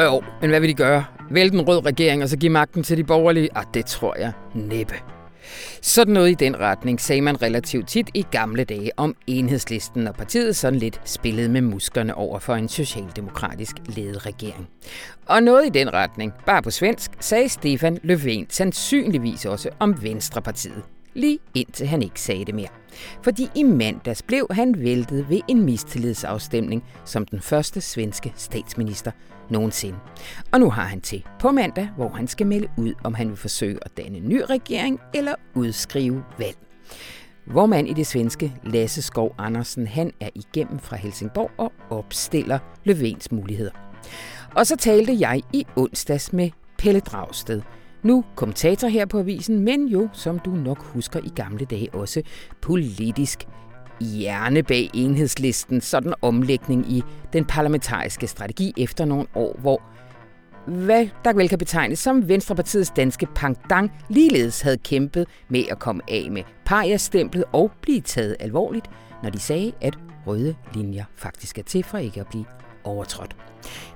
Og 0.00 0.06
jo, 0.06 0.22
men 0.40 0.50
hvad 0.50 0.60
vil 0.60 0.68
de 0.68 0.74
gøre? 0.74 1.04
Vælte 1.30 1.58
en 1.58 1.68
rød 1.68 1.86
regering 1.86 2.22
og 2.22 2.28
så 2.28 2.36
give 2.36 2.52
magten 2.52 2.82
til 2.82 2.96
de 2.96 3.04
borgerlige? 3.04 3.48
Ah, 3.54 3.64
det 3.74 3.86
tror 3.86 4.16
jeg 4.18 4.32
næppe. 4.54 4.94
Sådan 5.82 6.14
noget 6.14 6.30
i 6.30 6.34
den 6.34 6.60
retning 6.60 7.00
sagde 7.00 7.22
man 7.22 7.42
relativt 7.42 7.88
tit 7.88 8.10
i 8.14 8.26
gamle 8.30 8.64
dage 8.64 8.90
om 8.96 9.16
enhedslisten, 9.26 10.08
og 10.08 10.14
partiet 10.14 10.56
sådan 10.56 10.78
lidt 10.78 11.00
spillede 11.04 11.48
med 11.48 11.60
musklerne 11.60 12.14
over 12.14 12.38
for 12.38 12.54
en 12.54 12.68
socialdemokratisk 12.68 13.76
ledet 13.86 14.26
regering. 14.26 14.68
Og 15.26 15.42
noget 15.42 15.66
i 15.66 15.68
den 15.68 15.92
retning, 15.92 16.32
bare 16.46 16.62
på 16.62 16.70
svensk, 16.70 17.10
sagde 17.20 17.48
Stefan 17.48 17.98
Löfven 18.04 18.46
sandsynligvis 18.48 19.46
også 19.46 19.68
om 19.78 20.02
Venstrepartiet. 20.02 20.82
Lige 21.14 21.38
indtil 21.54 21.86
han 21.86 22.02
ikke 22.02 22.20
sagde 22.20 22.44
det 22.44 22.54
mere. 22.54 22.68
Fordi 23.22 23.48
i 23.54 23.62
mandags 23.62 24.22
blev 24.22 24.46
han 24.50 24.80
væltet 24.80 25.30
ved 25.30 25.40
en 25.48 25.64
mistillidsafstemning 25.64 26.84
som 27.04 27.26
den 27.26 27.40
første 27.40 27.80
svenske 27.80 28.32
statsminister 28.36 29.10
nogensinde. 29.50 29.98
Og 30.52 30.60
nu 30.60 30.70
har 30.70 30.84
han 30.84 31.00
til 31.00 31.26
på 31.40 31.50
mandag, 31.50 31.88
hvor 31.96 32.08
han 32.08 32.28
skal 32.28 32.46
melde 32.46 32.68
ud, 32.76 32.94
om 33.04 33.14
han 33.14 33.28
vil 33.28 33.36
forsøge 33.36 33.78
at 33.82 33.96
danne 33.96 34.18
en 34.18 34.28
ny 34.28 34.42
regering 34.50 35.00
eller 35.14 35.34
udskrive 35.54 36.24
valg. 36.38 36.56
Hvor 37.46 37.66
man 37.66 37.86
i 37.86 37.92
det 37.92 38.06
svenske 38.06 38.52
Lasse 38.64 39.02
Skov 39.02 39.34
Andersen, 39.38 39.86
han 39.86 40.12
er 40.20 40.28
igennem 40.34 40.78
fra 40.78 40.96
Helsingborg 40.96 41.50
og 41.58 41.72
opstiller 41.90 42.58
Løvens 42.84 43.32
muligheder. 43.32 43.72
Og 44.54 44.66
så 44.66 44.76
talte 44.76 45.16
jeg 45.20 45.42
i 45.52 45.66
onsdags 45.76 46.32
med 46.32 46.50
Pelle 46.78 47.00
Dragsted, 47.00 47.62
nu 48.02 48.24
kommentator 48.34 48.88
her 48.88 49.06
på 49.06 49.18
avisen, 49.18 49.60
men 49.60 49.88
jo, 49.88 50.08
som 50.12 50.38
du 50.38 50.50
nok 50.50 50.78
husker 50.78 51.20
i 51.20 51.32
gamle 51.36 51.64
dage, 51.64 51.94
også 51.94 52.22
politisk 52.62 53.46
hjerne 54.00 54.62
bag 54.62 54.90
enhedslisten, 54.94 55.80
sådan 55.80 56.14
omlægning 56.22 56.92
i 56.92 57.02
den 57.32 57.44
parlamentariske 57.44 58.26
strategi 58.26 58.74
efter 58.76 59.04
nogle 59.04 59.26
år, 59.34 59.56
hvor 59.60 59.82
hvad 60.66 61.08
der 61.24 61.32
vel 61.32 61.48
kan 61.48 61.58
betegnes 61.58 61.98
som 61.98 62.28
Venstrepartiets 62.28 62.90
danske 62.90 63.26
pangdang, 63.34 63.92
ligeledes 64.08 64.60
havde 64.60 64.78
kæmpet 64.78 65.28
med 65.48 65.64
at 65.70 65.78
komme 65.78 66.02
af 66.08 66.28
med 66.30 66.42
paria-stemplet 66.64 67.44
og 67.52 67.72
blive 67.82 68.00
taget 68.00 68.36
alvorligt, 68.40 68.90
når 69.22 69.30
de 69.30 69.38
sagde, 69.38 69.72
at 69.80 69.98
røde 70.26 70.54
linjer 70.74 71.04
faktisk 71.16 71.58
er 71.58 71.62
til 71.62 71.84
for 71.84 71.98
ikke 71.98 72.20
at 72.20 72.26
blive 72.26 72.44
overtrådt. 72.84 73.36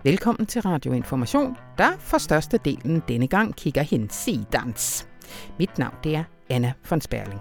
Velkommen 0.02 0.46
til 0.46 0.62
Radio 0.62 0.92
Information, 0.92 1.56
der 1.78 1.92
for 1.98 2.18
største 2.18 2.58
delen 2.64 3.02
denne 3.08 3.26
gang 3.26 3.56
kigger 3.56 3.82
hen 3.82 4.10
sidans. 4.10 5.08
Mit 5.58 5.78
navn 5.78 5.94
det 6.04 6.16
er 6.16 6.24
Anna 6.50 6.72
von 6.90 7.00
Sperling. 7.00 7.40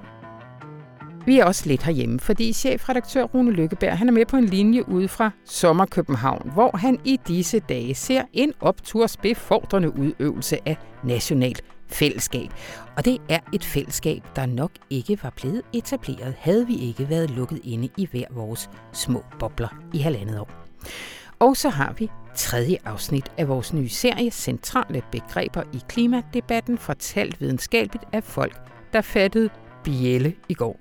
Vi 1.26 1.40
er 1.40 1.46
også 1.46 1.68
lidt 1.68 1.84
herhjemme, 1.84 2.20
fordi 2.20 2.54
chefredaktør 2.54 3.24
Rune 3.24 3.52
Lykkeberg 3.52 3.98
han 3.98 4.08
er 4.08 4.14
med 4.14 4.26
på 4.26 4.38
en 4.38 4.46
linje 4.46 4.90
ude 4.90 5.08
fra 5.08 5.32
Sommer 5.46 5.86
København, 5.86 6.52
hvor 6.54 6.78
han 6.78 7.00
i 7.06 7.20
disse 7.28 7.60
dage 7.60 7.96
ser 7.96 8.24
en 8.34 8.54
optursbefordrende 8.60 10.00
udøvelse 10.00 10.58
af 10.66 10.78
national 11.04 11.56
fællesskab. 11.88 12.50
Og 12.98 13.06
det 13.06 13.18
er 13.30 13.40
et 13.54 13.66
fællesskab, 13.66 14.24
der 14.36 14.46
nok 14.46 14.72
ikke 14.90 15.24
var 15.24 15.34
blevet 15.36 15.62
etableret, 15.74 16.36
havde 16.38 16.68
vi 16.68 16.76
ikke 16.76 17.10
været 17.10 17.30
lukket 17.30 17.60
inde 17.64 17.90
i 17.98 18.08
hver 18.12 18.26
vores 18.32 18.70
små 18.94 19.24
bobler 19.40 19.76
i 19.94 19.98
halvandet 19.98 20.40
år. 20.40 20.50
Og 21.44 21.58
så 21.58 21.70
har 21.70 21.94
vi 21.98 22.12
tredje 22.36 22.78
afsnit 22.86 23.32
af 23.38 23.48
vores 23.48 23.74
nye 23.74 23.90
serie 23.90 24.32
Centrale 24.32 25.02
begreber 25.12 25.64
i 25.74 25.82
klimadebatten, 25.88 26.78
fortalt 26.78 27.42
videnskabeligt 27.42 28.04
af 28.14 28.24
folk, 28.24 28.58
der 28.94 29.02
fattede 29.02 29.50
Bielle 29.84 30.34
i 30.50 30.54
går. 30.54 30.80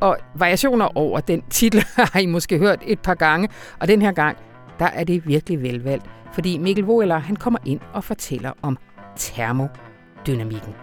Og 0.00 0.16
variationer 0.34 0.98
over 0.98 1.20
den 1.20 1.42
titel 1.50 1.84
har 2.12 2.20
I 2.20 2.26
måske 2.26 2.58
hørt 2.58 2.82
et 2.86 3.00
par 3.00 3.14
gange, 3.14 3.48
og 3.80 3.88
den 3.88 4.02
her 4.02 4.12
gang, 4.12 4.36
der 4.78 4.84
er 4.84 5.04
det 5.04 5.26
virkelig 5.26 5.62
velvalgt, 5.62 6.06
fordi 6.32 6.58
Mikkel 6.58 6.84
Voeller, 6.84 7.18
han 7.18 7.36
kommer 7.36 7.58
ind 7.66 7.80
og 7.92 8.04
fortæller 8.04 8.52
om 8.62 8.78
termodynamikken. 9.16 10.74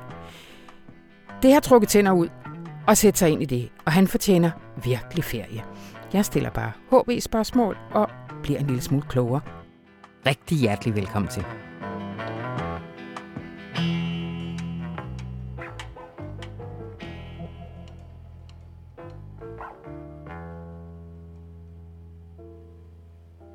Det 1.42 1.54
har 1.54 1.60
trukket 1.60 1.90
tænder 1.90 2.12
ud 2.12 2.28
og 2.88 2.98
sætte 2.98 3.20
sig 3.20 3.30
ind 3.30 3.42
i 3.42 3.46
det, 3.46 3.70
og 3.86 3.92
han 3.92 4.08
fortjener 4.08 4.52
virkelig 4.84 5.24
ferie. 5.24 5.64
Jeg 6.14 6.26
stiller 6.26 6.50
bare 6.50 6.72
HV-spørgsmål 6.92 7.78
og 7.92 8.10
bliver 8.44 8.60
en 8.60 8.68
lille 8.68 8.82
smule 8.82 9.04
klogere. 9.10 9.42
Rigtig 10.26 10.58
hjertelig 10.58 10.96
velkommen 10.96 11.32
til. 11.32 11.46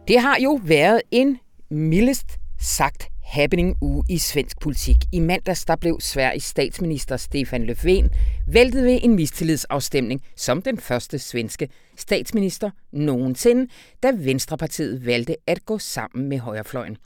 Det 0.09 0.21
har 0.21 0.37
jo 0.43 0.61
været 0.65 1.03
en 1.11 1.39
mildest 1.71 2.39
sagt 2.59 3.14
happening 3.35 3.77
uge 3.81 4.05
i 4.09 4.19
svensk 4.19 4.61
politik. 4.61 4.97
I 5.13 5.21
mandags 5.21 5.65
der 5.65 5.77
blev 5.77 6.01
Sveriges 6.01 6.45
statsminister 6.45 7.17
Stefan 7.17 7.71
Löfven 7.71 8.09
væltet 8.47 8.85
ved 8.85 8.99
en 9.03 9.15
mistillidsafstemning 9.15 10.21
som 10.37 10.63
den 10.63 10.79
første 10.79 11.19
svenske 11.19 11.69
statsminister 11.97 12.71
nogensinde, 12.93 13.71
da 14.03 14.13
Venstrepartiet 14.17 15.07
valgte 15.07 15.37
at 15.47 15.65
gå 15.65 15.79
sammen 15.79 16.29
med 16.29 16.39
højrefløjen. 16.39 16.97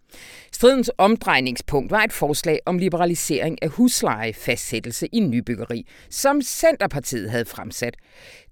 Stridens 0.52 0.90
omdrejningspunkt 0.98 1.90
var 1.90 2.02
et 2.02 2.12
forslag 2.12 2.58
om 2.66 2.78
liberalisering 2.78 3.62
af 3.62 3.68
huslejefastsættelse 3.68 5.06
i 5.06 5.20
nybyggeri, 5.20 5.86
som 6.10 6.42
Centerpartiet 6.42 7.30
havde 7.30 7.44
fremsat. 7.44 7.96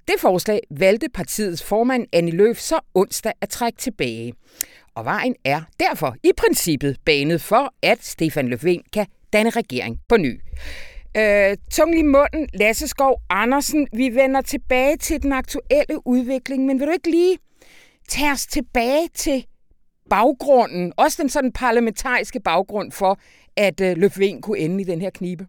Det 0.08 0.14
forslag 0.20 0.60
valgte 0.70 1.08
partiets 1.14 1.62
formand 1.62 2.06
Annie 2.12 2.34
Løf 2.36 2.58
så 2.58 2.80
onsdag 2.94 3.32
at 3.40 3.48
trække 3.48 3.78
tilbage. 3.78 4.32
Og 4.96 5.04
vejen 5.04 5.34
er 5.44 5.60
derfor 5.80 6.14
i 6.22 6.30
princippet 6.36 6.96
banet 7.04 7.40
for, 7.40 7.74
at 7.82 8.04
Stefan 8.04 8.52
Löfven 8.52 8.82
kan 8.92 9.06
danne 9.32 9.50
regering 9.50 10.00
på 10.08 10.16
ny. 10.16 10.40
Øh, 11.16 11.56
tung 11.72 11.98
i 11.98 12.02
munden, 12.02 12.48
Lasse 12.54 12.88
Skov 12.88 13.20
Andersen. 13.30 13.88
Vi 13.92 14.14
vender 14.14 14.40
tilbage 14.40 14.96
til 14.96 15.22
den 15.22 15.32
aktuelle 15.32 16.06
udvikling, 16.06 16.66
men 16.66 16.80
vil 16.80 16.86
du 16.86 16.92
ikke 16.92 17.10
lige 17.10 17.38
tage 18.08 18.32
os 18.32 18.46
tilbage 18.46 19.08
til 19.14 19.46
baggrunden, 20.10 20.92
også 20.96 21.22
den 21.22 21.28
sådan 21.28 21.52
parlamentariske 21.52 22.40
baggrund 22.40 22.92
for, 22.92 23.18
at 23.56 23.80
øh, 23.80 23.96
Løfven 23.96 24.42
kunne 24.42 24.58
ende 24.58 24.80
i 24.80 24.84
den 24.84 25.00
her 25.00 25.10
knibe? 25.10 25.46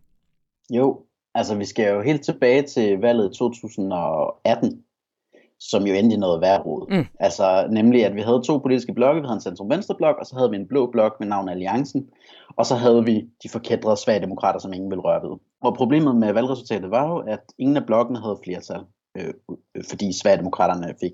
Jo, 0.70 1.02
altså 1.36 1.56
vi 1.56 1.66
skal 1.66 1.94
jo 1.94 2.02
helt 2.02 2.26
tilbage 2.26 2.62
til 2.62 3.00
valget 3.00 3.34
2018, 3.34 4.84
som 5.60 5.88
jo 5.88 5.94
endte 5.94 6.16
i 6.16 6.20
noget 6.20 6.42
værre 6.42 6.62
rod. 6.62 6.86
Mm. 6.90 7.06
Altså 7.20 7.68
nemlig, 7.72 8.06
at 8.06 8.16
vi 8.16 8.22
havde 8.22 8.42
to 8.46 8.58
politiske 8.58 8.94
blokke. 8.94 9.22
Vi 9.22 9.28
havde 9.28 9.36
en 9.36 9.42
centrum-venstre-blok, 9.42 10.16
og 10.20 10.26
så 10.26 10.36
havde 10.36 10.50
vi 10.50 10.56
en 10.56 10.68
blå 10.68 10.92
blok 10.92 11.20
med 11.20 11.28
navn 11.28 11.50
Alliancen. 11.50 12.10
Og 12.56 12.66
så 12.66 12.76
havde 12.76 13.06
vi 13.06 13.30
de 13.44 13.50
forkædrede 13.50 13.98
svagdemokrater, 13.98 14.60
som 14.60 14.74
ingen 14.74 14.90
ville 14.90 15.02
røre 15.02 15.30
ved. 15.30 15.38
Og 15.62 15.76
problemet 15.76 16.16
med 16.16 16.34
valgresultatet 16.34 16.92
var 16.92 17.08
jo, 17.08 17.18
at 17.18 17.40
ingen 17.58 17.78
af 17.78 17.86
blokkene 17.86 18.20
havde 18.20 18.40
flertal, 18.44 18.82
øh, 19.18 19.34
fordi 19.90 20.20
svagdemokraterne 20.20 20.94
fik 21.00 21.14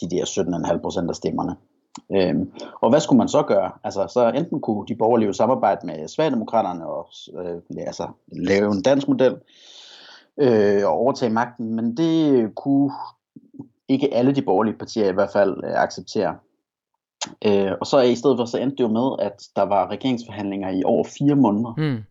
de 0.00 0.10
der 0.10 0.24
17,5 0.24 0.78
procent 0.82 1.10
af 1.10 1.16
stemmerne. 1.16 1.56
Øhm, 2.16 2.52
og 2.82 2.90
hvad 2.90 3.00
skulle 3.00 3.18
man 3.18 3.28
så 3.28 3.42
gøre? 3.42 3.70
Altså, 3.84 4.06
så 4.06 4.28
enten 4.28 4.60
kunne 4.60 4.86
de 4.88 4.94
borgerlige 4.94 5.34
samarbejde 5.34 5.86
med 5.86 6.08
Svagdemokraterne 6.08 6.86
og 6.86 7.08
øh, 7.38 7.86
altså, 7.86 8.08
lave 8.32 8.72
en 8.72 8.82
dansk 8.82 9.08
model 9.08 9.36
øh, 10.40 10.86
og 10.86 10.92
overtage 10.92 11.32
magten, 11.32 11.74
men 11.74 11.96
det 11.96 12.54
kunne 12.54 12.92
ikke 13.92 14.14
alle 14.14 14.34
de 14.34 14.42
borgerlige 14.42 14.78
partier 14.78 15.08
i 15.08 15.12
hvert 15.12 15.32
fald 15.32 15.64
øh, 15.64 15.82
acceptere. 15.82 16.36
Øh, 17.46 17.72
og 17.80 17.86
så 17.86 18.00
i 18.00 18.14
stedet 18.14 18.38
for, 18.38 18.44
så 18.44 18.58
endte 18.58 18.76
det 18.76 18.82
jo 18.82 18.88
med, 18.88 19.26
at 19.26 19.42
der 19.56 19.62
var 19.62 19.90
regeringsforhandlinger 19.90 20.70
i 20.70 20.82
over 20.84 21.04
fire 21.04 21.34
måneder 21.34 21.74
mm. 21.76 22.02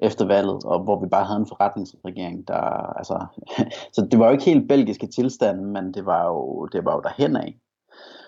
efter 0.00 0.24
valget, 0.24 0.64
og 0.64 0.82
hvor 0.84 1.00
vi 1.00 1.08
bare 1.08 1.24
havde 1.24 1.40
en 1.40 1.48
forretningsregering, 1.48 2.48
der, 2.48 2.60
altså, 2.98 3.26
så 3.94 4.08
det 4.10 4.18
var 4.18 4.26
jo 4.26 4.32
ikke 4.32 4.44
helt 4.44 4.68
belgiske 4.68 5.06
tilstande, 5.06 5.64
men 5.64 5.94
det 5.94 6.06
var 6.06 6.26
jo, 6.26 6.66
det 6.72 6.84
var 6.84 6.94
jo 6.94 7.00
derhen 7.00 7.36
af. 7.36 7.56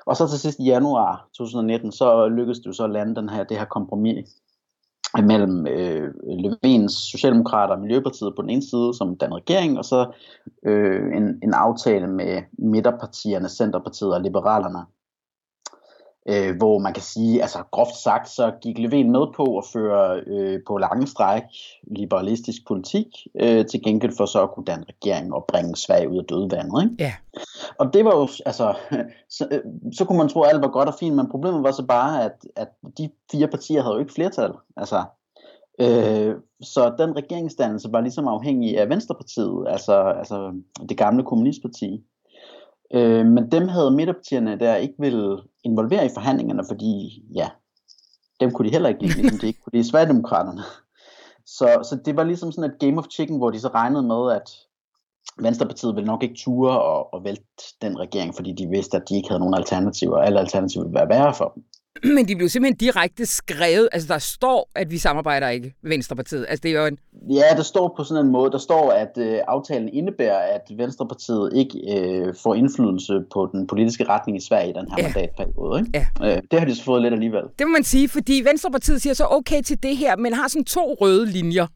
Og 0.07 0.17
så 0.17 0.29
til 0.29 0.39
sidst 0.39 0.59
i 0.59 0.65
januar 0.65 1.29
2019, 1.37 1.93
så 1.93 2.29
lykkedes 2.29 2.59
det 2.59 2.67
jo 2.67 2.73
så 2.73 2.85
at 2.85 2.91
lande 2.91 3.15
den 3.15 3.29
her, 3.29 3.45
det 3.45 3.59
her 3.59 3.65
kompromis 3.65 4.29
mellem 5.19 5.67
øh, 5.67 6.15
Løvens 6.23 6.93
Socialdemokrater 6.93 7.75
og 7.75 7.81
Miljøpartiet 7.81 8.33
på 8.37 8.43
den 8.43 8.51
ene 8.51 8.63
side 8.63 8.95
som 8.95 9.17
den 9.19 9.35
regering, 9.35 9.79
og 9.79 9.85
så 9.85 10.13
øh, 10.67 11.17
en, 11.17 11.39
en 11.43 11.55
aftale 11.55 12.07
med 12.07 12.43
midterpartierne, 12.59 13.49
Centerpartiet 13.49 14.15
og 14.15 14.21
Liberalerne, 14.21 14.79
øh, 16.29 16.57
hvor 16.57 16.79
man 16.79 16.93
kan 16.93 17.03
sige, 17.03 17.43
altså 17.43 17.59
groft 17.71 17.97
sagt, 17.97 18.29
så 18.29 18.53
gik 18.63 18.79
Löfven 18.79 19.11
med 19.11 19.35
på 19.37 19.59
at 19.59 19.65
føre 19.73 20.21
øh, 20.27 20.61
på 20.67 20.79
lange 20.79 21.07
stræk 21.07 21.43
liberalistisk 21.83 22.67
politik, 22.69 23.07
øh, 23.41 23.67
til 23.67 23.83
gengæld 23.83 24.13
for 24.17 24.27
så 24.27 24.43
at 24.43 24.51
kunne 24.51 24.65
danne 24.65 24.85
regering 24.89 25.35
og 25.35 25.45
bringe 25.49 25.77
Sverige 25.77 26.09
ud 26.09 26.19
af 26.19 26.25
dødvandet. 26.25 26.83
Ikke? 26.83 26.97
Ja. 26.99 27.13
Og 27.79 27.95
det 27.95 28.05
var 28.05 28.17
jo, 28.17 28.29
altså, 28.47 28.75
så, 29.37 29.49
øh, 29.51 29.61
så 29.93 30.05
kunne 30.05 30.19
man 30.19 30.29
tro, 30.29 30.41
at 30.41 30.53
alt 30.53 30.63
var 30.63 30.69
godt 30.69 30.89
og 30.89 30.95
fint, 31.01 31.17
men 31.17 31.31
problemet 31.31 31.63
var 31.63 31.71
så 31.73 31.87
bare, 31.87 32.25
at, 32.25 32.47
at 32.57 32.69
de 32.99 33.11
fire 33.33 33.49
partier 33.49 33.83
havde 33.83 33.95
jo 33.95 34.01
ikke 34.01 34.15
flertal. 34.15 34.53
Altså, 34.77 35.05
øh, 35.81 36.35
så 36.63 36.95
den 36.99 37.17
regeringsdannelse 37.17 37.93
var 37.93 38.01
ligesom 38.01 38.29
afhængig 38.29 38.79
af 38.79 38.89
Venstrepartiet, 38.89 39.65
altså, 39.67 39.95
altså 39.95 40.53
det 40.89 40.97
gamle 40.97 41.25
kommunistparti. 41.25 42.05
Øh, 42.95 43.27
men 43.27 43.53
dem 43.53 43.69
havde 43.69 43.91
midterpartierne 43.91 44.59
der 44.59 44.77
ikke 44.77 44.95
vil 44.99 45.39
involvere 45.65 46.07
i 46.07 46.11
forhandlingerne, 46.15 46.63
fordi 46.69 47.23
ja, 47.35 47.49
dem 48.41 48.51
kunne 48.51 48.69
de 48.69 48.73
heller 48.73 48.89
ikke 48.89 49.03
lide, 49.03 49.23
ligesom 49.23 49.39
de 49.39 49.47
ikke 49.47 49.61
kunne 49.61 49.73
lide 49.73 49.91
Sverigedemokraterne. 49.91 50.63
Så, 51.47 51.67
så 51.83 51.99
det 52.05 52.17
var 52.17 52.25
ligesom 52.25 52.53
sådan 52.53 52.71
et 52.71 52.79
game 52.79 52.99
of 52.99 53.09
chicken, 53.11 53.37
hvor 53.37 53.51
de 53.51 53.61
så 53.61 53.69
regnede 53.69 54.03
med, 54.03 54.33
at 54.33 54.51
Venstrepartiet 55.43 55.97
ville 55.97 56.07
nok 56.07 56.23
ikke 56.23 56.35
ture 56.35 56.81
og, 56.83 57.15
og 57.15 57.25
vælte 57.25 57.45
den 57.83 57.99
regering, 57.99 58.35
fordi 58.35 58.53
de 58.53 58.69
vidste, 58.69 58.97
at 58.97 59.09
de 59.09 59.17
ikke 59.17 59.29
havde 59.29 59.41
nogen 59.41 59.55
alternativer, 59.55 60.17
og 60.17 60.27
alle 60.27 60.41
alternativer 60.41 60.85
ville 60.85 60.99
være 60.99 61.09
værre 61.09 61.35
for 61.35 61.53
dem. 61.55 61.65
Men 62.17 62.29
de 62.29 62.37
blev 62.37 62.49
simpelthen 62.49 62.77
direkte 62.77 63.27
skrevet, 63.27 63.89
altså 63.93 64.09
der 64.09 64.19
står, 64.19 64.71
at 64.75 64.91
vi 64.91 64.99
samarbejder 64.99 65.49
ikke 65.49 65.75
med 65.83 65.91
Venstrepartiet. 65.91 66.47
Altså 66.49 66.61
det 66.63 66.71
er 66.71 66.81
jo 66.81 66.87
en... 66.87 66.99
Ja, 67.31 67.57
der 67.57 67.63
står 67.63 67.95
på 67.97 68.05
sådan 68.05 68.25
en 68.25 68.33
måde, 68.33 68.51
der 68.51 68.59
står, 68.59 68.93
at 68.93 69.19
øh, 69.19 69.39
aftalen 69.49 69.89
indebærer, 69.89 70.55
at 70.55 70.63
Venstrepartiet 70.77 71.51
ikke 71.55 71.79
øh, 71.97 72.35
får 72.43 72.55
indflydelse 72.55 73.21
på 73.33 73.49
den 73.53 73.67
politiske 73.67 74.05
retning 74.05 74.39
i 74.39 74.41
Sverige 74.41 74.71
i 74.71 74.73
den 74.73 74.89
her 74.91 74.97
ja. 74.99 75.03
mandatperiode. 75.03 75.81
Ikke? 75.81 76.09
Ja. 76.21 76.37
Øh, 76.37 76.43
det 76.51 76.59
har 76.59 76.67
de 76.67 76.75
så 76.75 76.85
fået 76.85 77.03
lidt 77.03 77.15
alligevel. 77.15 77.43
Det 77.59 77.67
må 77.67 77.73
man 77.73 77.85
sige, 77.85 78.09
fordi 78.09 78.43
Venstrepartiet 78.45 79.03
siger 79.03 79.15
så 79.15 79.27
okay 79.31 79.63
til 79.63 79.83
det 79.83 79.97
her, 79.97 80.17
men 80.17 80.33
har 80.33 80.49
sådan 80.49 80.65
to 80.65 80.97
røde 81.01 81.27
linjer. 81.27 81.67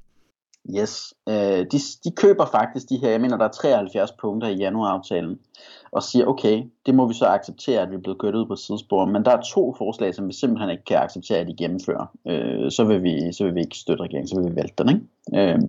Yes, 0.70 1.14
øh, 1.28 1.34
de, 1.72 1.78
de 2.05 2.11
køber 2.16 2.46
faktisk 2.46 2.88
de 2.88 2.96
her, 2.96 3.11
jeg 3.11 3.20
mener 3.20 3.37
der 3.37 3.44
er 3.44 3.52
73 3.62 4.11
punkter 4.20 4.49
i 4.49 4.55
januaraftalen, 4.55 5.38
og 5.94 6.02
siger, 6.02 6.26
okay, 6.26 6.62
det 6.87 6.94
må 6.94 7.06
vi 7.08 7.14
så 7.14 7.26
acceptere, 7.26 7.82
at 7.82 7.91
vi 7.91 7.94
er 7.94 8.00
blevet 8.00 8.19
kørt 8.19 8.35
ud 8.35 8.46
på 8.46 8.56
sidespor, 8.56 9.05
men 9.05 9.25
der 9.25 9.31
er 9.31 9.41
to 9.41 9.75
forslag, 9.79 10.14
som 10.14 10.29
vi 10.29 10.32
simpelthen 10.32 10.70
ikke 10.70 10.85
kan 10.85 10.96
acceptere, 10.96 11.38
at 11.38 11.46
de 11.46 11.55
gennemfører. 11.56 12.06
Øh, 12.26 12.70
så, 12.70 12.85
vil 12.85 13.02
vi, 13.02 13.32
så 13.32 13.44
vil 13.44 13.55
vi 13.55 13.61
ikke 13.61 13.76
støtte 13.76 14.05
regeringen, 14.05 14.29
så 14.29 14.41
vil 14.41 14.50
vi 14.50 14.56
vælte 14.56 14.85
den. 14.85 14.88
Ikke? 14.88 15.52
Øh, 15.52 15.61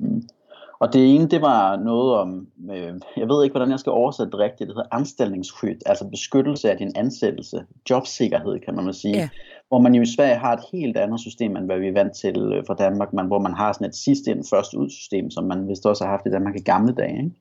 og 0.79 0.93
det 0.93 1.15
ene, 1.15 1.27
det 1.27 1.41
var 1.41 1.75
noget 1.75 2.15
om, 2.15 2.47
øh, 2.71 2.93
jeg 3.17 3.27
ved 3.27 3.43
ikke, 3.43 3.53
hvordan 3.53 3.71
jeg 3.71 3.79
skal 3.79 3.91
oversætte 3.91 4.31
det 4.31 4.39
rigtigt, 4.39 4.67
det 4.67 4.75
hedder 4.75 4.95
anstillingsskyld, 4.95 5.79
altså 5.85 6.07
beskyttelse 6.07 6.71
af 6.71 6.77
din 6.77 6.91
ansættelse, 6.95 7.65
jobsikkerhed, 7.89 8.59
kan 8.59 8.75
man 8.75 8.93
sige. 8.93 9.17
Ja. 9.17 9.29
Hvor 9.67 9.79
man 9.79 9.95
jo 9.95 10.01
i 10.01 10.15
Sverige 10.15 10.35
har 10.35 10.53
et 10.53 10.63
helt 10.71 10.97
andet 10.97 11.19
system, 11.19 11.57
end 11.57 11.65
hvad 11.65 11.79
vi 11.79 11.87
er 11.87 11.93
vant 11.93 12.13
til 12.13 12.37
øh, 12.37 12.63
fra 12.67 12.73
Danmark, 12.73 13.13
men 13.13 13.27
hvor 13.27 13.39
man 13.39 13.53
har 13.53 13.73
sådan 13.73 13.87
et 13.87 13.95
sidste 13.95 14.31
ind, 14.31 14.43
først 14.49 14.73
ud 14.73 14.89
system, 14.89 15.31
som 15.31 15.43
man 15.43 15.67
vist 15.67 15.85
også 15.85 16.03
har 16.03 16.11
haft 16.11 16.25
i 16.25 16.31
Danmark 16.31 16.55
i 16.55 16.63
gamle 16.63 16.93
dage. 16.93 17.17
Ikke? 17.17 17.31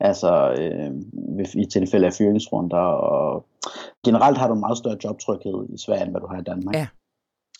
Altså 0.00 0.54
øh, 0.58 0.90
i 1.54 1.64
tilfælde 1.64 2.06
af 2.06 2.12
fyringsrunder, 2.12 2.78
og 2.78 3.46
generelt 4.04 4.38
har 4.38 4.48
du 4.48 4.54
en 4.54 4.60
meget 4.60 4.78
større 4.78 4.96
jobtryghed 5.04 5.66
i 5.74 5.78
Sverige, 5.78 6.02
end 6.02 6.10
hvad 6.10 6.20
du 6.20 6.26
har 6.26 6.40
i 6.40 6.42
Danmark. 6.42 6.74
Ja. 6.74 6.86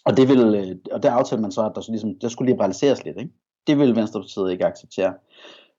Og 0.05 0.17
det, 0.17 0.29
vil, 0.29 0.55
øh, 0.55 0.77
og 0.93 1.03
det 1.03 1.09
aftalte 1.09 1.43
man 1.43 1.53
så, 1.53 1.67
at 1.67 1.73
der, 1.75 1.91
ligesom, 1.91 2.19
der 2.19 2.29
skulle 2.29 2.53
liberaliseres 2.53 3.05
lidt. 3.05 3.17
Ikke? 3.17 3.33
Det 3.67 3.79
ville 3.79 3.97
Venstrepartiet 3.97 4.51
ikke 4.51 4.67
acceptere. 4.67 5.15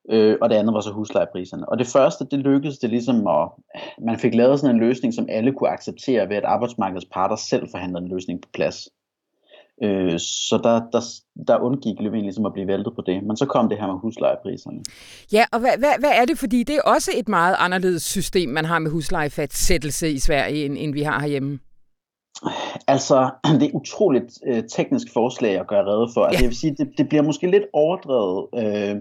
Øh, 0.09 0.37
og 0.41 0.49
det 0.49 0.55
andet 0.55 0.73
var 0.73 0.81
så 0.81 0.91
huslejepriserne. 0.91 1.69
Og 1.69 1.79
det 1.79 1.87
første, 1.87 2.25
det 2.31 2.39
lykkedes 2.39 2.77
det 2.77 2.89
ligesom 2.89 3.27
at, 3.27 3.49
man 3.99 4.19
fik 4.19 4.35
lavet 4.35 4.59
sådan 4.59 4.75
en 4.75 4.81
løsning, 4.81 5.13
som 5.13 5.27
alle 5.29 5.53
kunne 5.53 5.69
acceptere 5.69 6.29
ved, 6.29 6.35
at 6.35 6.45
arbejdsmarkedets 6.45 7.07
parter 7.11 7.35
selv 7.35 7.69
forhandlede 7.71 8.03
en 8.03 8.09
løsning 8.09 8.41
på 8.41 8.49
plads. 8.53 8.89
Øh, 9.83 10.19
så 10.19 10.59
der, 10.63 10.81
der, 10.91 11.01
der 11.47 11.57
undgik 11.57 11.95
Løven 11.99 12.21
ligesom 12.21 12.45
at 12.45 12.53
blive 12.53 12.67
væltet 12.67 12.93
på 12.95 13.01
det. 13.05 13.23
Men 13.23 13.37
så 13.37 13.45
kom 13.45 13.69
det 13.69 13.77
her 13.77 13.87
med 13.87 13.99
huslejepriserne. 14.01 14.79
Ja, 15.31 15.45
og 15.51 15.59
hvad, 15.59 15.77
hvad, 15.79 15.93
hvad 15.99 16.11
er 16.13 16.25
det? 16.25 16.37
Fordi 16.37 16.63
det 16.63 16.75
er 16.75 16.81
også 16.81 17.11
et 17.15 17.27
meget 17.27 17.55
anderledes 17.59 18.03
system, 18.03 18.49
man 18.49 18.65
har 18.65 18.79
med 18.79 18.91
huslejefatsættelse 18.91 20.11
i 20.11 20.19
Sverige, 20.19 20.65
end, 20.65 20.77
end 20.79 20.93
vi 20.93 21.01
har 21.01 21.19
herhjemme. 21.19 21.59
Altså, 22.87 23.29
det 23.59 23.63
er 23.69 23.75
utroligt 23.75 24.39
øh, 24.47 24.63
teknisk 24.69 25.13
forslag 25.13 25.59
at 25.59 25.67
gøre 25.67 25.85
redde 25.85 26.11
for. 26.13 26.23
Altså, 26.23 26.39
ja. 26.39 26.43
jeg 26.43 26.49
vil 26.49 26.57
sige, 26.57 26.75
det, 26.75 26.89
det 26.97 27.09
bliver 27.09 27.23
måske 27.23 27.51
lidt 27.51 27.65
overdrevet. 27.73 28.47
Øh, 28.57 28.95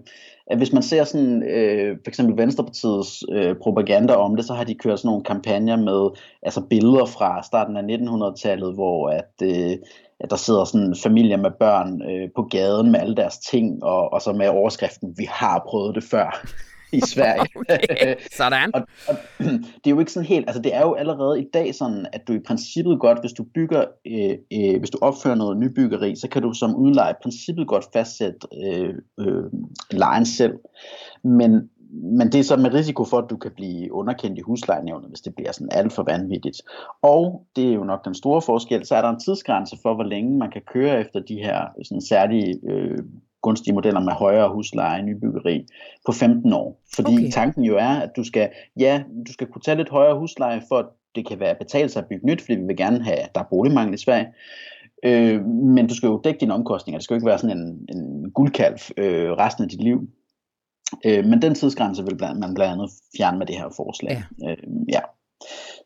at 0.47 0.59
hvis 0.59 0.73
man 0.73 0.83
ser 0.83 1.05
sådan, 1.05 1.43
øh, 1.43 1.97
for 2.05 2.09
eksempel 2.09 2.37
Venstrepartiets 2.37 3.25
øh, 3.33 3.57
propaganda 3.63 4.15
om 4.15 4.37
det, 4.37 4.45
så 4.45 4.55
har 4.55 4.65
de 4.65 4.75
kørt 4.75 4.99
sådan 4.99 5.09
nogle 5.09 5.25
kampagner 5.25 5.77
med 5.77 6.11
altså 6.43 6.61
billeder 6.71 7.05
fra 7.05 7.43
starten 7.43 7.77
af 7.77 7.83
1900-tallet, 7.83 8.75
hvor 8.75 9.09
at, 9.09 9.33
øh, 9.43 9.77
at 10.23 10.31
der 10.31 10.37
sidder 10.37 10.65
sådan 10.65 10.97
familier 11.03 11.37
med 11.37 11.51
børn 11.59 12.03
øh, 12.03 12.29
på 12.37 12.43
gaden 12.43 12.91
med 12.91 13.01
alle 13.01 13.17
deres 13.17 13.39
ting, 13.39 13.85
og, 13.85 14.13
og 14.13 14.23
så 14.23 14.33
med 14.33 14.49
overskriften, 14.49 15.15
vi 15.19 15.29
har 15.31 15.65
prøvet 15.69 15.95
det 15.95 16.05
før 16.05 16.47
i 16.93 17.01
Sverige. 17.15 17.49
okay. 17.57 18.15
Sådan. 18.33 18.75
og, 18.75 18.83
og, 19.09 19.17
det 19.85 19.87
er 19.87 19.91
jo 19.91 20.01
ikke 20.01 20.13
sådan 20.13 20.27
helt, 20.27 20.49
altså 20.49 20.63
det 20.63 20.75
er 20.75 20.81
jo 20.81 20.95
allerede 20.95 21.41
i 21.41 21.45
dag 21.55 21.75
sådan, 21.75 22.07
at 22.13 22.29
du 22.29 22.33
i 22.33 22.41
princippet 22.47 23.01
godt, 23.01 23.21
hvis 23.21 23.33
du 23.33 23.45
bygger, 23.55 23.85
øh, 24.07 24.39
øh, 24.53 24.79
hvis 24.79 24.91
du 24.91 24.99
opfører 25.01 25.35
noget 25.35 25.57
nybyggeri, 25.57 26.17
så 26.17 26.29
kan 26.29 26.43
du 26.43 26.53
som 26.53 26.77
udlejer 26.77 27.13
i 27.13 27.23
princippet 27.23 27.67
godt 27.69 27.85
fastsætte 27.93 28.39
øh, 28.65 28.95
øh, 29.21 29.45
lejen 29.91 30.27
selv. 30.27 30.55
Men, 31.25 31.71
men 31.93 32.33
det 32.33 32.41
er 32.41 32.45
så 32.45 32.57
med 32.57 32.75
risiko 32.75 33.05
for, 33.05 33.19
at 33.19 33.31
du 33.31 33.37
kan 33.37 33.51
blive 33.51 33.93
underkendt 33.93 34.39
i 34.39 34.43
huslejenævnet, 34.43 35.09
hvis 35.09 35.21
det 35.21 35.35
bliver 35.35 35.53
sådan 35.53 35.69
alt 35.73 35.93
for 35.93 36.03
vanvittigt. 36.03 36.63
Og 37.03 37.47
det 37.57 37.69
er 37.69 37.75
jo 37.75 37.85
nok 37.85 38.05
den 38.05 38.15
store 38.15 38.43
forskel, 38.43 38.87
så 38.87 38.95
er 38.95 39.03
der 39.03 39.11
en 39.11 39.21
tidsgrænse 39.21 39.77
for, 39.83 39.95
hvor 39.95 40.05
længe 40.05 40.39
man 40.39 40.51
kan 40.51 40.63
køre 40.73 41.01
efter 41.01 41.21
de 41.21 41.35
her 41.35 41.67
sådan 41.83 42.01
særlige 42.01 42.61
øh, 42.69 42.99
gunstige 43.43 43.75
modeller 43.75 44.01
med 44.01 44.13
højere 44.13 44.53
husleje 44.53 45.01
i 45.01 45.03
nybyggeri 45.03 45.67
på 46.07 46.13
15 46.13 46.53
år. 46.53 46.81
Fordi 46.95 47.15
okay. 47.15 47.31
tanken 47.31 47.65
jo 47.65 47.77
er, 47.77 47.95
at 48.01 48.11
du 48.17 48.25
skal, 48.25 48.49
ja, 48.79 49.03
du 49.27 49.33
skal 49.33 49.47
kunne 49.47 49.63
tage 49.63 49.77
lidt 49.77 49.89
højere 49.89 50.19
husleje, 50.19 50.63
for 50.69 50.79
at 50.79 50.87
det 51.15 51.27
kan 51.29 51.41
være 51.41 51.55
betalt 51.55 51.91
sig 51.91 52.03
at 52.03 52.09
bygge 52.09 52.27
nyt, 52.27 52.41
fordi 52.41 52.55
vi 52.55 52.67
vil 52.67 52.77
gerne 52.77 53.05
have, 53.05 53.17
at 53.17 53.35
der 53.35 53.41
er 53.41 53.49
boligmangel 53.51 53.95
i 53.95 53.99
Sverige. 53.99 54.27
Øh, 55.05 55.45
men 55.47 55.87
du 55.87 55.95
skal 55.95 56.07
jo 56.07 56.21
dække 56.25 56.41
dine 56.41 56.55
omkostninger. 56.55 56.99
Det 56.99 57.05
skal 57.05 57.15
jo 57.15 57.19
ikke 57.19 57.27
være 57.27 57.39
sådan 57.39 57.59
en, 57.59 57.87
en 57.97 58.31
guldkalv 58.31 58.79
øh, 58.97 59.31
resten 59.31 59.65
af 59.65 59.71
dit 59.71 59.83
liv. 59.83 60.09
Øh, 61.05 61.25
men 61.25 61.43
den 61.43 61.55
tidsgrænse 61.55 62.05
vil 62.05 62.21
man 62.21 62.55
blandt 62.55 62.73
andet 62.73 62.91
fjerne 63.17 63.39
med 63.39 63.47
det 63.47 63.57
her 63.57 63.69
forslag. 63.77 64.25
Ja. 64.43 64.51
Øh, 64.51 64.57
ja. 64.89 65.01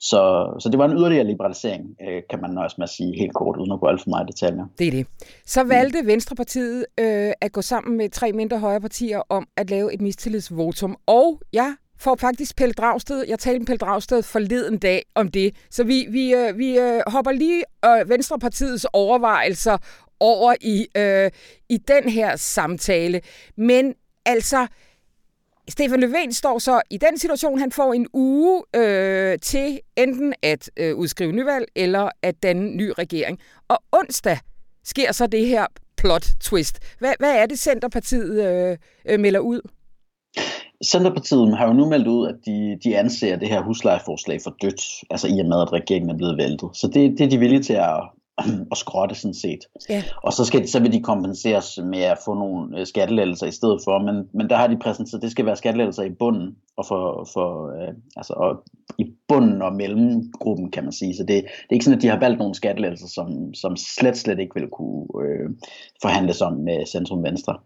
Så, 0.01 0.53
så 0.61 0.69
det 0.69 0.79
var 0.79 0.85
en 0.85 0.97
yderligere 0.97 1.27
liberalisering, 1.27 1.85
øh, 2.09 2.23
kan 2.31 2.41
man 2.41 2.51
nøjes 2.51 2.79
med 2.79 2.85
at 2.85 2.91
sige 2.91 3.19
helt 3.19 3.35
kort, 3.35 3.57
uden 3.57 3.73
at 3.73 3.81
gå 3.81 3.87
alt 3.87 4.03
for 4.03 4.11
meget 4.11 4.29
detaljer. 4.29 4.65
Det 4.79 4.87
er 4.87 4.91
det. 4.91 5.07
Så 5.47 5.65
valgte 5.65 6.07
Venstrepartiet 6.07 6.87
øh, 7.01 7.33
at 7.41 7.53
gå 7.53 7.63
sammen 7.63 7.97
med 7.97 8.11
tre 8.11 8.33
mindre 8.33 8.59
højre 8.59 8.81
partier 8.81 9.23
om 9.29 9.49
at 9.57 9.71
lave 9.71 9.95
et 9.95 10.01
mistillidsvotum. 10.01 10.97
Og 11.07 11.41
jeg 11.53 11.75
får 11.99 12.15
faktisk 12.15 12.57
Pelle 12.57 12.73
Dragsted. 12.73 13.25
Jeg 13.29 13.39
talte 13.39 13.59
med 13.59 13.67
Pelle 13.67 13.79
Dragsted 13.79 14.23
forleden 14.23 14.79
dag 14.79 15.03
om 15.15 15.29
det. 15.29 15.57
Så 15.71 15.85
vi, 15.85 16.07
vi, 16.11 16.35
øh, 16.35 16.59
vi 16.59 16.79
øh, 16.79 17.01
hopper 17.07 17.33
lige 17.33 17.65
øh, 17.85 18.11
Venstrepartiets 18.11 18.87
overvejelser 18.93 19.79
over 20.21 20.55
i, 20.61 20.87
øh, 20.97 21.31
i 21.69 21.77
den 21.77 22.09
her 22.09 22.37
samtale. 22.37 23.21
Men 23.57 23.95
altså, 24.27 24.67
Stefan 25.69 26.01
Löfven 26.01 26.33
står 26.33 26.59
så 26.59 26.81
i 26.91 26.97
den 26.97 27.19
situation, 27.19 27.59
han 27.59 27.73
får 27.73 27.93
en 27.93 28.07
uge 28.13 28.63
øh, 28.77 29.39
til 29.39 29.81
enten 29.97 30.35
at 30.43 30.71
øh, 30.77 30.97
udskrive 30.97 31.33
nyvalg 31.33 31.67
eller 31.77 32.09
at 32.23 32.43
danne 32.43 32.77
ny 32.77 32.93
regering. 32.99 33.39
Og 33.69 33.79
onsdag 33.93 34.39
sker 34.85 35.13
så 35.13 35.27
det 35.27 35.47
her 35.47 35.67
plot 35.97 36.27
twist. 36.41 36.79
Hvad, 36.99 37.13
hvad 37.19 37.37
er 37.37 37.47
det, 37.47 37.59
Centerpartiet 37.59 38.45
øh, 38.47 38.77
øh, 39.09 39.21
melder 39.21 39.41
ud? 39.41 39.61
Centerpartiet 40.85 41.59
har 41.59 41.67
jo 41.67 41.73
nu 41.73 41.89
meldt 41.89 42.07
ud, 42.07 42.29
at 42.29 42.35
de, 42.47 42.79
de 42.85 42.99
anser 42.99 43.37
det 43.37 43.49
her 43.49 43.63
huslejeforslag 43.63 44.41
for 44.45 44.55
dødt, 44.63 44.83
altså 45.11 45.29
i 45.29 45.41
og 45.41 45.47
med, 45.47 45.63
at 45.63 45.73
regeringen 45.73 46.11
er 46.11 46.17
blevet 46.17 46.37
væltet. 46.37 46.71
Så 46.75 46.87
det, 46.87 47.19
det 47.19 47.21
er 47.21 47.29
de 47.29 47.39
villige 47.39 47.63
til 47.63 47.73
at, 47.73 48.01
og 48.71 48.77
skrotte 48.77 49.15
sådan 49.15 49.35
set. 49.35 49.59
Ja. 49.89 50.03
Og 50.23 50.33
så, 50.33 50.45
skal, 50.45 50.69
så 50.69 50.81
vil 50.81 50.93
de 50.93 51.03
kompenseres 51.03 51.79
med 51.85 52.03
at 52.03 52.19
få 52.25 52.35
nogle 52.35 52.81
øh, 52.81 52.87
skattelettelser 52.87 53.47
i 53.47 53.51
stedet 53.51 53.81
for, 53.85 53.99
men, 53.99 54.29
men 54.35 54.51
der 54.51 54.57
har 54.57 54.67
de 54.67 54.79
præsenteret, 54.79 55.23
det 55.23 55.31
skal 55.31 55.47
være 55.47 55.57
skattelettelser 55.57 56.03
i 56.03 56.11
bunden, 56.19 56.57
og 56.77 56.87
for, 56.87 57.29
for 57.33 57.81
øh, 57.83 57.95
altså, 58.17 58.33
og 58.33 58.63
i 58.99 59.05
bunden 59.29 59.63
og 59.63 59.73
mellemgruppen, 59.73 60.71
kan 60.71 60.85
man 60.85 60.93
sige. 60.93 61.17
Så 61.17 61.23
det, 61.23 61.29
det 61.29 61.71
er 61.71 61.75
ikke 61.75 61.85
sådan, 61.85 61.99
at 61.99 62.03
de 62.03 62.09
har 62.09 62.19
valgt 62.19 62.39
nogle 62.39 62.55
skattelettelser, 62.55 63.09
som, 63.09 63.55
som 63.55 63.77
slet, 63.77 64.17
slet 64.17 64.39
ikke 64.39 64.55
vil 64.55 64.69
kunne 64.69 65.07
øh, 65.23 65.51
forhandles 66.03 66.41
om 66.41 66.53
med 66.53 66.87
Centrum 66.87 67.25
Venstre. 67.25 67.57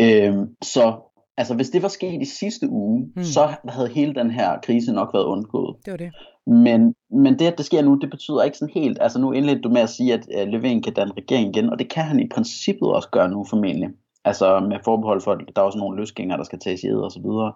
Øh, 0.00 0.34
så 0.62 0.94
altså, 1.36 1.54
hvis 1.54 1.70
det 1.70 1.82
var 1.82 1.88
sket 1.88 2.22
i 2.22 2.24
sidste 2.24 2.68
uge, 2.68 3.10
hmm. 3.14 3.24
så 3.24 3.48
havde 3.68 3.88
hele 3.88 4.14
den 4.14 4.30
her 4.30 4.58
krise 4.62 4.92
nok 4.92 5.14
været 5.14 5.24
undgået. 5.24 5.76
Det 5.84 5.90
var 5.90 5.96
det. 5.96 6.10
Men, 6.48 6.94
men 7.10 7.38
det, 7.38 7.46
at 7.46 7.58
det 7.58 7.66
sker 7.66 7.82
nu, 7.82 7.94
det 7.94 8.10
betyder 8.10 8.42
ikke 8.42 8.58
sådan 8.58 8.74
helt, 8.74 8.98
altså 9.00 9.18
nu 9.20 9.32
indledte 9.32 9.60
du 9.60 9.68
med 9.68 9.80
at 9.80 9.90
sige, 9.90 10.14
at 10.14 10.54
uh, 10.54 10.82
kan 10.82 10.94
danne 10.96 11.12
regering 11.16 11.56
igen, 11.56 11.70
og 11.70 11.78
det 11.78 11.90
kan 11.90 12.04
han 12.04 12.20
i 12.20 12.28
princippet 12.28 12.88
også 12.88 13.08
gøre 13.12 13.28
nu 13.28 13.44
formentlig. 13.44 13.88
Altså 14.24 14.60
med 14.60 14.76
forbehold 14.84 15.20
for, 15.20 15.32
at 15.32 15.38
der 15.56 15.62
er 15.62 15.66
også 15.66 15.78
nogle 15.78 15.96
løsgængere, 15.96 16.38
der 16.38 16.44
skal 16.44 16.58
tages 16.58 16.82
i 16.82 16.86
ed 16.86 16.96
og 16.96 17.12
så 17.12 17.20
videre. 17.20 17.52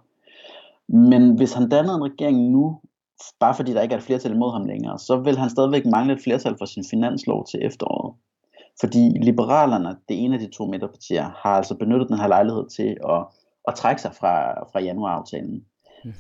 Men 0.88 1.36
hvis 1.36 1.52
han 1.52 1.68
danner 1.68 1.94
en 1.94 2.04
regering 2.04 2.50
nu, 2.50 2.80
bare 3.40 3.54
fordi 3.54 3.72
der 3.72 3.82
ikke 3.82 3.92
er 3.92 3.98
et 3.98 4.04
flertal 4.04 4.32
imod 4.32 4.52
ham 4.52 4.64
længere, 4.64 4.98
så 4.98 5.16
vil 5.16 5.38
han 5.38 5.50
stadigvæk 5.50 5.86
mangle 5.86 6.12
et 6.12 6.22
flertal 6.24 6.58
for 6.58 6.64
sin 6.64 6.84
finanslov 6.90 7.46
til 7.46 7.60
efteråret. 7.62 8.14
Fordi 8.80 9.18
Liberalerne, 9.22 9.96
det 10.08 10.24
ene 10.24 10.34
af 10.34 10.40
de 10.40 10.50
to 10.50 10.66
midterpartier, 10.66 11.30
har 11.42 11.50
altså 11.50 11.74
benyttet 11.74 12.08
den 12.08 12.18
her 12.18 12.28
lejlighed 12.28 12.68
til 12.76 12.96
at, 13.10 13.24
at 13.68 13.74
trække 13.74 14.02
sig 14.02 14.14
fra, 14.14 14.64
fra 14.72 14.80
januaraftalen 14.80 15.64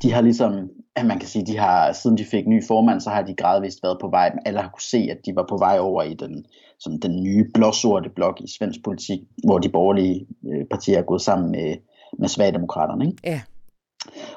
de 0.02 0.12
har 0.12 0.20
ligesom, 0.20 0.70
at 0.96 1.06
man 1.06 1.18
kan 1.18 1.28
sige, 1.28 1.46
de 1.46 1.58
har, 1.58 1.92
siden 1.92 2.18
de 2.18 2.24
fik 2.24 2.46
ny 2.46 2.64
formand, 2.66 3.00
så 3.00 3.10
har 3.10 3.22
de 3.22 3.34
gradvist 3.34 3.82
været 3.82 3.98
på 4.00 4.08
vej, 4.08 4.30
alle 4.46 4.60
har 4.60 4.68
kunne 4.68 4.82
se, 4.82 5.08
at 5.10 5.18
de 5.26 5.36
var 5.36 5.46
på 5.48 5.56
vej 5.56 5.78
over 5.78 6.02
i 6.02 6.14
den, 6.14 6.46
sådan 6.78 6.98
den 6.98 7.22
nye 7.22 7.46
blåsorte 7.54 8.10
blok 8.10 8.40
i 8.40 8.52
svensk 8.58 8.84
politik, 8.84 9.20
hvor 9.44 9.58
de 9.58 9.68
borgerlige 9.68 10.26
øh, 10.52 10.64
partier 10.70 10.98
er 10.98 11.02
gået 11.02 11.22
sammen 11.22 11.50
med, 11.50 11.76
med 12.18 12.28
Sverigedemokraterne. 12.28 13.06
Ikke? 13.06 13.18
Ja. 13.24 13.40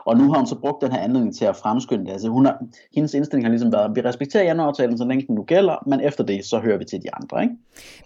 Og 0.05 0.17
nu 0.17 0.31
har 0.31 0.37
hun 0.37 0.47
så 0.47 0.55
brugt 0.55 0.81
den 0.81 0.91
her 0.91 0.99
anledning 0.99 1.35
til 1.35 1.45
at 1.45 1.55
fremskynde 1.55 2.05
det. 2.05 2.11
Altså 2.11 2.29
hun 2.29 2.45
har, 2.45 2.57
hendes 2.95 3.13
indstilling 3.13 3.45
har 3.45 3.49
ligesom 3.49 3.73
været, 3.73 3.89
at 3.89 3.95
vi 3.95 4.01
respekterer 4.01 4.43
januaraftalen, 4.43 4.97
så 4.97 5.05
længe 5.05 5.27
den 5.27 5.35
nu 5.35 5.43
gælder, 5.43 5.83
men 5.87 6.01
efter 6.01 6.23
det, 6.23 6.45
så 6.45 6.59
hører 6.59 6.77
vi 6.77 6.85
til 6.85 6.99
de 7.03 7.15
andre. 7.15 7.43
Ikke? 7.43 7.55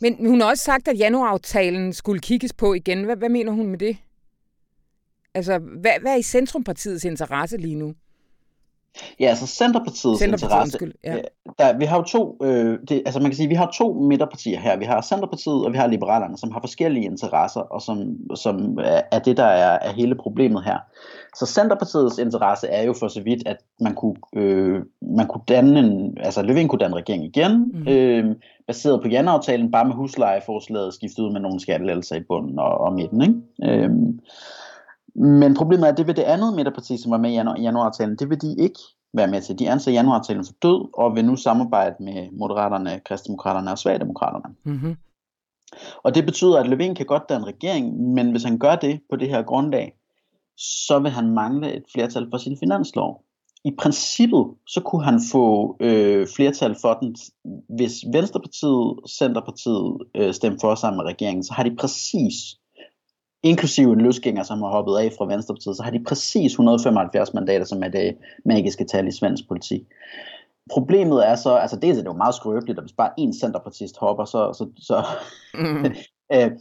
Men 0.01 0.29
hun 0.29 0.41
har 0.41 0.49
også 0.49 0.63
sagt, 0.63 0.87
at 0.87 0.99
januaraftalen 0.99 1.93
skulle 1.93 2.19
kigges 2.19 2.53
på 2.53 2.73
igen. 2.73 3.03
Hvad, 3.03 3.15
hvad 3.15 3.29
mener 3.29 3.51
hun 3.51 3.67
med 3.67 3.77
det? 3.77 3.97
Altså, 5.33 5.57
hvad, 5.57 5.91
hvad 6.01 6.11
er 6.11 6.17
i 6.17 6.23
Centrumpartiets 6.23 7.05
interesse 7.05 7.57
lige 7.57 7.75
nu? 7.75 7.93
Ja, 9.19 9.25
altså 9.25 9.47
Centerpartiets, 9.47 10.21
interesse. 10.21 10.77
Ja. 11.03 11.15
Der, 11.59 11.77
vi 11.77 11.85
har 11.85 11.97
jo 11.97 12.03
to, 12.03 12.37
øh, 12.43 12.79
det, 12.89 13.01
altså 13.05 13.19
man 13.19 13.31
kan 13.31 13.35
sige, 13.35 13.47
vi 13.47 13.55
har 13.55 13.71
to 13.77 13.93
midterpartier 13.93 14.59
her. 14.59 14.77
Vi 14.77 14.85
har 14.85 15.01
Centerpartiet 15.01 15.65
og 15.65 15.73
vi 15.73 15.77
har 15.77 15.87
Liberalerne, 15.87 16.37
som 16.37 16.51
har 16.51 16.59
forskellige 16.59 17.05
interesser, 17.05 17.61
og 17.61 17.81
som, 17.81 18.17
som 18.35 18.79
er 19.11 19.19
det, 19.19 19.37
der 19.37 19.45
er, 19.45 19.79
er 19.81 19.93
hele 19.93 20.15
problemet 20.15 20.63
her. 20.63 20.77
Så 21.35 21.45
Centerpartiets 21.45 22.17
interesse 22.17 22.67
er 22.67 22.83
jo 22.83 22.93
for 22.93 23.07
så 23.07 23.21
vidt, 23.21 23.47
at 23.47 23.57
man 23.81 23.95
kunne, 23.95 24.15
øh, 24.35 24.81
man 25.01 25.27
kunne 25.27 25.43
danne 25.47 25.79
en, 25.79 26.17
altså 26.19 26.41
Løvin 26.41 26.67
kunne 26.67 26.79
danne 26.79 26.95
regering 26.97 27.25
igen, 27.25 27.71
mm. 27.73 27.87
øh, 27.87 28.35
baseret 28.67 29.01
på 29.01 29.07
januaraftalen, 29.07 29.71
bare 29.71 29.85
med 29.85 29.95
huslejeforslaget 29.95 30.93
skiftet 30.93 31.23
ud 31.23 31.31
med 31.31 31.41
nogle 31.41 31.59
skattelettelser 31.59 32.15
i 32.15 32.23
bunden 32.29 32.59
og, 32.59 32.77
og 32.77 32.93
midten. 32.93 33.21
Ikke? 33.21 33.83
Øh, 33.83 33.89
men 35.15 35.55
problemet 35.55 35.85
er, 35.87 35.91
at 35.91 35.97
det 35.97 36.07
vil 36.07 36.15
det 36.15 36.23
andet 36.23 36.53
midterparti, 36.53 36.97
som 36.97 37.11
var 37.11 37.17
med 37.17 37.31
i 37.31 37.33
januar, 37.33 37.59
januaraftalen, 37.59 38.15
det 38.15 38.29
vil 38.29 38.41
de 38.41 38.55
ikke 38.59 38.79
være 39.13 39.27
med 39.27 39.41
til. 39.41 39.59
De 39.59 39.69
anser 39.69 39.91
januaraftalen 39.91 40.45
for 40.45 40.53
død, 40.61 40.89
og 40.93 41.15
vil 41.15 41.25
nu 41.25 41.35
samarbejde 41.35 41.95
med 41.99 42.31
Moderaterne, 42.31 43.01
Kristdemokraterne 43.05 43.71
og 43.71 43.77
Svagdemokraterne. 43.77 44.55
Mm-hmm. 44.63 44.95
Og 46.03 46.15
det 46.15 46.25
betyder, 46.25 46.59
at 46.59 46.67
Løvin 46.67 46.95
kan 46.95 47.05
godt 47.05 47.29
danne 47.29 47.47
regering, 47.47 48.13
men 48.13 48.31
hvis 48.31 48.43
han 48.43 48.57
gør 48.59 48.75
det 48.75 48.99
på 49.09 49.15
det 49.15 49.29
her 49.29 49.41
grundlag, 49.41 49.95
så 50.57 50.99
vil 50.99 51.11
han 51.11 51.29
mangle 51.29 51.73
et 51.73 51.83
flertal 51.93 52.27
for 52.31 52.37
sin 52.37 52.57
finanslov. 52.59 53.23
I 53.65 53.71
princippet, 53.79 54.45
så 54.67 54.81
kunne 54.81 55.03
han 55.03 55.19
få 55.31 55.77
øh, 55.79 56.27
flertal 56.35 56.75
for 56.81 56.93
den, 56.93 57.15
hvis 57.69 57.93
Venstrepartiet, 58.13 58.99
Centerpartiet 59.19 59.97
øh, 60.15 60.33
stemmer 60.33 60.59
for 60.61 60.75
sammen 60.75 60.97
med 60.97 61.05
regeringen, 61.05 61.43
så 61.43 61.53
har 61.53 61.63
de 61.63 61.75
præcis 61.75 62.33
inklusive 63.43 63.93
en 63.93 64.01
løsgænger, 64.01 64.43
som 64.43 64.61
har 64.61 64.69
hoppet 64.69 64.97
af 64.97 65.11
fra 65.17 65.25
Venstrepartiet, 65.25 65.77
så 65.77 65.83
har 65.83 65.91
de 65.91 66.03
præcis 66.03 66.51
175 66.51 67.33
mandater, 67.33 67.65
som 67.65 67.83
er 67.83 67.87
det 67.87 68.17
magiske 68.45 68.83
tal 68.83 69.07
i 69.07 69.11
svensk 69.11 69.47
politik. 69.47 69.81
Problemet 70.71 71.27
er 71.27 71.35
så, 71.35 71.55
altså 71.55 71.75
dels 71.75 71.97
er 71.97 72.01
det 72.01 72.09
jo 72.09 72.17
meget 72.17 72.35
skrøbeligt, 72.35 72.79
at 72.79 72.83
hvis 72.83 72.93
bare 72.93 73.11
én 73.19 73.39
centerpartist 73.39 73.97
hopper, 73.97 74.25
så, 74.25 74.53
så, 74.53 74.69
så 74.77 75.03
mm. 75.53 75.85
øh, 76.35 76.51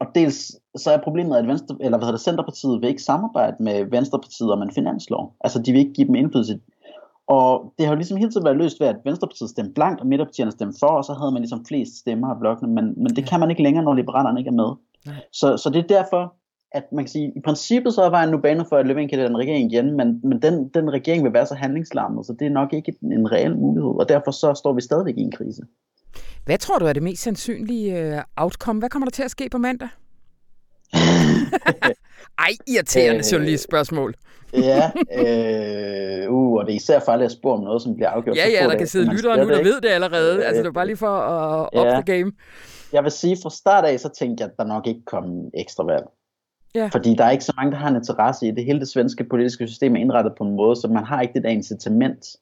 og 0.00 0.06
dels 0.14 0.52
så 0.76 0.90
er 0.90 0.98
problemet, 0.98 1.36
at 1.36 1.46
Venstre, 1.46 1.76
eller 1.80 1.98
hvad 1.98 2.06
hedder 2.06 2.18
det, 2.18 2.24
Centerpartiet 2.24 2.80
vil 2.80 2.88
ikke 2.88 3.02
samarbejde 3.02 3.56
med 3.60 3.84
Venstrepartiet 3.84 4.52
om 4.52 4.62
en 4.62 4.70
finanslov. 4.70 5.34
Altså 5.40 5.62
de 5.62 5.72
vil 5.72 5.78
ikke 5.78 5.92
give 5.92 6.06
dem 6.06 6.14
indflydelse. 6.14 6.60
Og 7.26 7.72
det 7.78 7.86
har 7.86 7.92
jo 7.92 7.96
ligesom 7.96 8.16
hele 8.16 8.30
tiden 8.30 8.44
været 8.44 8.56
løst 8.56 8.80
ved, 8.80 8.86
at 8.86 8.96
Venstrepartiet 9.04 9.50
stemte 9.50 9.72
blankt, 9.72 10.00
og 10.00 10.06
midterpartierne 10.06 10.52
stemte 10.52 10.78
for, 10.80 10.86
og 10.86 11.04
så 11.04 11.12
havde 11.12 11.32
man 11.32 11.42
ligesom 11.42 11.64
flest 11.64 11.98
stemmer 11.98 12.28
af 12.28 12.40
blokkene, 12.40 12.72
men, 12.72 12.94
men 12.96 13.16
det 13.16 13.28
kan 13.28 13.40
man 13.40 13.50
ikke 13.50 13.62
længere, 13.62 13.84
når 13.84 13.94
liberalerne 13.94 14.40
ikke 14.40 14.48
er 14.48 14.60
med. 14.62 14.70
Så, 15.32 15.56
så 15.56 15.70
det 15.70 15.78
er 15.78 15.96
derfor, 15.96 16.34
at 16.72 16.84
man 16.92 17.04
kan 17.04 17.10
sige, 17.10 17.32
i 17.36 17.40
princippet 17.44 17.94
så 17.94 18.02
er 18.02 18.10
vejen 18.10 18.30
nu 18.30 18.38
banet 18.38 18.66
for, 18.68 18.76
at 18.76 18.86
Løvén 18.86 19.06
kan 19.06 19.18
den 19.18 19.38
regering 19.38 19.72
igen, 19.72 19.96
men, 19.96 20.20
men 20.24 20.42
den, 20.42 20.68
den 20.68 20.90
regering 20.90 21.24
vil 21.24 21.32
være 21.32 21.46
så 21.46 21.54
handlingslammet, 21.54 22.26
så 22.26 22.34
det 22.38 22.46
er 22.46 22.50
nok 22.50 22.72
ikke 22.72 22.94
en, 23.02 23.12
en 23.12 23.32
reel 23.32 23.56
mulighed, 23.56 24.00
og 24.00 24.08
derfor 24.08 24.30
så 24.30 24.54
står 24.54 24.72
vi 24.72 24.80
stadigvæk 24.80 25.16
i 25.16 25.20
en 25.20 25.32
krise. 25.32 25.62
Hvad 26.44 26.58
tror 26.58 26.78
du 26.78 26.86
er 26.86 26.92
det 26.92 27.02
mest 27.02 27.22
sandsynlige 27.22 28.16
uh, 28.16 28.22
outcome? 28.36 28.78
Hvad 28.78 28.88
kommer 28.88 29.06
der 29.06 29.10
til 29.10 29.22
at 29.22 29.30
ske 29.30 29.48
på 29.50 29.58
mandag? 29.58 29.88
Ej, 32.38 32.50
irriterende 32.68 33.18
øh, 33.18 33.32
journalist 33.32 33.64
spørgsmål. 33.64 34.14
ja, 34.52 34.90
øh, 35.18 36.32
uh, 36.32 36.52
og 36.52 36.66
det 36.66 36.72
er 36.72 36.76
især 36.76 37.00
farligt 37.00 37.26
at 37.26 37.32
spore 37.32 37.54
om 37.54 37.64
noget, 37.64 37.82
som 37.82 37.94
bliver 37.94 38.08
afgjort. 38.08 38.36
Ja, 38.36 38.48
ja, 38.48 38.68
der 38.68 38.78
kan 38.78 38.86
sidde 38.86 39.12
lyttere 39.14 39.44
nu, 39.44 39.50
der 39.50 39.62
ved 39.62 39.80
det 39.80 39.88
allerede. 39.88 40.38
Øh, 40.38 40.46
altså, 40.46 40.62
det 40.62 40.68
er 40.68 40.72
bare 40.72 40.86
lige 40.86 40.96
for 40.96 41.16
at 41.16 41.68
uh, 41.72 41.86
ja. 41.86 42.00
the 42.00 42.02
game 42.02 42.32
jeg 42.94 43.02
vil 43.02 43.12
sige, 43.12 43.36
fra 43.42 43.50
start 43.50 43.84
af, 43.84 44.00
så 44.00 44.08
tænkte 44.08 44.42
jeg, 44.42 44.50
at 44.50 44.56
der 44.56 44.64
nok 44.64 44.86
ikke 44.86 45.04
kom 45.04 45.50
ekstra 45.54 45.84
valg. 45.84 46.06
Ja. 46.74 46.88
Fordi 46.92 47.14
der 47.14 47.24
er 47.24 47.30
ikke 47.30 47.44
så 47.44 47.52
mange, 47.56 47.72
der 47.72 47.78
har 47.78 47.88
en 47.88 47.96
interesse 47.96 48.46
i 48.48 48.50
det. 48.50 48.64
Hele 48.64 48.80
det 48.80 48.88
svenske 48.88 49.24
politiske 49.24 49.66
system 49.66 49.96
er 49.96 50.00
indrettet 50.00 50.34
på 50.38 50.44
en 50.44 50.56
måde, 50.56 50.76
så 50.76 50.88
man 50.88 51.04
har 51.04 51.20
ikke 51.20 51.34
det 51.34 51.42
der 51.42 51.48
incitament 51.48 52.36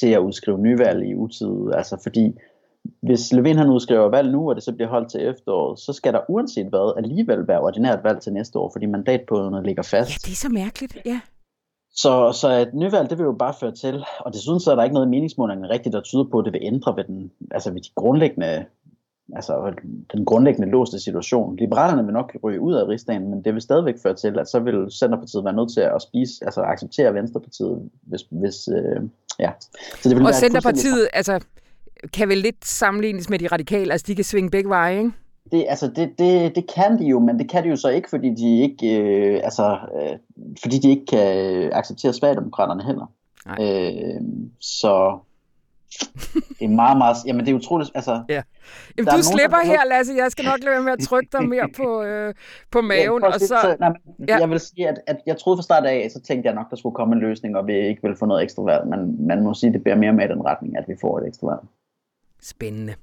til 0.00 0.08
at 0.08 0.18
udskrive 0.18 0.58
nyvalg 0.58 1.08
i 1.08 1.14
utid. 1.14 1.72
Altså 1.74 2.00
fordi, 2.02 2.34
hvis 3.02 3.32
Levin 3.32 3.56
han 3.56 3.68
udskriver 3.68 4.08
valg 4.08 4.32
nu, 4.32 4.48
og 4.48 4.54
det 4.54 4.62
så 4.62 4.72
bliver 4.72 4.88
holdt 4.88 5.10
til 5.10 5.28
efteråret, 5.28 5.78
så 5.78 5.92
skal 5.92 6.12
der 6.12 6.20
uanset 6.28 6.66
hvad 6.66 6.92
alligevel 6.96 7.48
være 7.48 7.60
ordinært 7.60 8.04
valg 8.04 8.20
til 8.20 8.32
næste 8.32 8.58
år, 8.58 8.70
fordi 8.74 8.86
mandatpåderne 8.86 9.66
ligger 9.66 9.82
fast. 9.82 10.10
Ja, 10.10 10.28
det 10.28 10.32
er 10.32 10.36
så 10.36 10.48
mærkeligt, 10.48 10.98
ja. 11.06 11.20
Så, 11.90 12.32
så 12.32 12.48
et 12.48 12.74
nyvalg, 12.74 13.10
det 13.10 13.18
vil 13.18 13.24
jo 13.24 13.32
bare 13.32 13.54
føre 13.60 13.72
til, 13.72 14.04
og 14.20 14.34
desuden 14.34 14.60
så 14.60 14.70
er 14.70 14.74
der 14.74 14.82
ikke 14.82 14.94
noget 14.94 15.06
i 15.06 15.10
meningsmålingen 15.10 15.70
rigtigt, 15.70 15.92
der 15.92 16.00
tyder 16.00 16.24
på, 16.24 16.38
at 16.38 16.44
det 16.44 16.52
vil 16.52 16.60
ændre 16.64 16.96
ved, 16.96 17.04
den, 17.04 17.30
altså 17.50 17.72
ved 17.72 17.80
de 17.80 17.88
grundlæggende 17.94 18.64
altså 19.36 19.72
den 20.12 20.24
grundlæggende 20.24 20.70
låste 20.70 21.00
situation. 21.00 21.56
Liberalerne 21.56 22.04
vil 22.04 22.12
nok 22.12 22.36
ryge 22.42 22.60
ud 22.60 22.74
af 22.74 22.88
rigsdagen, 22.88 23.30
men 23.30 23.44
det 23.44 23.54
vil 23.54 23.62
stadigvæk 23.62 23.94
føre 24.02 24.14
til, 24.14 24.38
at 24.38 24.48
så 24.48 24.60
vil 24.60 24.86
Centerpartiet 24.90 25.44
være 25.44 25.52
nødt 25.52 25.72
til 25.72 25.80
at 25.80 26.02
spise, 26.02 26.44
altså 26.44 26.60
acceptere 26.60 27.14
Venstrepartiet, 27.14 27.90
hvis, 28.02 28.20
hvis 28.30 28.68
øh, 28.68 29.02
ja. 29.38 29.50
Så 30.02 30.08
det 30.08 30.16
vil 30.16 30.26
og 30.26 30.34
Centerpartiet, 30.34 31.08
altså, 31.12 31.40
kan 32.12 32.28
vel 32.28 32.38
lidt 32.38 32.66
sammenlignes 32.66 33.30
med 33.30 33.38
de 33.38 33.46
radikale, 33.46 33.92
altså 33.92 34.04
de 34.06 34.14
kan 34.14 34.24
svinge 34.24 34.50
begge 34.50 34.68
veje, 34.68 34.98
ikke? 34.98 35.12
Det, 35.52 35.66
altså 35.68 35.90
det, 35.96 36.18
det, 36.18 36.56
det 36.56 36.64
kan 36.74 36.98
de 36.98 37.04
jo, 37.04 37.18
men 37.18 37.38
det 37.38 37.50
kan 37.50 37.64
de 37.64 37.68
jo 37.68 37.76
så 37.76 37.88
ikke, 37.88 38.10
fordi 38.10 38.34
de 38.34 38.60
ikke, 38.60 39.00
øh, 39.00 39.40
altså, 39.44 39.78
øh, 40.00 40.18
fordi 40.62 40.78
de 40.78 40.90
ikke 40.90 41.06
kan 41.06 41.26
acceptere 41.72 42.12
Sverigedemokraterne 42.12 42.84
heller. 42.84 43.06
Nej. 43.46 43.56
Øh, 43.60 44.20
så 44.60 45.18
det 46.58 46.64
er 46.64 46.68
meget, 46.68 46.98
meget... 46.98 47.16
Jamen, 47.26 47.46
det 47.46 47.52
er 47.52 47.56
utroligt... 47.56 47.90
Altså, 47.94 48.12
ja. 48.28 48.42
Jamen, 48.96 49.06
du 49.06 49.10
nogen, 49.10 49.22
slipper 49.22 49.56
der... 49.56 49.64
her, 49.64 49.84
Lasse. 49.84 50.14
Jeg 50.14 50.30
skal 50.32 50.44
nok 50.44 50.58
lade 50.64 50.82
med 50.82 50.92
at 50.92 50.98
trykke 50.98 51.28
dig 51.32 51.48
mere 51.48 51.68
på, 51.76 52.02
øh, 52.02 52.34
på 52.70 52.80
maven. 52.80 53.22
Ja, 53.22 53.28
og 53.28 53.40
så, 53.40 53.46
så, 53.46 53.76
nej, 53.80 53.88
men, 53.88 54.28
ja. 54.28 54.38
Jeg 54.38 54.50
vil 54.50 54.60
sige, 54.60 54.88
at, 54.88 55.00
at 55.06 55.16
jeg 55.26 55.38
troede 55.38 55.56
fra 55.58 55.62
start 55.62 55.86
af, 55.86 56.10
så 56.10 56.20
tænkte 56.20 56.46
jeg 56.46 56.54
nok, 56.54 56.70
der 56.70 56.76
skulle 56.76 56.94
komme 56.94 57.14
en 57.14 57.20
løsning, 57.20 57.56
og 57.56 57.66
vi 57.66 57.76
ikke 57.88 58.02
vil 58.02 58.16
få 58.16 58.26
noget 58.26 58.42
ekstra 58.42 58.62
valg. 58.62 58.86
Men 58.86 59.26
man 59.26 59.42
må 59.42 59.54
sige, 59.54 59.68
at 59.68 59.74
det 59.74 59.84
bærer 59.84 59.96
mere 59.96 60.12
med 60.12 60.24
i 60.24 60.28
den 60.28 60.44
retning, 60.44 60.76
at 60.76 60.84
vi 60.88 60.94
får 61.00 61.18
et 61.18 61.26
ekstra 61.26 61.46
valg. 61.46 61.60
Spændende. 62.42 62.94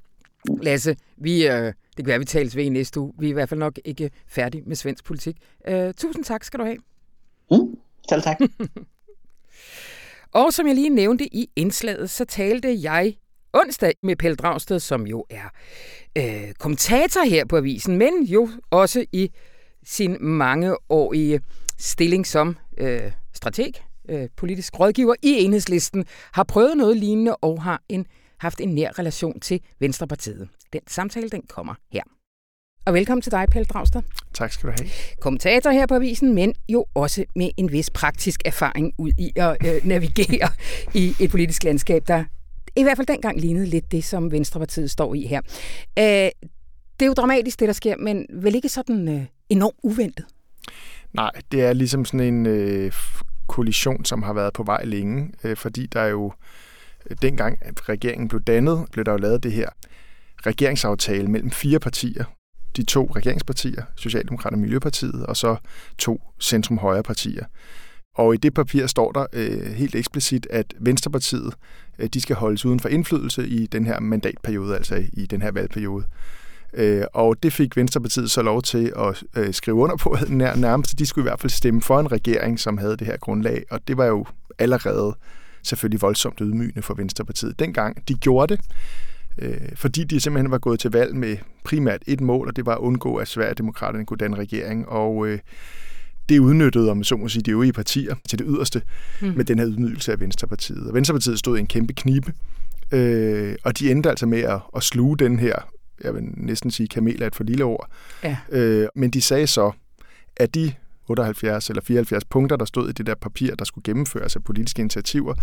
Lasse, 0.62 0.96
vi, 1.18 1.48
øh, 1.48 1.74
det 1.98 1.98
kan 1.98 2.08
være, 2.08 2.20
vi 2.20 2.26
tales 2.26 2.56
ved 2.56 2.64
i 2.64 2.70
næste 2.70 3.00
uge. 3.00 3.14
Vi 3.18 3.26
er 3.26 3.30
i 3.30 3.34
hvert 3.34 3.50
fald 3.50 3.60
nok 3.60 3.80
ikke 3.86 4.12
færdige 4.28 4.64
med 4.66 4.76
svensk 4.76 5.06
politik. 5.06 5.38
Uh, 5.72 5.92
tusind 5.92 6.24
tak 6.24 6.44
skal 6.44 6.60
du 6.60 6.66
have. 6.66 6.78
Mm, 7.52 7.78
selv 8.10 8.22
tak. 8.22 8.38
Og 10.36 10.54
som 10.54 10.68
jeg 10.68 10.76
lige 10.76 10.90
nævnte 10.90 11.36
i 11.36 11.50
indslaget, 11.56 12.10
så 12.10 12.26
talte 12.26 12.78
jeg 12.82 13.16
onsdag 13.54 13.94
med 14.04 14.16
Pelle 14.16 14.36
Dragsted, 14.36 14.80
som 14.80 15.08
jo 15.08 15.26
er 15.30 15.50
øh, 16.18 16.54
kommentator 16.60 17.26
her 17.26 17.46
på 17.46 17.58
avisen, 17.58 17.98
men 17.98 18.24
jo 18.24 18.50
også 18.72 19.06
i 19.12 19.32
sin 19.84 20.18
mangeårige 20.20 21.42
stilling 21.80 22.28
som 22.28 22.58
øh, 22.78 23.12
strateg, 23.34 23.72
øh, 24.10 24.30
politisk 24.36 24.80
rådgiver 24.80 25.16
i 25.22 25.44
enhedslisten, 25.44 26.06
har 26.32 26.44
prøvet 26.44 26.78
noget 26.78 26.98
lignende 26.98 27.36
og 27.36 27.64
har 27.64 27.82
en, 27.90 28.06
haft 28.38 28.62
en 28.62 28.76
nær 28.76 29.00
relation 29.00 29.40
til 29.40 29.62
Venstrepartiet. 29.80 30.50
Den 30.74 30.82
samtale, 30.88 31.30
den 31.30 31.42
kommer 31.42 31.76
her. 31.92 32.04
Og 32.86 32.94
velkommen 32.94 33.22
til 33.22 33.32
dig, 33.32 33.48
Pelle 33.52 33.66
Dragsted. 33.66 34.02
Tak 34.34 34.52
skal 34.52 34.70
du 34.70 34.74
have. 34.80 34.90
Kommentator 35.22 35.72
her 35.72 35.86
på 35.86 35.96
avisen, 35.96 36.34
men 36.34 36.54
jo 36.70 36.86
også 36.94 37.26
med 37.36 37.50
en 37.58 37.72
vis 37.72 37.90
praktisk 37.90 38.42
erfaring 38.46 38.94
ud 38.98 39.12
i 39.18 39.32
at 39.36 39.58
øh, 39.66 39.86
navigere 39.86 40.50
i 40.94 41.16
et 41.20 41.32
politisk 41.32 41.64
landskab, 41.64 42.08
der 42.08 42.24
i 42.76 42.84
hvert 42.84 42.98
fald 42.98 43.08
dengang 43.08 43.40
lignede 43.40 43.66
lidt 43.66 43.92
det, 43.92 44.04
som 44.04 44.32
Venstrepartiet 44.32 44.92
står 44.92 45.16
i 45.16 45.22
her. 45.22 45.42
Øh, 46.00 46.04
det 47.00 47.02
er 47.02 47.06
jo 47.06 47.14
dramatisk, 47.14 47.60
det 47.60 47.68
der 47.68 47.74
sker, 47.74 47.98
men 47.98 48.26
vel 48.34 48.56
ikke 48.56 48.70
sådan 48.70 49.08
øh, 49.08 49.26
enormt 49.50 49.78
uventet? 49.84 50.26
Nej, 51.14 51.32
det 51.52 51.62
er 51.62 51.74
ligesom 51.74 52.06
sådan 52.06 52.20
en 52.20 52.46
øh, 52.46 52.92
kollision, 53.48 54.06
som 54.06 54.24
har 54.24 54.34
været 54.34 54.54
på 54.54 54.64
vej 54.64 54.84
længe, 54.84 55.32
øh, 55.44 55.58
fordi 55.58 55.86
der 55.86 56.00
er 56.00 56.08
jo 56.08 56.34
øh, 57.10 57.18
dengang, 57.22 57.58
at 57.62 57.90
regeringen 57.90 58.28
blev 58.28 58.42
dannet, 58.42 58.86
blev 58.92 59.06
der 59.06 59.12
jo 59.12 59.18
lavet 59.18 59.44
det 59.44 59.52
her 59.52 59.70
regeringsaftale 60.46 61.28
mellem 61.28 61.52
fire 61.52 61.80
partier, 61.80 62.24
de 62.78 62.84
to 62.84 63.12
regeringspartier, 63.16 63.84
Socialdemokraterne 63.96 64.58
og 64.58 64.62
Miljøpartiet, 64.62 65.26
og 65.26 65.38
så 65.38 65.56
to 65.98 66.22
centrum-højre 66.42 67.04
partier. 67.04 67.46
Og 68.16 68.34
i 68.34 68.38
det 68.38 68.54
papir 68.54 68.88
står 68.88 69.12
der 69.12 69.26
øh, 69.34 69.72
helt 69.72 69.96
eksplicit, 69.96 70.48
at 70.50 70.74
Venstrepartiet 70.80 71.54
øh, 72.00 72.10
de 72.14 72.22
skal 72.22 72.36
holdes 72.36 72.66
uden 72.66 72.80
for 72.80 72.90
indflydelse 72.90 73.48
i 73.48 73.68
den 73.68 73.86
her 73.86 74.00
mandatperiode, 74.00 74.76
altså 74.76 75.04
i 75.14 75.26
den 75.26 75.42
her 75.42 75.52
valgperiode. 75.52 76.06
Øh, 76.74 77.04
og 77.14 77.44
det 77.44 77.54
fik 77.54 77.78
Venstrepartiet 77.78 78.32
så 78.32 78.42
lov 78.42 78.62
til 78.62 78.94
at 78.98 79.24
øh, 79.38 79.54
skrive 79.54 79.78
under 79.78 79.98
på 79.98 80.18
nær, 80.30 80.56
nærmest. 80.56 81.00
De 81.00 81.06
skulle 81.06 81.24
i 81.24 81.30
hvert 81.30 81.42
fald 81.42 81.52
stemme 81.52 81.82
for 81.82 82.00
en 82.00 82.12
regering, 82.12 82.60
som 82.60 82.78
havde 82.78 82.98
det 82.98 83.08
her 83.08 83.18
grundlag, 83.18 83.64
og 83.72 83.88
det 83.88 83.98
var 83.98 84.06
jo 84.06 84.26
allerede 84.60 85.16
selvfølgelig 85.64 86.02
voldsomt 86.02 86.40
ydmygende 86.42 86.82
for 86.82 86.94
Venstrepartiet. 86.94 87.60
Dengang 87.60 88.08
de 88.08 88.14
gjorde 88.14 88.56
det, 88.56 88.66
øh, 89.38 89.58
fordi 89.76 90.04
de 90.04 90.20
simpelthen 90.20 90.52
var 90.52 90.58
gået 90.58 90.80
til 90.80 90.92
valg 90.92 91.16
med 91.16 91.38
primært 91.64 92.02
et 92.08 92.22
mål, 92.22 92.48
og 92.48 92.56
det 92.56 92.66
var 92.66 92.76
at 92.76 92.80
undgå, 92.80 93.16
at 93.16 93.28
Sverigedemokraterne 93.28 94.06
kunne 94.06 94.18
danne 94.18 94.38
regering. 94.38 94.90
Og 94.90 95.28
øh, 95.28 95.40
det 96.30 96.40
udnyttede, 96.40 96.92
om 96.92 97.04
så 97.04 97.16
må 97.16 97.28
sige, 97.28 97.44
de 97.44 97.52
øvrige 97.52 97.74
partier 97.74 98.16
til 98.30 98.40
det 98.40 98.48
yderste 98.50 98.82
mm. 99.22 99.34
med 99.36 99.46
den 99.46 99.60
her 99.60 99.68
ydmygelse 99.68 100.12
af 100.12 100.20
Venstrepartiet. 100.20 100.88
Og 100.88 100.94
Venstrepartiet 100.94 101.40
stod 101.40 101.58
i 101.58 101.60
en 101.60 101.68
kæmpe 101.68 101.94
knibe, 101.94 102.34
øh, 102.92 103.56
og 103.64 103.80
de 103.80 103.92
endte 103.92 104.10
altså 104.10 104.26
med 104.26 104.40
at, 104.40 104.60
at 104.76 104.84
sluge 104.84 105.18
den 105.18 105.40
her, 105.40 105.56
jeg 106.04 106.14
vil 106.14 106.24
næsten 106.24 106.72
sige, 106.72 106.88
kamel 106.88 107.22
er 107.22 107.28
et 107.28 107.36
for 107.36 107.44
lille 107.44 107.64
ord. 107.64 107.90
Ja. 108.24 108.38
Øh, 108.50 108.88
men 108.96 109.12
de 109.12 109.22
sagde 109.22 109.48
så, 109.48 109.72
at 110.38 110.56
de 110.56 110.74
78 111.08 111.70
eller 111.70 111.82
74 111.82 112.26
punkter, 112.26 112.56
der 112.56 112.66
stod 112.66 112.90
i 112.90 112.92
det 112.92 113.06
der 113.06 113.16
papir, 113.16 113.56
der 113.56 113.66
skulle 113.66 113.84
gennemføres 113.84 114.36
af 114.36 114.44
politiske 114.44 114.80
initiativer, 114.80 115.34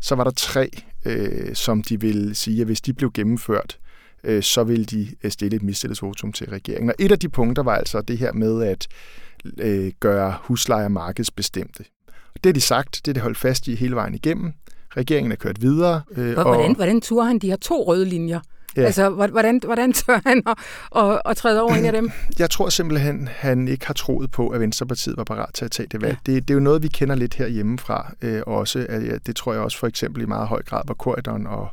så 0.00 0.14
var 0.14 0.24
der 0.24 0.30
tre, 0.30 0.70
øh, 1.04 1.54
som 1.54 1.82
de 1.82 2.00
ville 2.00 2.34
sige, 2.34 2.60
at 2.60 2.66
hvis 2.66 2.80
de 2.80 2.92
blev 2.92 3.12
gennemført, 3.12 3.78
øh, 4.24 4.42
så 4.42 4.64
ville 4.64 4.84
de 4.84 5.08
øh, 5.24 5.30
stille 5.30 5.56
et 5.56 5.62
mistillidsvotum 5.62 6.32
til 6.32 6.50
regeringen. 6.50 6.90
Og 6.90 6.94
et 6.98 7.12
af 7.12 7.18
de 7.18 7.28
punkter 7.28 7.62
var 7.62 7.76
altså 7.76 8.00
det 8.00 8.18
her 8.18 8.32
med 8.32 8.62
at 8.62 8.88
øh, 9.58 9.92
gøre 10.00 10.36
huslejer 10.42 10.88
markedsbestemte. 10.88 11.84
Det 12.34 12.46
har 12.46 12.52
de 12.52 12.60
sagt, 12.60 13.00
det 13.04 13.08
er 13.08 13.12
det 13.12 13.22
holdt 13.22 13.38
fast 13.38 13.68
i 13.68 13.74
hele 13.74 13.94
vejen 13.94 14.14
igennem. 14.14 14.52
Regeringen 14.96 15.32
er 15.32 15.36
kørt 15.36 15.62
videre. 15.62 16.02
Øh, 16.10 16.32
hvordan, 16.32 16.70
og, 16.70 16.74
hvordan 16.74 17.00
turer 17.00 17.24
han 17.24 17.38
de 17.38 17.46
her 17.46 17.56
to 17.56 17.84
røde 17.86 18.04
linjer? 18.04 18.40
Ja. 18.76 18.82
Altså, 18.82 19.08
hvordan, 19.08 19.60
hvordan 19.64 19.92
tør 19.92 20.20
han 20.26 20.42
at, 20.46 20.54
at, 20.96 21.20
at 21.24 21.36
træde 21.36 21.62
over 21.62 21.74
en 21.74 21.84
af 21.84 21.92
dem? 21.92 22.10
Jeg 22.38 22.50
tror 22.50 22.68
simpelthen, 22.68 23.28
han 23.32 23.68
ikke 23.68 23.86
har 23.86 23.94
troet 23.94 24.30
på, 24.30 24.48
at 24.48 24.60
Venstrepartiet 24.60 25.16
var 25.16 25.24
parat 25.24 25.54
til 25.54 25.64
at 25.64 25.70
tage 25.70 25.86
det 25.92 26.02
valg. 26.02 26.18
Ja. 26.26 26.32
Det, 26.32 26.48
det 26.48 26.54
er 26.54 26.54
jo 26.54 26.60
noget, 26.60 26.82
vi 26.82 26.88
kender 26.88 27.14
lidt 27.14 27.34
herhjemmefra 27.34 28.12
øh, 28.22 28.42
også. 28.46 28.86
At, 28.88 29.06
ja, 29.06 29.16
det 29.26 29.36
tror 29.36 29.52
jeg 29.52 29.62
også 29.62 29.78
for 29.78 29.86
eksempel 29.86 30.22
i 30.22 30.26
meget 30.26 30.48
høj 30.48 30.62
grad 30.62 30.82
var 30.86 30.94
Korridon 30.94 31.46
og, 31.46 31.68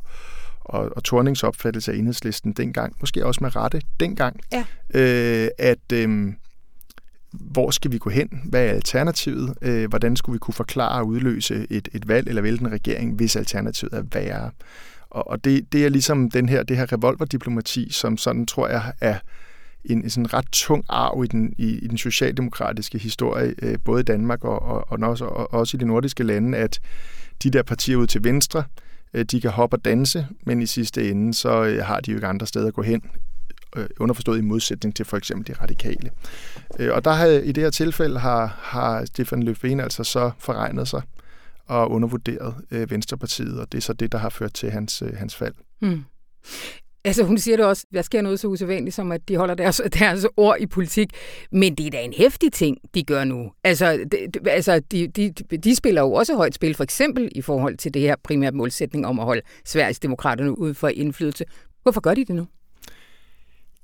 og, 0.60 0.96
og 0.96 1.04
Tornings 1.04 1.42
opfattelse 1.42 1.92
af 1.92 1.96
enhedslisten 1.96 2.52
dengang, 2.52 2.96
måske 3.00 3.26
også 3.26 3.38
med 3.44 3.56
rette 3.56 3.82
dengang, 4.00 4.40
ja. 4.52 4.64
øh, 4.94 5.48
at 5.58 5.92
øh, 5.92 6.32
hvor 7.32 7.70
skal 7.70 7.92
vi 7.92 7.98
gå 7.98 8.10
hen? 8.10 8.28
Hvad 8.44 8.66
er 8.66 8.70
alternativet? 8.70 9.54
Øh, 9.62 9.88
hvordan 9.88 10.16
skulle 10.16 10.34
vi 10.34 10.38
kunne 10.38 10.54
forklare 10.54 11.00
og 11.00 11.06
udløse 11.06 11.66
et, 11.70 11.88
et 11.92 12.08
valg 12.08 12.28
eller 12.28 12.42
vælge 12.42 12.60
en 12.60 12.72
regering, 12.72 13.14
hvis 13.14 13.36
alternativet 13.36 13.92
er 13.92 14.02
værre? 14.12 14.50
Og, 15.10 15.28
og 15.30 15.44
det, 15.44 15.72
det 15.72 15.84
er 15.84 15.88
ligesom 15.88 16.30
den 16.30 16.48
her, 16.48 16.62
det 16.62 16.76
her 16.76 16.92
revolverdiplomati, 16.92 17.92
som 17.92 18.16
sådan 18.16 18.46
tror 18.46 18.68
jeg 18.68 18.92
er 19.00 19.18
en, 19.84 20.02
en 20.02 20.10
sådan 20.10 20.34
ret 20.34 20.46
tung 20.52 20.84
arv 20.88 21.24
i 21.24 21.26
den, 21.26 21.54
i, 21.58 21.78
i 21.78 21.86
den 21.86 21.98
socialdemokratiske 21.98 22.98
historie, 22.98 23.54
øh, 23.62 23.78
både 23.84 24.00
i 24.00 24.04
Danmark 24.04 24.44
og, 24.44 24.62
og, 24.62 24.92
og, 24.92 24.98
også, 25.08 25.24
og 25.24 25.54
også 25.54 25.76
i 25.76 25.80
de 25.80 25.86
nordiske 25.86 26.24
lande, 26.24 26.58
at 26.58 26.80
de 27.42 27.50
der 27.50 27.62
partier 27.62 27.96
ud 27.96 28.06
til 28.06 28.24
venstre, 28.24 28.64
øh, 29.14 29.24
de 29.24 29.40
kan 29.40 29.50
hoppe 29.50 29.76
og 29.76 29.84
danse, 29.84 30.26
men 30.42 30.62
i 30.62 30.66
sidste 30.66 31.10
ende, 31.10 31.34
så 31.34 31.64
øh, 31.64 31.84
har 31.84 32.00
de 32.00 32.10
jo 32.10 32.16
ikke 32.16 32.26
andre 32.26 32.46
steder 32.46 32.68
at 32.68 32.74
gå 32.74 32.82
hen, 32.82 33.02
øh, 33.76 33.86
underforstået 34.00 34.38
i 34.38 34.42
modsætning 34.42 34.96
til 34.96 35.04
for 35.04 35.16
eksempel 35.16 35.54
de 35.54 35.60
radikale. 35.62 36.10
Øh, 36.78 36.94
og 36.94 37.04
der 37.04 37.12
har, 37.12 37.26
i 37.26 37.52
det 37.52 37.62
her 37.62 37.70
tilfælde 37.70 38.18
har, 38.18 38.58
har 38.62 39.04
Stefan 39.04 39.48
Löfven 39.48 39.82
altså 39.82 40.04
så 40.04 40.30
forregnet 40.38 40.88
sig 40.88 41.02
og 41.68 41.90
undervurderet 41.90 42.54
øh, 42.70 42.90
Venstrepartiet, 42.90 43.60
og 43.60 43.72
det 43.72 43.78
er 43.78 43.82
så 43.82 43.92
det, 43.92 44.12
der 44.12 44.18
har 44.18 44.28
ført 44.28 44.54
til 44.54 44.70
hans, 44.70 45.02
øh, 45.02 45.12
hans 45.16 45.36
fald. 45.36 45.54
Mm. 45.82 46.04
Altså 47.04 47.24
hun 47.24 47.38
siger 47.38 47.56
det 47.56 47.66
også, 47.66 47.86
der 47.94 48.02
sker 48.02 48.22
noget 48.22 48.40
så 48.40 48.48
usædvanligt 48.48 48.96
som, 48.96 49.12
at 49.12 49.28
de 49.28 49.36
holder 49.36 49.54
deres, 49.54 49.82
deres 49.98 50.26
ord 50.36 50.56
i 50.60 50.66
politik, 50.66 51.10
men 51.52 51.74
det 51.74 51.86
er 51.86 51.90
da 51.90 52.02
en 52.02 52.12
hæftig 52.12 52.52
ting, 52.52 52.78
de 52.94 53.02
gør 53.02 53.24
nu. 53.24 53.52
Altså, 53.64 54.04
de, 54.12 54.50
altså 54.50 54.80
de, 54.80 55.08
de, 55.08 55.30
de 55.58 55.74
spiller 55.74 56.00
jo 56.00 56.12
også 56.12 56.36
højt 56.36 56.54
spil, 56.54 56.74
for 56.74 56.84
eksempel 56.84 57.28
i 57.34 57.42
forhold 57.42 57.76
til 57.76 57.94
det 57.94 58.02
her 58.02 58.16
primære 58.24 58.52
målsætning 58.52 59.06
om 59.06 59.18
at 59.18 59.24
holde 59.24 59.42
Sveriges 59.64 59.98
demokraterne 59.98 60.58
ude 60.58 60.74
for 60.74 60.88
indflydelse. 60.88 61.44
Hvorfor 61.82 62.00
gør 62.00 62.14
de 62.14 62.24
det 62.24 62.34
nu? 62.34 62.46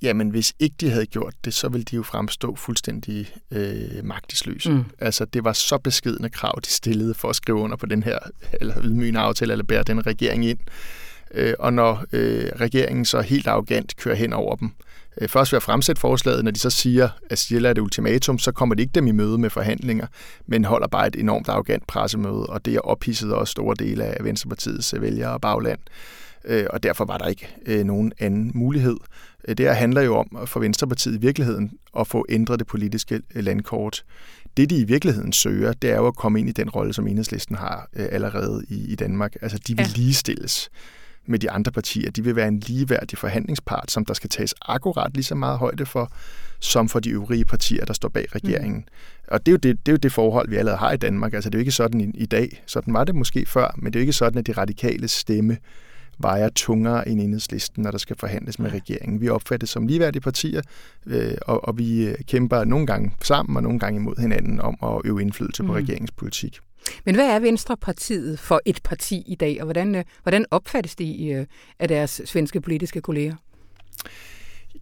Jamen, 0.02 0.28
hvis 0.28 0.52
ikke 0.58 0.76
de 0.80 0.90
havde 0.90 1.06
gjort 1.06 1.34
det, 1.44 1.54
så 1.54 1.68
ville 1.68 1.84
de 1.84 1.96
jo 1.96 2.02
fremstå 2.02 2.56
fuldstændig 2.56 3.34
øh, 3.50 4.04
magtesløse. 4.04 4.70
Mm. 4.70 4.84
Altså, 4.98 5.24
det 5.24 5.44
var 5.44 5.52
så 5.52 5.78
beskedende 5.78 6.30
krav, 6.30 6.60
de 6.64 6.70
stillede 6.70 7.14
for 7.14 7.28
at 7.28 7.36
skrive 7.36 7.58
under 7.58 7.76
på 7.76 7.86
den 7.86 8.02
her, 8.02 8.18
eller 8.60 8.74
ydmygende 8.82 9.20
aftale, 9.20 9.52
eller 9.52 9.64
bære 9.64 9.82
den 9.82 10.06
regering 10.06 10.46
ind. 10.46 10.58
Øh, 11.34 11.54
og 11.58 11.72
når 11.72 12.04
øh, 12.12 12.50
regeringen 12.56 13.04
så 13.04 13.20
helt 13.20 13.46
arrogant 13.46 13.96
kører 13.96 14.14
hen 14.14 14.32
over 14.32 14.56
dem, 14.56 14.70
øh, 15.20 15.28
først 15.28 15.52
ved 15.52 15.56
at 15.56 15.62
fremsætte 15.62 16.00
forslaget, 16.00 16.44
når 16.44 16.50
de 16.50 16.58
så 16.58 16.70
siger, 16.70 17.08
at 17.30 17.38
stiller 17.38 17.70
et 17.70 17.78
ultimatum, 17.78 18.38
så 18.38 18.52
kommer 18.52 18.74
de 18.74 18.82
ikke 18.82 18.92
dem 18.94 19.06
i 19.06 19.12
møde 19.12 19.38
med 19.38 19.50
forhandlinger, 19.50 20.06
men 20.46 20.64
holder 20.64 20.88
bare 20.88 21.06
et 21.06 21.16
enormt 21.16 21.48
arrogant 21.48 21.86
pressemøde, 21.86 22.46
og 22.46 22.64
det 22.64 22.74
er 22.74 22.80
ophidset 22.80 23.34
også 23.34 23.50
store 23.50 23.74
dele 23.78 24.04
af 24.04 24.24
Venstrepartiets 24.24 24.94
vælgere 25.00 25.32
og 25.32 25.40
bagland. 25.40 25.78
Øh, 26.44 26.66
og 26.70 26.82
derfor 26.82 27.04
var 27.04 27.18
der 27.18 27.26
ikke 27.26 27.56
øh, 27.66 27.84
nogen 27.84 28.12
anden 28.18 28.50
mulighed. 28.54 28.96
Øh, 29.48 29.56
det 29.56 29.66
her 29.66 29.72
handler 29.72 30.00
jo 30.02 30.16
om 30.16 30.46
for 30.46 30.60
Venstrepartiet 30.60 31.14
i 31.14 31.20
virkeligheden 31.20 31.72
at 31.98 32.06
få 32.06 32.26
ændret 32.28 32.58
det 32.58 32.66
politiske 32.66 33.20
landkort. 33.34 34.04
Det, 34.56 34.70
de 34.70 34.76
i 34.76 34.84
virkeligheden 34.84 35.32
søger, 35.32 35.72
det 35.72 35.90
er 35.90 35.96
jo 35.96 36.06
at 36.06 36.16
komme 36.16 36.40
ind 36.40 36.48
i 36.48 36.52
den 36.52 36.70
rolle, 36.70 36.92
som 36.92 37.06
enhedslisten 37.06 37.56
har 37.56 37.88
allerede 37.94 38.64
i, 38.68 38.92
i 38.92 38.94
Danmark. 38.94 39.34
Altså, 39.42 39.58
de 39.58 39.76
vil 39.76 39.86
ja. 39.86 39.92
ligestilles 39.94 40.70
med 41.26 41.38
de 41.38 41.50
andre 41.50 41.72
partier. 41.72 42.10
De 42.10 42.24
vil 42.24 42.36
være 42.36 42.48
en 42.48 42.60
ligeværdig 42.60 43.18
forhandlingspart, 43.18 43.90
som 43.90 44.04
der 44.04 44.14
skal 44.14 44.30
tages 44.30 44.54
akkurat 44.62 45.14
lige 45.14 45.24
så 45.24 45.34
meget 45.34 45.58
højde 45.58 45.86
for, 45.86 46.12
som 46.60 46.88
for 46.88 47.00
de 47.00 47.10
øvrige 47.10 47.44
partier, 47.44 47.84
der 47.84 47.92
står 47.92 48.08
bag 48.08 48.34
regeringen. 48.34 48.76
Mm. 48.76 49.28
Og 49.28 49.46
det 49.46 49.52
er, 49.52 49.52
jo 49.52 49.56
det, 49.56 49.86
det 49.86 49.92
er 49.92 49.94
jo 49.94 49.96
det 49.96 50.12
forhold, 50.12 50.48
vi 50.48 50.56
allerede 50.56 50.78
har 50.78 50.92
i 50.92 50.96
Danmark. 50.96 51.34
Altså, 51.34 51.50
det 51.50 51.54
er 51.54 51.58
jo 51.58 51.62
ikke 51.62 51.72
sådan 51.72 52.00
i, 52.00 52.10
i 52.14 52.26
dag. 52.26 52.62
Sådan 52.66 52.94
var 52.94 53.04
det 53.04 53.14
måske 53.14 53.46
før, 53.46 53.74
men 53.76 53.92
det 53.92 53.98
er 53.98 54.00
jo 54.00 54.02
ikke 54.02 54.12
sådan, 54.12 54.38
at 54.38 54.46
de 54.46 54.52
radikale 54.52 55.08
stemme 55.08 55.56
vejer 56.18 56.48
tungere 56.48 57.08
end 57.08 57.20
enhedslisten, 57.20 57.82
når 57.82 57.90
der 57.90 57.98
skal 57.98 58.16
forhandles 58.18 58.58
med 58.58 58.72
regeringen. 58.72 59.20
Vi 59.20 59.28
opfattes 59.28 59.70
som 59.70 59.86
ligeværdige 59.86 60.22
partier, 60.22 60.62
øh, 61.06 61.34
og, 61.42 61.68
og 61.68 61.78
vi 61.78 62.06
øh, 62.06 62.14
kæmper 62.28 62.64
nogle 62.64 62.86
gange 62.86 63.12
sammen 63.22 63.56
og 63.56 63.62
nogle 63.62 63.78
gange 63.78 64.00
imod 64.00 64.20
hinanden 64.20 64.60
om 64.60 64.76
at 64.82 65.00
øve 65.04 65.22
indflydelse 65.22 65.62
på 65.62 65.72
mm. 65.72 65.78
regeringspolitik. 65.78 66.58
Men 67.04 67.14
hvad 67.14 67.26
er 67.26 67.38
Venstrepartiet 67.38 68.38
for 68.38 68.60
et 68.64 68.80
parti 68.84 69.24
i 69.26 69.34
dag, 69.34 69.56
og 69.60 69.64
hvordan, 69.64 69.94
øh, 69.94 70.04
hvordan 70.22 70.46
opfattes 70.50 70.96
det 70.96 71.46
af 71.78 71.88
deres 71.88 72.20
svenske 72.24 72.60
politiske 72.60 73.00
kolleger? 73.00 73.34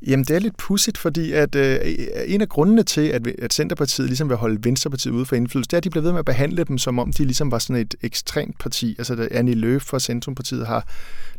Jamen, 0.06 0.24
det 0.24 0.36
er 0.36 0.40
lidt 0.40 0.56
pudsigt, 0.56 0.98
fordi 0.98 1.32
at 1.32 1.54
øh, 1.54 1.78
en 2.26 2.40
af 2.40 2.48
grundene 2.48 2.82
til, 2.82 3.00
at, 3.00 3.26
at 3.26 3.52
Centerpartiet 3.52 4.06
ligesom 4.06 4.28
vil 4.28 4.36
holde 4.36 4.64
Venstrepartiet 4.64 5.12
ude 5.12 5.26
for 5.26 5.36
indflydelse, 5.36 5.68
det 5.68 5.72
er, 5.72 5.78
at 5.78 5.84
de 5.84 5.90
bliver 5.90 6.02
ved 6.02 6.12
med 6.12 6.18
at 6.18 6.24
behandle 6.24 6.64
dem, 6.64 6.78
som 6.78 6.98
om 6.98 7.12
de 7.12 7.24
ligesom 7.24 7.50
var 7.50 7.58
sådan 7.58 7.76
et 7.76 7.94
ekstremt 8.02 8.58
parti. 8.58 8.94
Altså, 8.98 9.14
da 9.14 9.28
Annie 9.30 9.54
Løf 9.54 9.82
fra 9.82 10.00
Centrumpartiet 10.00 10.66
har 10.66 10.86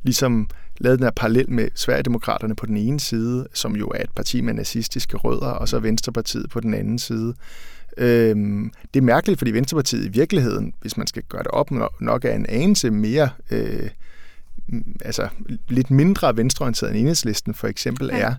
ligesom 0.04 0.50
lavet 0.78 1.00
den 1.00 1.06
her 1.06 1.12
parallel 1.12 1.50
med 1.50 1.68
Sverigedemokraterne 1.76 2.56
på 2.56 2.66
den 2.66 2.78
ene 2.78 3.00
side, 3.00 3.48
som 3.54 3.76
jo 3.76 3.88
er 3.88 4.04
et 4.04 4.12
parti 4.16 4.42
med 4.42 4.54
nazistiske 4.54 5.18
rødder, 5.18 5.48
og 5.48 5.70
så 5.70 5.80
Venstrepartiet 5.80 6.50
på 6.50 6.60
den 6.60 6.74
anden 6.74 7.00
side. 7.00 7.34
Øhm, 7.98 8.72
det 8.94 9.00
er 9.00 9.04
mærkeligt, 9.04 9.38
fordi 9.38 9.52
Venstrepartiet 9.52 10.06
i 10.06 10.10
virkeligheden, 10.10 10.74
hvis 10.82 10.98
man 10.98 11.08
skal 11.08 11.24
gøre 11.30 11.44
det 11.44 11.52
op, 11.52 11.72
nok 12.02 12.26
er 12.26 12.36
en 12.36 12.46
anelse 12.50 12.92
mere... 12.92 13.30
Øh, 13.52 13.90
altså 15.06 15.28
lidt 15.70 15.92
mindre 15.92 16.38
venstreorienteret 16.38 16.92
end 16.92 17.00
enhedslisten 17.00 17.54
for 17.54 17.68
eksempel 17.68 18.08
ja. 18.08 18.20
er. 18.20 18.34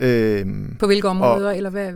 Øhm, 0.00 0.76
På 0.78 0.86
hvilke 0.86 1.08
områder, 1.08 1.48
og, 1.48 1.56
eller 1.56 1.70
hvad? 1.70 1.92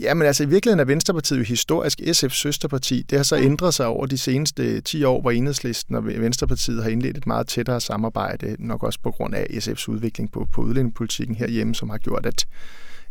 Ja, 0.00 0.14
men 0.14 0.26
altså 0.26 0.42
i 0.42 0.46
virkeligheden 0.46 0.80
er 0.80 0.84
Venstrepartiet 0.84 1.38
jo 1.38 1.44
historisk 1.44 2.00
SF's 2.00 2.28
søsterparti. 2.28 3.02
Det 3.10 3.18
har 3.18 3.22
så 3.22 3.36
ja. 3.36 3.42
ændret 3.42 3.74
sig 3.74 3.86
over 3.86 4.06
de 4.06 4.18
seneste 4.18 4.80
10 4.80 5.04
år, 5.04 5.20
hvor 5.20 5.30
enhedslisten 5.30 5.94
og 5.94 6.06
Venstrepartiet 6.06 6.82
har 6.82 6.90
indledt 6.90 7.16
et 7.16 7.26
meget 7.26 7.46
tættere 7.46 7.80
samarbejde, 7.80 8.56
nok 8.58 8.82
også 8.82 8.98
på 9.02 9.10
grund 9.10 9.34
af 9.34 9.46
SF's 9.50 9.88
udvikling 9.88 10.32
på, 10.32 10.48
på 10.52 10.62
udlændingepolitikken 10.62 11.36
herhjemme, 11.36 11.74
som 11.74 11.90
har 11.90 11.98
gjort, 11.98 12.26
at, 12.26 12.46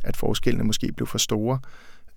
at 0.03 0.17
forskellene 0.17 0.63
måske 0.63 0.91
blev 0.91 1.07
for 1.07 1.17
store. 1.17 1.59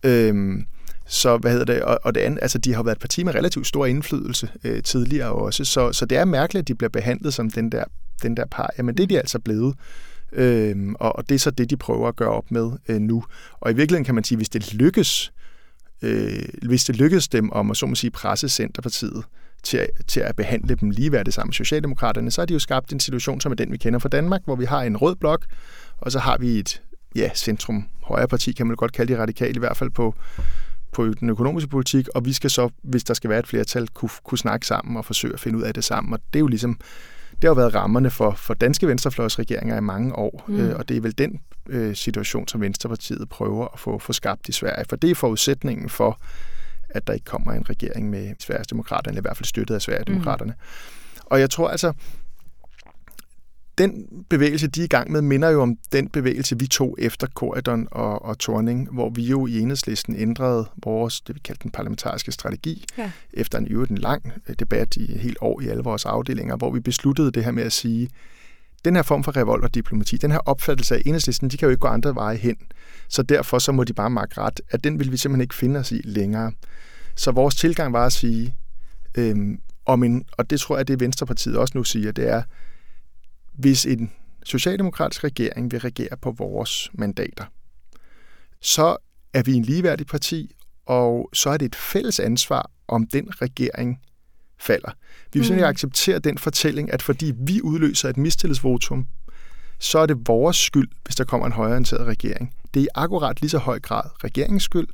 Øhm, 0.04 0.66
så 1.06 1.36
hvad 1.36 1.50
hedder 1.50 1.64
det, 1.64 1.82
og, 1.82 1.98
og 2.02 2.14
det 2.14 2.20
andet, 2.20 2.38
altså 2.42 2.58
de 2.58 2.74
har 2.74 2.82
været 2.82 2.96
et 2.96 3.00
parti 3.00 3.24
med 3.24 3.34
relativt 3.34 3.66
stor 3.66 3.86
indflydelse 3.86 4.48
øh, 4.64 4.82
tidligere 4.82 5.32
også, 5.32 5.64
så, 5.64 5.92
så 5.92 6.06
det 6.06 6.18
er 6.18 6.24
mærkeligt, 6.24 6.62
at 6.62 6.68
de 6.68 6.74
bliver 6.74 6.90
behandlet 6.90 7.34
som 7.34 7.50
den 7.50 7.72
der, 7.72 7.84
den 8.22 8.36
der 8.36 8.44
par. 8.46 8.70
Jamen 8.78 8.96
det 8.96 9.02
er 9.02 9.06
de 9.06 9.18
altså 9.18 9.38
blevet. 9.38 9.74
Øhm, 10.32 10.94
og, 10.94 11.16
og 11.16 11.28
det 11.28 11.34
er 11.34 11.38
så 11.38 11.50
det, 11.50 11.70
de 11.70 11.76
prøver 11.76 12.08
at 12.08 12.16
gøre 12.16 12.28
op 12.28 12.50
med 12.50 12.70
øh, 12.88 13.00
nu. 13.00 13.24
Og 13.60 13.70
i 13.70 13.74
virkeligheden 13.74 14.04
kan 14.04 14.14
man 14.14 14.24
sige, 14.24 14.36
hvis 14.36 14.48
det 14.48 14.74
lykkes, 14.74 15.32
øh, 16.02 16.44
hvis 16.62 16.84
det 16.84 16.96
lykkes 16.96 17.28
dem 17.28 17.52
om 17.52 17.70
at 17.70 17.76
så 17.76 17.86
må 17.86 17.94
sige 17.94 18.10
presse 18.10 18.48
Centerpartiet 18.48 19.24
til 19.62 19.76
at, 19.76 19.90
til 20.06 20.20
at 20.20 20.36
behandle 20.36 20.74
dem 20.74 20.90
ligeværdigt 20.90 21.34
sammen 21.34 21.48
med 21.48 21.54
Socialdemokraterne, 21.54 22.30
så 22.30 22.40
har 22.40 22.46
de 22.46 22.52
jo 22.52 22.58
skabt 22.58 22.92
en 22.92 23.00
situation, 23.00 23.40
som 23.40 23.52
er 23.52 23.56
den, 23.56 23.72
vi 23.72 23.76
kender 23.76 23.98
fra 23.98 24.08
Danmark, 24.08 24.40
hvor 24.44 24.56
vi 24.56 24.64
har 24.64 24.82
en 24.82 24.96
rød 24.96 25.16
blok, 25.16 25.46
og 25.96 26.12
så 26.12 26.18
har 26.18 26.38
vi 26.38 26.58
et 26.58 26.82
ja, 27.16 27.30
centrum 27.34 27.84
højre 28.02 28.28
parti, 28.28 28.52
kan 28.52 28.66
man 28.66 28.76
godt 28.76 28.92
kalde 28.92 29.14
de 29.14 29.20
radikale, 29.20 29.54
i 29.56 29.58
hvert 29.58 29.76
fald 29.76 29.90
på, 29.90 30.14
på 30.94 31.06
den 31.20 31.30
økonomiske 31.30 31.70
politik, 31.70 32.08
og 32.14 32.24
vi 32.24 32.32
skal 32.32 32.50
så, 32.50 32.68
hvis 32.82 33.04
der 33.04 33.14
skal 33.14 33.30
være 33.30 33.38
et 33.38 33.46
flertal, 33.46 33.88
kunne, 33.88 34.10
kunne 34.24 34.38
snakke 34.38 34.66
sammen 34.66 34.96
og 34.96 35.04
forsøge 35.04 35.34
at 35.34 35.40
finde 35.40 35.58
ud 35.58 35.62
af 35.62 35.74
det 35.74 35.84
sammen. 35.84 36.12
Og 36.12 36.18
det 36.32 36.38
er 36.38 36.40
jo 36.40 36.46
ligesom, 36.46 36.80
det 37.42 37.48
har 37.50 37.54
været 37.54 37.74
rammerne 37.74 38.10
for, 38.10 38.30
for 38.30 38.54
danske 38.54 38.88
venstrefløjsregeringer 38.88 39.76
i 39.76 39.80
mange 39.80 40.14
år, 40.18 40.44
mm. 40.48 40.60
øh, 40.60 40.76
og 40.76 40.88
det 40.88 40.96
er 40.96 41.00
vel 41.00 41.18
den 41.18 41.40
øh, 41.68 41.96
situation, 41.96 42.48
som 42.48 42.60
Venstrepartiet 42.60 43.28
prøver 43.28 43.68
at 43.74 43.78
få, 43.78 43.98
få 43.98 44.12
skabt 44.12 44.48
i 44.48 44.52
Sverige, 44.52 44.84
for 44.88 44.96
det 44.96 45.10
er 45.10 45.14
forudsætningen 45.14 45.88
for, 45.88 46.20
at 46.88 47.06
der 47.06 47.12
ikke 47.12 47.24
kommer 47.24 47.52
en 47.52 47.70
regering 47.70 48.10
med 48.10 48.34
Sveriges 48.38 48.66
Demokraterne, 48.66 49.12
eller 49.12 49.20
i 49.20 49.26
hvert 49.26 49.36
fald 49.36 49.46
støttet 49.46 49.74
af 49.74 49.82
Sveriges 49.82 50.26
Mm. 50.44 50.52
Og 51.26 51.40
jeg 51.40 51.50
tror 51.50 51.68
altså, 51.68 51.92
den 53.78 54.06
bevægelse, 54.28 54.66
de 54.66 54.80
er 54.80 54.84
i 54.84 54.88
gang 54.88 55.12
med, 55.12 55.22
minder 55.22 55.48
jo 55.48 55.62
om 55.62 55.76
den 55.92 56.08
bevægelse, 56.08 56.58
vi 56.58 56.66
tog 56.66 56.96
efter 56.98 57.26
Corridon 57.26 57.88
og, 57.90 58.24
og 58.24 58.38
Torning, 58.38 58.88
hvor 58.92 59.10
vi 59.10 59.22
jo 59.22 59.46
i 59.46 59.60
enhedslisten 59.60 60.16
ændrede 60.16 60.66
vores, 60.84 61.20
det 61.20 61.34
vi 61.34 61.40
kaldte 61.44 61.62
den 61.62 61.70
parlamentariske 61.70 62.32
strategi, 62.32 62.84
ja. 62.98 63.10
efter 63.32 63.58
en, 63.58 63.86
en 63.90 63.98
lang 63.98 64.32
øh, 64.48 64.54
debat 64.58 64.96
i 64.96 65.18
helt 65.18 65.38
år 65.40 65.60
i 65.60 65.68
alle 65.68 65.82
vores 65.82 66.04
afdelinger, 66.04 66.56
hvor 66.56 66.70
vi 66.70 66.80
besluttede 66.80 67.30
det 67.30 67.44
her 67.44 67.50
med 67.50 67.62
at 67.62 67.72
sige, 67.72 68.10
den 68.84 68.96
her 68.96 69.02
form 69.02 69.24
for 69.24 69.36
revolverdiplomati, 69.36 70.16
den 70.16 70.30
her 70.30 70.38
opfattelse 70.38 70.94
af 70.94 71.02
enhedslisten, 71.06 71.48
de 71.48 71.56
kan 71.56 71.66
jo 71.66 71.70
ikke 71.70 71.80
gå 71.80 71.88
andre 71.88 72.14
veje 72.14 72.36
hen. 72.36 72.56
Så 73.08 73.22
derfor 73.22 73.58
så 73.58 73.72
må 73.72 73.84
de 73.84 73.92
bare 73.92 74.10
markere 74.10 74.44
ret, 74.44 74.60
at 74.70 74.84
den 74.84 74.98
vil 74.98 75.12
vi 75.12 75.16
simpelthen 75.16 75.42
ikke 75.42 75.54
finde 75.54 75.80
os 75.80 75.92
i 75.92 76.00
længere. 76.04 76.52
Så 77.16 77.30
vores 77.30 77.54
tilgang 77.54 77.92
var 77.92 78.06
at 78.06 78.12
sige, 78.12 78.54
øhm, 79.14 79.58
om 79.86 80.04
en, 80.04 80.24
og 80.32 80.50
det 80.50 80.60
tror 80.60 80.76
jeg, 80.76 80.88
det 80.88 81.00
Venstrepartiet 81.00 81.56
også 81.56 81.78
nu 81.78 81.84
siger, 81.84 82.12
det 82.12 82.28
er, 82.28 82.42
hvis 83.54 83.86
en 83.86 84.12
socialdemokratisk 84.44 85.24
regering 85.24 85.72
vil 85.72 85.80
regere 85.80 86.16
på 86.22 86.30
vores 86.30 86.90
mandater, 86.92 87.44
så 88.60 88.96
er 89.32 89.42
vi 89.42 89.54
en 89.54 89.62
ligeværdig 89.62 90.06
parti, 90.06 90.54
og 90.86 91.30
så 91.32 91.50
er 91.50 91.56
det 91.56 91.66
et 91.66 91.76
fælles 91.76 92.20
ansvar, 92.20 92.70
om 92.88 93.06
den 93.06 93.42
regering 93.42 94.00
falder. 94.58 94.90
Vi 95.32 95.38
vil 95.38 95.46
simpelthen 95.46 95.66
mm. 95.66 95.70
acceptere 95.70 96.18
den 96.18 96.38
fortælling, 96.38 96.92
at 96.92 97.02
fordi 97.02 97.32
vi 97.36 97.60
udløser 97.62 98.08
et 98.08 98.16
mistillidsvotum, 98.16 99.06
så 99.78 99.98
er 99.98 100.06
det 100.06 100.28
vores 100.28 100.56
skyld, 100.56 100.88
hvis 101.04 101.16
der 101.16 101.24
kommer 101.24 101.46
en 101.46 101.52
højreorienteret 101.52 102.06
regering. 102.06 102.54
Det 102.74 102.80
er 102.80 102.84
i 102.84 102.88
akkurat 102.94 103.40
lige 103.40 103.50
så 103.50 103.58
høj 103.58 103.80
grad 103.80 104.24
regeringens 104.24 104.62
skyld, 104.62 104.88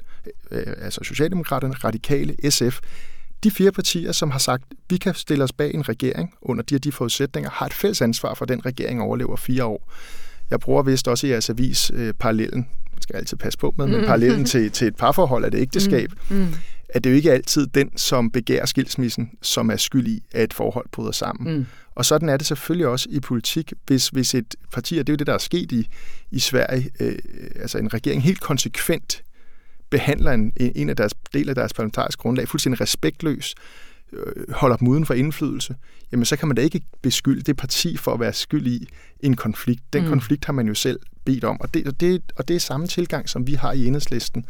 øh, 0.51 0.75
altså 0.79 1.05
Socialdemokraterne, 1.05 1.75
Radikale, 1.75 2.51
SF, 2.51 2.81
de 3.45 3.51
fire 3.51 3.73
partier, 3.73 4.13
som 4.13 4.31
har 4.31 4.39
sagt, 4.39 4.65
vi 4.91 4.97
kan 4.97 5.15
stille 5.15 5.45
os 5.45 5.53
bag 5.53 5.75
en 5.75 5.89
regering 5.89 6.35
under 6.43 6.63
de 6.63 6.75
her 6.75 6.79
de 6.79 6.93
forudsætninger, 6.93 7.51
har 7.51 7.67
et 7.67 7.75
fælles 7.75 8.03
ansvar 8.03 8.35
for, 8.35 8.45
at 8.45 8.49
den 8.49 8.67
regering 8.67 9.03
overlever 9.03 9.37
fire 9.37 9.65
år. 9.65 9.93
Jeg 10.51 10.61
bruger 10.61 10.83
vist 10.83 11.09
også 11.09 11.27
i 11.27 11.31
jeres 11.31 11.51
avis 11.51 11.91
øh, 11.95 12.15
parallellen, 12.15 12.69
man 12.93 13.03
skal 13.03 13.17
altid 13.17 13.37
passe 13.37 13.59
på 13.59 13.75
med, 13.79 13.87
men 13.87 14.01
mm. 14.01 14.07
parallellen 14.07 14.45
til, 14.45 14.71
til 14.71 14.87
et 14.87 14.97
parforhold 14.97 15.45
af 15.45 15.51
det 15.51 15.59
ægteskab, 15.59 16.11
mm. 16.29 16.37
Mm. 16.37 16.55
at 16.89 17.05
det 17.05 17.11
jo 17.11 17.15
ikke 17.17 17.33
altid 17.33 17.67
den, 17.67 17.97
som 17.97 18.31
begærer 18.31 18.67
skilsmissen, 18.67 19.31
som 19.43 19.71
er 19.71 19.77
skyld 19.77 20.09
i, 20.09 20.23
at 20.33 20.45
et 20.45 20.55
forhold 20.55 20.87
bryder 20.93 21.13
sammen. 21.13 21.57
Mm. 21.57 21.67
Og 21.95 22.05
sådan 22.05 22.29
er 22.29 22.37
det 22.37 22.47
selvfølgelig 22.47 22.87
også 22.87 23.07
i 23.11 23.21
politik, 23.21 23.73
hvis, 23.87 24.09
hvis 24.09 24.35
et 24.35 24.55
parti, 24.73 24.99
og 24.99 25.07
det 25.07 25.13
er 25.13 25.15
jo 25.15 25.17
det, 25.17 25.27
der 25.27 25.35
er 25.35 25.39
sket 25.39 25.73
i, 25.73 25.89
i 26.31 26.39
Sverige, 26.39 26.91
øh, 27.01 27.19
altså 27.61 27.79
en 27.79 27.95
regering 27.95 28.23
helt 28.23 28.41
konsekvent 28.41 29.23
behandler 29.91 30.33
en, 30.33 30.53
en 30.57 30.89
af 30.89 30.97
deres 30.97 31.15
del 31.33 31.49
af 31.49 31.55
deres 31.55 31.73
parlamentariske 31.73 32.21
grundlag 32.21 32.49
fuldstændig 32.49 32.81
respektløs, 32.81 33.55
øh, 34.13 34.53
holder 34.55 34.77
dem 34.77 34.89
uden 34.89 35.07
for 35.07 35.15
indflydelse, 35.15 35.75
jamen 36.13 36.25
så 36.25 36.37
kan 36.37 36.49
man 36.49 36.57
da 36.57 36.63
ikke 36.63 36.81
beskylde 37.03 37.43
det 37.43 37.57
parti 37.57 37.97
for 37.97 38.15
at 38.15 38.21
være 38.21 38.33
skyld 38.33 38.67
i 38.67 38.89
en 39.21 39.37
konflikt. 39.37 39.83
Den 39.93 40.03
mm. 40.03 40.09
konflikt 40.09 40.45
har 40.45 40.53
man 40.53 40.67
jo 40.67 40.75
selv 40.75 41.01
bedt 41.25 41.45
om, 41.45 41.61
og 41.61 41.75
det, 41.75 41.87
og, 41.87 42.01
det, 42.01 42.23
og 42.37 42.49
det 42.49 42.57
er 42.57 42.61
samme 42.61 42.87
tilgang, 42.87 43.29
som 43.29 43.47
vi 43.47 43.55
har 43.55 43.73
i 43.73 43.87
enhedslisten 43.87 44.45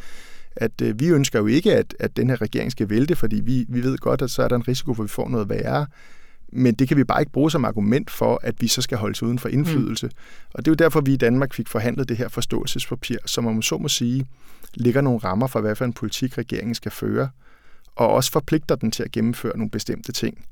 at 0.56 0.82
øh, 0.82 1.00
vi 1.00 1.08
ønsker 1.08 1.38
jo 1.38 1.46
ikke, 1.46 1.76
at, 1.76 1.94
at 2.00 2.16
den 2.16 2.28
her 2.28 2.40
regering 2.40 2.72
skal 2.72 2.90
vælte, 2.90 3.16
fordi 3.16 3.40
vi, 3.40 3.66
vi 3.68 3.82
ved 3.82 3.98
godt, 3.98 4.22
at 4.22 4.30
så 4.30 4.42
er 4.42 4.48
der 4.48 4.56
en 4.56 4.68
risiko 4.68 4.94
for, 4.94 5.02
at 5.02 5.04
vi 5.04 5.08
får 5.08 5.28
noget 5.28 5.48
værre. 5.48 5.86
Men 6.52 6.74
det 6.74 6.88
kan 6.88 6.96
vi 6.96 7.04
bare 7.04 7.22
ikke 7.22 7.32
bruge 7.32 7.50
som 7.50 7.64
argument 7.64 8.10
for, 8.10 8.40
at 8.42 8.54
vi 8.60 8.68
så 8.68 8.82
skal 8.82 8.98
holdes 8.98 9.22
uden 9.22 9.38
for 9.38 9.48
indflydelse. 9.48 10.06
Mm. 10.06 10.12
Og 10.54 10.64
det 10.64 10.70
er 10.70 10.72
jo 10.72 10.84
derfor, 10.84 11.00
vi 11.00 11.12
i 11.12 11.16
Danmark 11.16 11.54
fik 11.54 11.68
forhandlet 11.68 12.08
det 12.08 12.16
her 12.16 12.28
forståelsespapir, 12.28 13.16
som 13.26 13.44
man 13.44 13.62
så 13.62 13.78
må 13.78 13.88
sige, 13.88 14.26
ligger 14.74 15.00
nogle 15.00 15.18
rammer 15.18 15.46
for, 15.46 15.60
hvad 15.60 15.76
for 15.76 15.84
en 15.84 15.92
politik 15.92 16.38
regeringen 16.38 16.74
skal 16.74 16.92
føre, 16.92 17.28
og 17.96 18.08
også 18.08 18.32
forpligter 18.32 18.74
den 18.74 18.90
til 18.90 19.02
at 19.02 19.12
gennemføre 19.12 19.56
nogle 19.56 19.70
bestemte 19.70 20.12
ting. 20.12 20.44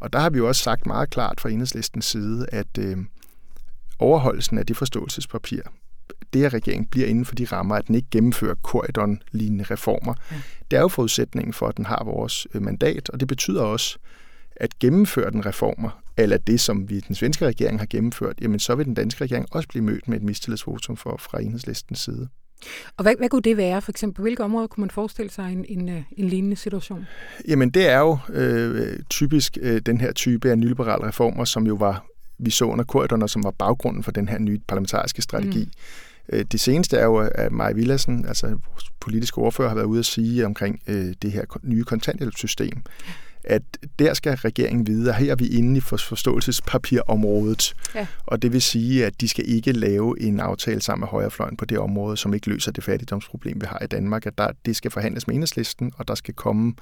Og 0.00 0.12
der 0.12 0.18
har 0.18 0.30
vi 0.30 0.38
jo 0.38 0.48
også 0.48 0.62
sagt 0.62 0.86
meget 0.86 1.10
klart 1.10 1.40
fra 1.40 1.50
enhedslistens 1.50 2.04
side, 2.04 2.46
at 2.52 2.78
øh, 2.78 2.96
overholdelsen 3.98 4.58
af 4.58 4.66
det 4.66 4.76
forståelsespapir, 4.76 5.60
det 6.32 6.44
at 6.44 6.54
regeringen 6.54 6.86
bliver 6.86 7.06
inden 7.06 7.24
for 7.24 7.34
de 7.34 7.44
rammer, 7.44 7.74
at 7.74 7.86
den 7.86 7.94
ikke 7.94 8.08
gennemfører 8.10 8.54
korridon-lignende 8.54 9.64
reformer, 9.64 10.14
ja. 10.30 10.36
det 10.70 10.76
er 10.76 10.80
jo 10.80 10.88
forudsætningen 10.88 11.52
for, 11.52 11.68
at 11.68 11.76
den 11.76 11.86
har 11.86 12.04
vores 12.04 12.46
øh, 12.54 12.62
mandat, 12.62 13.10
og 13.10 13.20
det 13.20 13.28
betyder 13.28 13.62
også, 13.62 13.98
at 14.62 14.78
gennemføre 14.78 15.30
den 15.30 15.46
reformer, 15.46 16.02
eller 16.16 16.38
det, 16.38 16.60
som 16.60 16.90
vi 16.90 17.00
den 17.00 17.14
svenske 17.14 17.46
regering 17.46 17.78
har 17.78 17.86
gennemført, 17.86 18.36
jamen 18.40 18.58
så 18.58 18.74
vil 18.74 18.86
den 18.86 18.94
danske 18.94 19.24
regering 19.24 19.46
også 19.50 19.68
blive 19.68 19.84
mødt 19.84 20.08
med 20.08 20.16
et 20.16 20.22
mistillidsvotum 20.22 20.96
for, 20.96 21.16
fra 21.16 21.40
enhedslistens 21.42 21.98
side. 21.98 22.28
Og 22.96 23.02
hvad, 23.02 23.14
hvad 23.18 23.28
kunne 23.28 23.42
det 23.42 23.56
være? 23.56 23.82
For 23.82 23.92
eksempel, 23.92 24.22
hvilke 24.22 24.44
områder 24.44 24.66
kunne 24.66 24.82
man 24.82 24.90
forestille 24.90 25.30
sig 25.30 25.52
en, 25.52 25.64
en, 25.68 25.88
øh, 25.88 26.02
en 26.16 26.28
lignende 26.28 26.56
situation? 26.56 27.06
Jamen, 27.48 27.70
det 27.70 27.88
er 27.88 27.98
jo 27.98 28.18
øh, 28.28 28.98
typisk 29.10 29.58
øh, 29.60 29.80
den 29.80 30.00
her 30.00 30.12
type 30.12 30.50
af 30.50 30.58
nyliberale 30.58 31.06
reformer, 31.06 31.44
som 31.44 31.66
jo 31.66 31.74
var, 31.74 32.04
vi 32.38 32.50
så 32.50 32.64
under 32.64 32.84
korridoren, 32.84 33.28
som 33.28 33.44
var 33.44 33.50
baggrunden 33.50 34.02
for 34.02 34.10
den 34.10 34.28
her 34.28 34.38
nye 34.38 34.60
parlamentariske 34.68 35.22
strategi. 35.22 35.64
Mm. 35.64 36.36
Øh, 36.36 36.44
det 36.52 36.60
seneste 36.60 36.96
er 36.96 37.04
jo, 37.04 37.16
at 37.16 37.52
Maja 37.52 37.72
Villadsen, 37.72 38.24
altså 38.26 38.46
vores 38.46 38.84
politiske 39.00 39.38
ordfører, 39.38 39.68
har 39.68 39.74
været 39.74 39.86
ude 39.86 39.98
at 39.98 40.06
sige 40.06 40.46
omkring 40.46 40.80
øh, 40.86 41.14
det 41.22 41.32
her 41.32 41.44
nye 41.62 41.84
kontanthjælpssystem 41.84 42.82
at 43.44 43.62
der 43.98 44.14
skal 44.14 44.36
regeringen 44.36 44.86
vide, 44.86 45.10
at 45.10 45.16
her 45.16 45.32
er 45.32 45.36
vi 45.36 45.46
inde 45.46 45.76
i 45.76 45.80
forståelsespapirområdet. 45.80 47.74
Ja. 47.94 48.06
Og 48.26 48.42
det 48.42 48.52
vil 48.52 48.62
sige, 48.62 49.06
at 49.06 49.20
de 49.20 49.28
skal 49.28 49.48
ikke 49.48 49.72
lave 49.72 50.20
en 50.20 50.40
aftale 50.40 50.82
sammen 50.82 51.00
med 51.00 51.08
højrefløjen 51.08 51.56
på 51.56 51.64
det 51.64 51.78
område, 51.78 52.16
som 52.16 52.34
ikke 52.34 52.48
løser 52.48 52.72
det 52.72 52.84
fattigdomsproblem, 52.84 53.60
vi 53.60 53.66
har 53.66 53.78
i 53.84 53.86
Danmark. 53.86 54.26
At 54.26 54.38
der, 54.38 54.48
det 54.66 54.76
skal 54.76 54.90
forhandles 54.90 55.26
med 55.26 55.34
enhedslisten, 55.34 55.92
og 55.96 56.08
der 56.08 56.14
skal 56.14 56.34
komme 56.34 56.74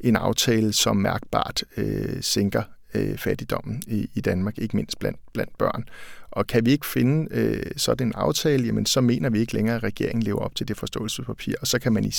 en 0.00 0.16
aftale, 0.16 0.72
som 0.72 0.96
mærkbart 0.96 1.64
øh, 1.76 2.22
sænker 2.22 2.62
øh, 2.94 3.18
fattigdommen 3.18 3.82
i, 3.86 4.10
i 4.14 4.20
Danmark, 4.20 4.58
ikke 4.58 4.76
mindst 4.76 4.98
blandt, 4.98 5.18
blandt 5.32 5.58
børn. 5.58 5.84
Og 6.30 6.46
kan 6.46 6.66
vi 6.66 6.70
ikke 6.70 6.86
finde 6.86 7.28
øh, 7.30 7.62
sådan 7.76 8.06
en 8.06 8.12
aftale, 8.16 8.66
jamen 8.66 8.86
så 8.86 9.00
mener 9.00 9.30
vi 9.30 9.38
ikke 9.38 9.54
længere, 9.54 9.76
at 9.76 9.82
regeringen 9.82 10.22
lever 10.22 10.40
op 10.40 10.54
til 10.54 10.68
det 10.68 10.76
forståelsespapir, 10.76 11.54
og 11.60 11.66
så 11.66 11.78
kan 11.78 11.92
man 11.92 12.04
i, 12.04 12.14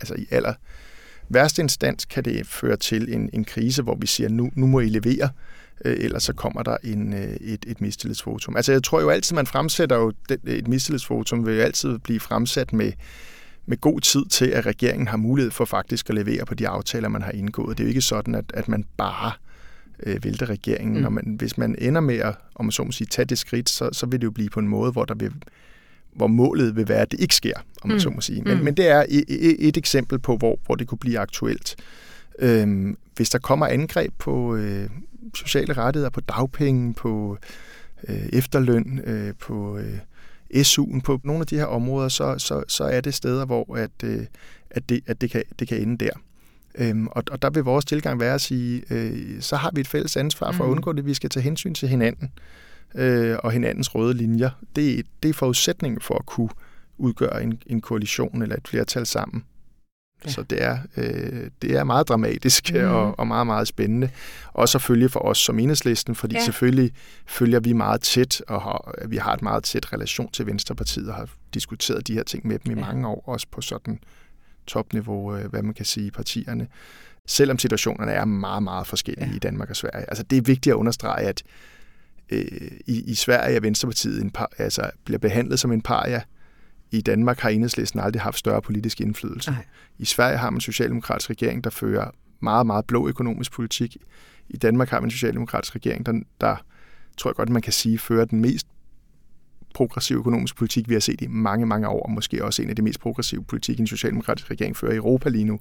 altså 0.00 0.14
i 0.14 0.26
aller 0.30 0.54
værste 1.28 1.62
instans 1.62 2.04
kan 2.04 2.24
det 2.24 2.46
føre 2.46 2.76
til 2.76 3.14
en, 3.14 3.30
en 3.32 3.44
krise, 3.44 3.82
hvor 3.82 3.96
vi 4.00 4.06
siger, 4.06 4.28
nu, 4.28 4.50
nu 4.54 4.66
må 4.66 4.80
I 4.80 4.88
levere, 4.88 5.28
øh, 5.84 5.96
ellers 6.00 6.22
så 6.22 6.32
kommer 6.32 6.62
der 6.62 6.76
en, 6.84 7.12
øh, 7.12 7.36
et, 7.40 7.64
et 7.68 7.80
mistillidsvotum. 7.80 8.56
Altså 8.56 8.72
jeg 8.72 8.82
tror 8.82 9.00
jo 9.00 9.08
altid, 9.08 9.36
man 9.36 9.46
fremsætter 9.46 9.96
jo 9.96 10.12
et 10.46 10.68
mistillidsvotum, 10.68 11.46
vil 11.46 11.54
jo 11.54 11.62
altid 11.62 11.98
blive 11.98 12.20
fremsat 12.20 12.72
med, 12.72 12.92
med 13.66 13.80
god 13.80 14.00
tid 14.00 14.26
til, 14.26 14.46
at 14.46 14.66
regeringen 14.66 15.08
har 15.08 15.16
mulighed 15.16 15.50
for 15.50 15.64
faktisk 15.64 16.08
at 16.08 16.14
levere 16.14 16.44
på 16.46 16.54
de 16.54 16.68
aftaler, 16.68 17.08
man 17.08 17.22
har 17.22 17.32
indgået. 17.32 17.78
Det 17.78 17.84
er 17.84 17.86
jo 17.86 17.88
ikke 17.88 18.00
sådan, 18.00 18.34
at, 18.34 18.44
at 18.54 18.68
man 18.68 18.84
bare 18.96 19.32
øh, 20.02 20.24
vælter 20.24 20.46
regeringen. 20.46 20.96
Mm. 20.96 21.02
Når 21.02 21.10
man, 21.10 21.34
hvis 21.38 21.58
man 21.58 21.74
ender 21.78 22.00
med 22.00 22.16
at, 22.16 22.34
om 22.54 22.70
så 22.70 22.84
må 22.84 22.92
sige, 22.92 23.06
tage 23.06 23.26
det 23.26 23.38
skridt, 23.38 23.68
så, 23.68 23.88
så 23.92 24.06
vil 24.06 24.20
det 24.20 24.24
jo 24.24 24.30
blive 24.30 24.50
på 24.50 24.60
en 24.60 24.68
måde, 24.68 24.92
hvor 24.92 25.04
der 25.04 25.14
vil 25.14 25.32
hvor 26.14 26.26
målet 26.26 26.76
vil 26.76 26.88
være, 26.88 27.00
at 27.00 27.10
det 27.10 27.20
ikke 27.20 27.34
sker, 27.34 27.54
om 27.82 27.88
man 27.88 27.94
mm. 27.94 28.00
så 28.00 28.10
må 28.10 28.20
sige. 28.20 28.42
Men, 28.42 28.58
mm. 28.58 28.64
men 28.64 28.74
det 28.74 28.88
er 28.88 29.06
et, 29.08 29.68
et 29.68 29.76
eksempel 29.76 30.18
på, 30.18 30.36
hvor, 30.36 30.58
hvor 30.66 30.74
det 30.74 30.86
kunne 30.86 30.98
blive 30.98 31.18
aktuelt. 31.18 31.76
Øhm, 32.38 32.96
hvis 33.16 33.30
der 33.30 33.38
kommer 33.38 33.66
angreb 33.66 34.12
på 34.18 34.56
øh, 34.56 34.88
sociale 35.34 35.72
rettigheder, 35.72 36.10
på 36.10 36.20
dagpenge, 36.20 36.94
på 36.94 37.38
øh, 38.08 38.28
efterløn, 38.32 39.00
øh, 39.04 39.34
på 39.40 39.78
øh, 39.78 39.98
SU'en, 40.54 41.00
på 41.00 41.20
nogle 41.24 41.40
af 41.40 41.46
de 41.46 41.56
her 41.56 41.64
områder, 41.64 42.08
så, 42.08 42.34
så, 42.38 42.64
så 42.68 42.84
er 42.84 43.00
det 43.00 43.14
steder, 43.14 43.44
hvor 43.44 43.76
at, 43.76 43.90
øh, 44.04 44.26
at, 44.70 44.88
det, 44.88 45.00
at 45.06 45.20
det, 45.20 45.30
kan, 45.30 45.42
det 45.58 45.68
kan 45.68 45.82
ende 45.82 46.04
der. 46.04 46.10
Øhm, 46.74 47.06
og, 47.06 47.22
og 47.30 47.42
der 47.42 47.50
vil 47.50 47.62
vores 47.62 47.84
tilgang 47.84 48.20
være 48.20 48.34
at 48.34 48.40
sige, 48.40 48.82
øh, 48.90 49.40
så 49.40 49.56
har 49.56 49.70
vi 49.74 49.80
et 49.80 49.88
fælles 49.88 50.16
ansvar 50.16 50.52
for 50.52 50.64
mm. 50.64 50.70
at 50.70 50.72
undgå 50.72 50.92
det. 50.92 51.06
Vi 51.06 51.14
skal 51.14 51.30
tage 51.30 51.44
hensyn 51.44 51.74
til 51.74 51.88
hinanden 51.88 52.30
øh, 52.94 53.36
og 53.44 53.52
hinandens 53.52 53.94
røde 53.94 54.14
linjer. 54.14 54.50
Det, 54.76 55.06
det 55.22 55.28
er 55.28 55.32
forudsætningen 55.32 56.00
for 56.00 56.14
at 56.14 56.26
kunne 56.26 56.50
udgøre 56.98 57.42
en, 57.42 57.62
en 57.66 57.80
koalition 57.80 58.42
eller 58.42 58.56
et 58.56 58.68
flertal 58.68 59.06
sammen. 59.06 59.44
Ja. 60.24 60.30
Så 60.30 60.42
det 60.42 60.62
er, 60.62 60.78
øh, 60.96 61.50
det 61.62 61.76
er 61.76 61.84
meget 61.84 62.08
dramatisk 62.08 62.72
mm. 62.74 62.80
og, 62.80 63.18
og 63.18 63.26
meget, 63.26 63.46
meget 63.46 63.68
spændende. 63.68 64.10
Og 64.52 64.68
selvfølgelig 64.68 65.10
for 65.10 65.20
os 65.20 65.38
som 65.38 65.58
enhedslisten, 65.58 66.14
fordi 66.14 66.34
ja. 66.34 66.44
selvfølgelig 66.44 66.92
følger 67.26 67.60
vi 67.60 67.72
meget 67.72 68.00
tæt, 68.00 68.42
og 68.48 68.62
har, 68.62 68.94
vi 69.08 69.16
har 69.16 69.32
et 69.34 69.42
meget 69.42 69.64
tæt 69.64 69.92
relation 69.92 70.30
til 70.32 70.46
Venstrepartiet, 70.46 71.08
og 71.08 71.14
har 71.14 71.28
diskuteret 71.54 72.08
de 72.08 72.14
her 72.14 72.22
ting 72.22 72.46
med 72.46 72.58
dem 72.58 72.72
i 72.72 72.80
ja. 72.80 72.86
mange 72.86 73.08
år, 73.08 73.24
også 73.26 73.46
på 73.50 73.60
sådan 73.60 73.98
topniveau, 74.66 75.36
øh, 75.36 75.50
hvad 75.50 75.62
man 75.62 75.74
kan 75.74 75.84
sige, 75.84 76.10
partierne. 76.10 76.68
Selvom 77.26 77.58
situationerne 77.58 78.12
er 78.12 78.24
meget, 78.24 78.62
meget 78.62 78.86
forskellige 78.86 79.28
ja. 79.28 79.36
i 79.36 79.38
Danmark 79.38 79.70
og 79.70 79.76
Sverige. 79.76 80.04
Altså 80.08 80.22
det 80.22 80.38
er 80.38 80.42
vigtigt 80.42 80.72
at 80.72 80.76
understrege, 80.76 81.26
at 81.26 81.42
øh, 82.32 82.70
i, 82.86 83.10
i 83.10 83.14
Sverige 83.14 83.56
er 83.56 83.60
Venstrepartiet 83.60 84.22
en 84.22 84.30
par, 84.30 84.50
altså, 84.58 84.90
bliver 85.04 85.18
behandlet 85.18 85.58
som 85.58 85.72
en 85.72 85.82
paria. 85.82 86.22
I 86.90 87.00
Danmark 87.00 87.38
har 87.38 87.48
enhedslisten 87.48 88.00
aldrig 88.00 88.22
haft 88.22 88.38
større 88.38 88.62
politisk 88.62 89.00
indflydelse. 89.00 89.50
Nej. 89.50 89.64
I 89.98 90.04
Sverige 90.04 90.36
har 90.36 90.50
man 90.50 90.56
en 90.56 90.60
socialdemokratisk 90.60 91.30
regering, 91.30 91.64
der 91.64 91.70
fører 91.70 92.10
meget, 92.40 92.66
meget 92.66 92.84
blå 92.84 93.08
økonomisk 93.08 93.52
politik. 93.52 93.96
I 94.48 94.56
Danmark 94.56 94.88
har 94.88 95.00
man 95.00 95.06
en 95.06 95.10
socialdemokratisk 95.10 95.74
regering, 95.74 96.06
der, 96.06 96.20
der 96.40 96.56
tror 97.16 97.30
jeg 97.30 97.34
godt, 97.34 97.48
man 97.48 97.62
kan 97.62 97.72
sige, 97.72 97.98
fører 97.98 98.24
den 98.24 98.40
mest 98.40 98.66
progressive 99.78 100.18
økonomiske 100.18 100.56
politik, 100.56 100.88
vi 100.88 100.94
har 100.94 101.00
set 101.00 101.20
i 101.20 101.26
mange, 101.26 101.66
mange 101.66 101.88
år, 101.88 102.02
og 102.02 102.10
måske 102.10 102.44
også 102.44 102.62
en 102.62 102.70
af 102.70 102.76
de 102.76 102.82
mest 102.82 103.00
progressive 103.00 103.44
politik, 103.44 103.80
en 103.80 103.86
socialdemokratisk 103.86 104.50
regering 104.50 104.76
fører 104.76 104.92
i 104.92 104.96
Europa 104.96 105.28
lige 105.28 105.44
nu. 105.44 105.60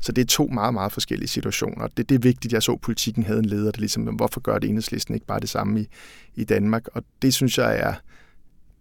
Så 0.00 0.12
det 0.12 0.22
er 0.22 0.26
to 0.26 0.46
meget, 0.46 0.74
meget 0.74 0.92
forskellige 0.92 1.28
situationer. 1.28 1.86
Det, 1.86 2.08
det 2.08 2.14
er 2.14 2.18
vigtigt, 2.18 2.52
jeg 2.52 2.62
så, 2.62 2.72
at 2.72 2.80
politikken 2.80 3.22
havde 3.22 3.38
en 3.38 3.44
leder, 3.44 3.70
der 3.70 3.78
ligesom, 3.78 4.02
hvorfor 4.02 4.40
gør 4.40 4.58
det 4.58 4.68
enhedslisten 4.68 5.14
ikke 5.14 5.26
bare 5.26 5.40
det 5.40 5.48
samme 5.48 5.80
i, 5.80 5.86
i 6.34 6.44
Danmark? 6.44 6.88
Og 6.92 7.04
det 7.22 7.34
synes 7.34 7.58
jeg 7.58 7.78
er, 7.78 7.94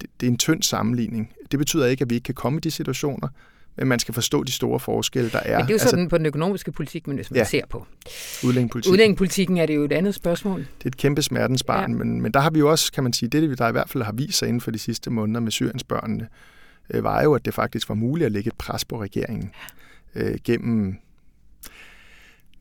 det, 0.02 0.10
det 0.20 0.28
er 0.28 0.32
en 0.32 0.38
tynd 0.38 0.64
sammenligning. 0.64 1.32
Det 1.52 1.60
betyder 1.60 1.86
ikke, 1.86 2.02
at 2.02 2.10
vi 2.10 2.16
ikke 2.16 2.26
kan 2.26 2.36
komme 2.36 2.58
i 2.58 2.62
de 2.62 2.72
situationer, 2.72 3.28
man 3.78 4.00
skal 4.00 4.14
forstå 4.14 4.44
de 4.44 4.52
store 4.52 4.80
forskelle, 4.80 5.30
der 5.30 5.40
er. 5.40 5.58
Men 5.58 5.68
det 5.68 5.74
er 5.74 5.76
jo 5.76 5.80
sådan 5.80 6.00
altså, 6.00 6.10
på 6.10 6.18
den 6.18 6.26
økonomiske 6.26 6.72
politik, 6.72 7.08
men 7.08 7.16
hvis 7.16 7.32
man 7.32 7.38
ja, 7.38 7.44
ser 7.44 7.62
på. 7.70 7.86
Udlændingepolitikken. 8.44 8.94
Udlændingepolitikken 8.94 9.58
er 9.58 9.66
det 9.66 9.76
jo 9.76 9.84
et 9.84 9.92
andet 9.92 10.16
spørgsmål. 10.16 10.60
Det 10.60 10.86
er 10.86 10.88
et 10.88 10.98
kæmpe 10.98 11.22
smertensbarn, 11.22 11.92
ja. 11.92 11.98
men, 11.98 12.22
men 12.22 12.32
der 12.32 12.40
har 12.40 12.50
vi 12.50 12.60
jo 12.60 12.72
også, 12.72 12.92
kan 12.92 13.04
man 13.04 13.14
sige, 13.14 13.30
det 13.30 13.58
der 13.58 13.68
i 13.68 13.72
hvert 13.72 13.90
fald 13.90 14.04
har 14.04 14.12
vist 14.12 14.38
sig 14.38 14.48
inden 14.48 14.62
for 14.62 14.72
de 14.72 14.80
sidste 14.80 15.10
måneder 15.10 15.40
med 15.40 15.52
Syriensbørnene, 15.52 16.28
øh, 16.90 17.04
var 17.04 17.24
jo, 17.24 17.34
at 17.34 17.46
det 17.46 17.54
faktisk 17.54 17.90
var 17.90 17.96
muligt 17.96 18.26
at 18.26 18.32
lægge 18.32 18.48
et 18.48 18.58
pres 18.58 18.86
på 18.86 19.02
regeringen 19.02 19.52
øh, 20.16 20.38
gennem 20.44 20.98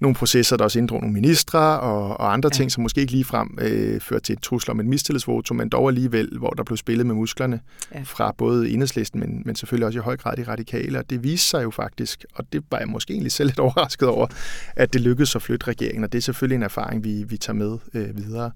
nogle 0.02 0.14
processer, 0.14 0.56
der 0.56 0.64
også 0.64 0.78
inddrog 0.78 1.00
nogle 1.00 1.14
ministre 1.14 1.80
og, 1.80 2.20
og 2.20 2.32
andre 2.32 2.50
ja. 2.52 2.56
ting, 2.56 2.72
som 2.72 2.82
måske 2.82 3.00
ikke 3.00 3.12
ligefrem 3.12 3.58
øh, 3.60 4.00
førte 4.00 4.24
til 4.24 4.32
et 4.32 4.42
trusler 4.42 4.74
om 4.74 4.80
et 4.80 4.86
mistillidsvotum, 4.86 5.56
men 5.56 5.68
dog 5.68 5.88
alligevel, 5.88 6.38
hvor 6.38 6.50
der 6.50 6.62
blev 6.64 6.76
spillet 6.76 7.06
med 7.06 7.14
musklerne 7.14 7.60
ja. 7.94 8.00
fra 8.04 8.32
både 8.38 8.70
enhedslisten, 8.70 9.20
men, 9.20 9.42
men 9.44 9.56
selvfølgelig 9.56 9.86
også 9.86 9.98
i 9.98 10.02
høj 10.02 10.16
grad 10.16 10.36
de 10.36 10.42
radikale. 10.42 10.98
Og 10.98 11.10
det 11.10 11.22
viste 11.22 11.48
sig 11.48 11.62
jo 11.62 11.70
faktisk, 11.70 12.24
og 12.34 12.52
det 12.52 12.64
var 12.70 12.78
jeg 12.78 12.88
måske 12.88 13.12
egentlig 13.12 13.32
selv 13.32 13.48
lidt 13.50 13.58
overrasket 13.58 14.08
over, 14.08 14.26
at 14.76 14.92
det 14.92 15.00
lykkedes 15.00 15.36
at 15.36 15.42
flytte 15.42 15.68
regeringen, 15.68 16.04
og 16.04 16.12
det 16.12 16.18
er 16.18 16.22
selvfølgelig 16.22 16.56
en 16.56 16.62
erfaring, 16.62 17.04
vi, 17.04 17.22
vi 17.22 17.36
tager 17.36 17.56
med 17.56 17.78
øh, 17.94 18.16
videre. 18.16 18.50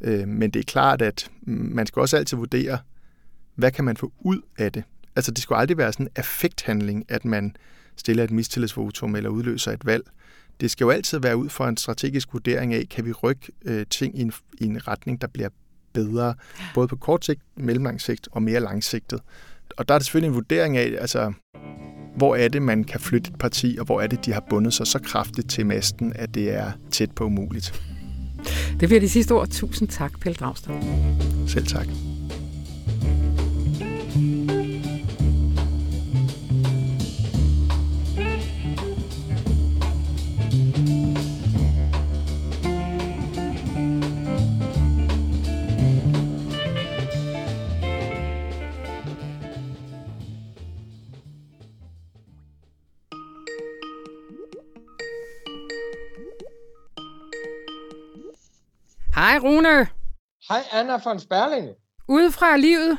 Øh, 0.00 0.28
men 0.28 0.50
det 0.50 0.60
er 0.60 0.64
klart, 0.64 1.02
at 1.02 1.30
man 1.46 1.86
skal 1.86 2.00
også 2.00 2.16
altid 2.16 2.36
vurdere, 2.36 2.78
hvad 3.54 3.70
kan 3.70 3.84
man 3.84 3.96
få 3.96 4.12
ud 4.20 4.40
af 4.58 4.72
det? 4.72 4.84
Altså 5.16 5.30
det 5.30 5.42
skal 5.42 5.54
aldrig 5.54 5.78
være 5.78 5.92
sådan 5.92 6.06
en 6.06 6.12
affekthandling, 6.16 7.04
at 7.08 7.24
man 7.24 7.56
stiller 7.96 8.24
et 8.24 8.30
mistillidsvotum 8.30 9.16
eller 9.16 9.30
udløser 9.30 9.72
et 9.72 9.86
valg 9.86 10.04
det 10.60 10.70
skal 10.70 10.84
jo 10.84 10.90
altid 10.90 11.18
være 11.18 11.36
ud 11.36 11.48
fra 11.48 11.68
en 11.68 11.76
strategisk 11.76 12.32
vurdering 12.32 12.74
af, 12.74 12.86
kan 12.90 13.04
vi 13.04 13.12
rykke 13.12 13.52
øh, 13.64 13.86
ting 13.90 14.18
i 14.18 14.22
en, 14.22 14.32
i 14.60 14.64
en 14.64 14.88
retning, 14.88 15.20
der 15.20 15.26
bliver 15.26 15.48
bedre, 15.92 16.34
både 16.74 16.88
på 16.88 16.96
kort 16.96 17.24
sigt, 17.24 17.40
mellemlang 17.56 18.00
sigt 18.00 18.28
og 18.32 18.42
mere 18.42 18.60
langsigtet. 18.60 19.20
Og 19.76 19.88
der 19.88 19.94
er 19.94 19.98
det 19.98 20.06
selvfølgelig 20.06 20.28
en 20.28 20.34
vurdering 20.34 20.76
af, 20.76 20.96
altså, 20.98 21.32
hvor 22.16 22.36
er 22.36 22.48
det, 22.48 22.62
man 22.62 22.84
kan 22.84 23.00
flytte 23.00 23.30
et 23.30 23.38
parti, 23.38 23.76
og 23.80 23.86
hvor 23.86 24.00
er 24.00 24.06
det, 24.06 24.26
de 24.26 24.32
har 24.32 24.44
bundet 24.50 24.74
sig 24.74 24.86
så 24.86 24.98
kraftigt 24.98 25.50
til 25.50 25.66
masten, 25.66 26.12
at 26.16 26.34
det 26.34 26.54
er 26.54 26.72
tæt 26.90 27.10
på 27.10 27.24
umuligt. 27.24 27.82
Det 28.80 28.88
bliver 28.88 29.00
de 29.00 29.08
sidste 29.08 29.32
ord. 29.32 29.48
Tusind 29.48 29.88
tak, 29.88 30.20
Pelle 30.20 30.36
Dragstad. 30.36 30.74
Selv 31.48 31.66
tak. 31.66 31.86
Hej 59.22 59.38
Rune. 59.38 59.86
Hej 60.48 60.62
Anna 60.72 60.98
von 61.04 61.20
Sperlinge. 61.20 61.74
Ude 62.08 62.32
fra 62.32 62.56
livet? 62.56 62.98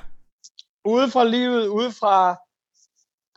Ude 0.86 1.12
fra 1.12 1.24
livet, 1.24 1.68
ude 1.68 1.92
fra 1.92 2.36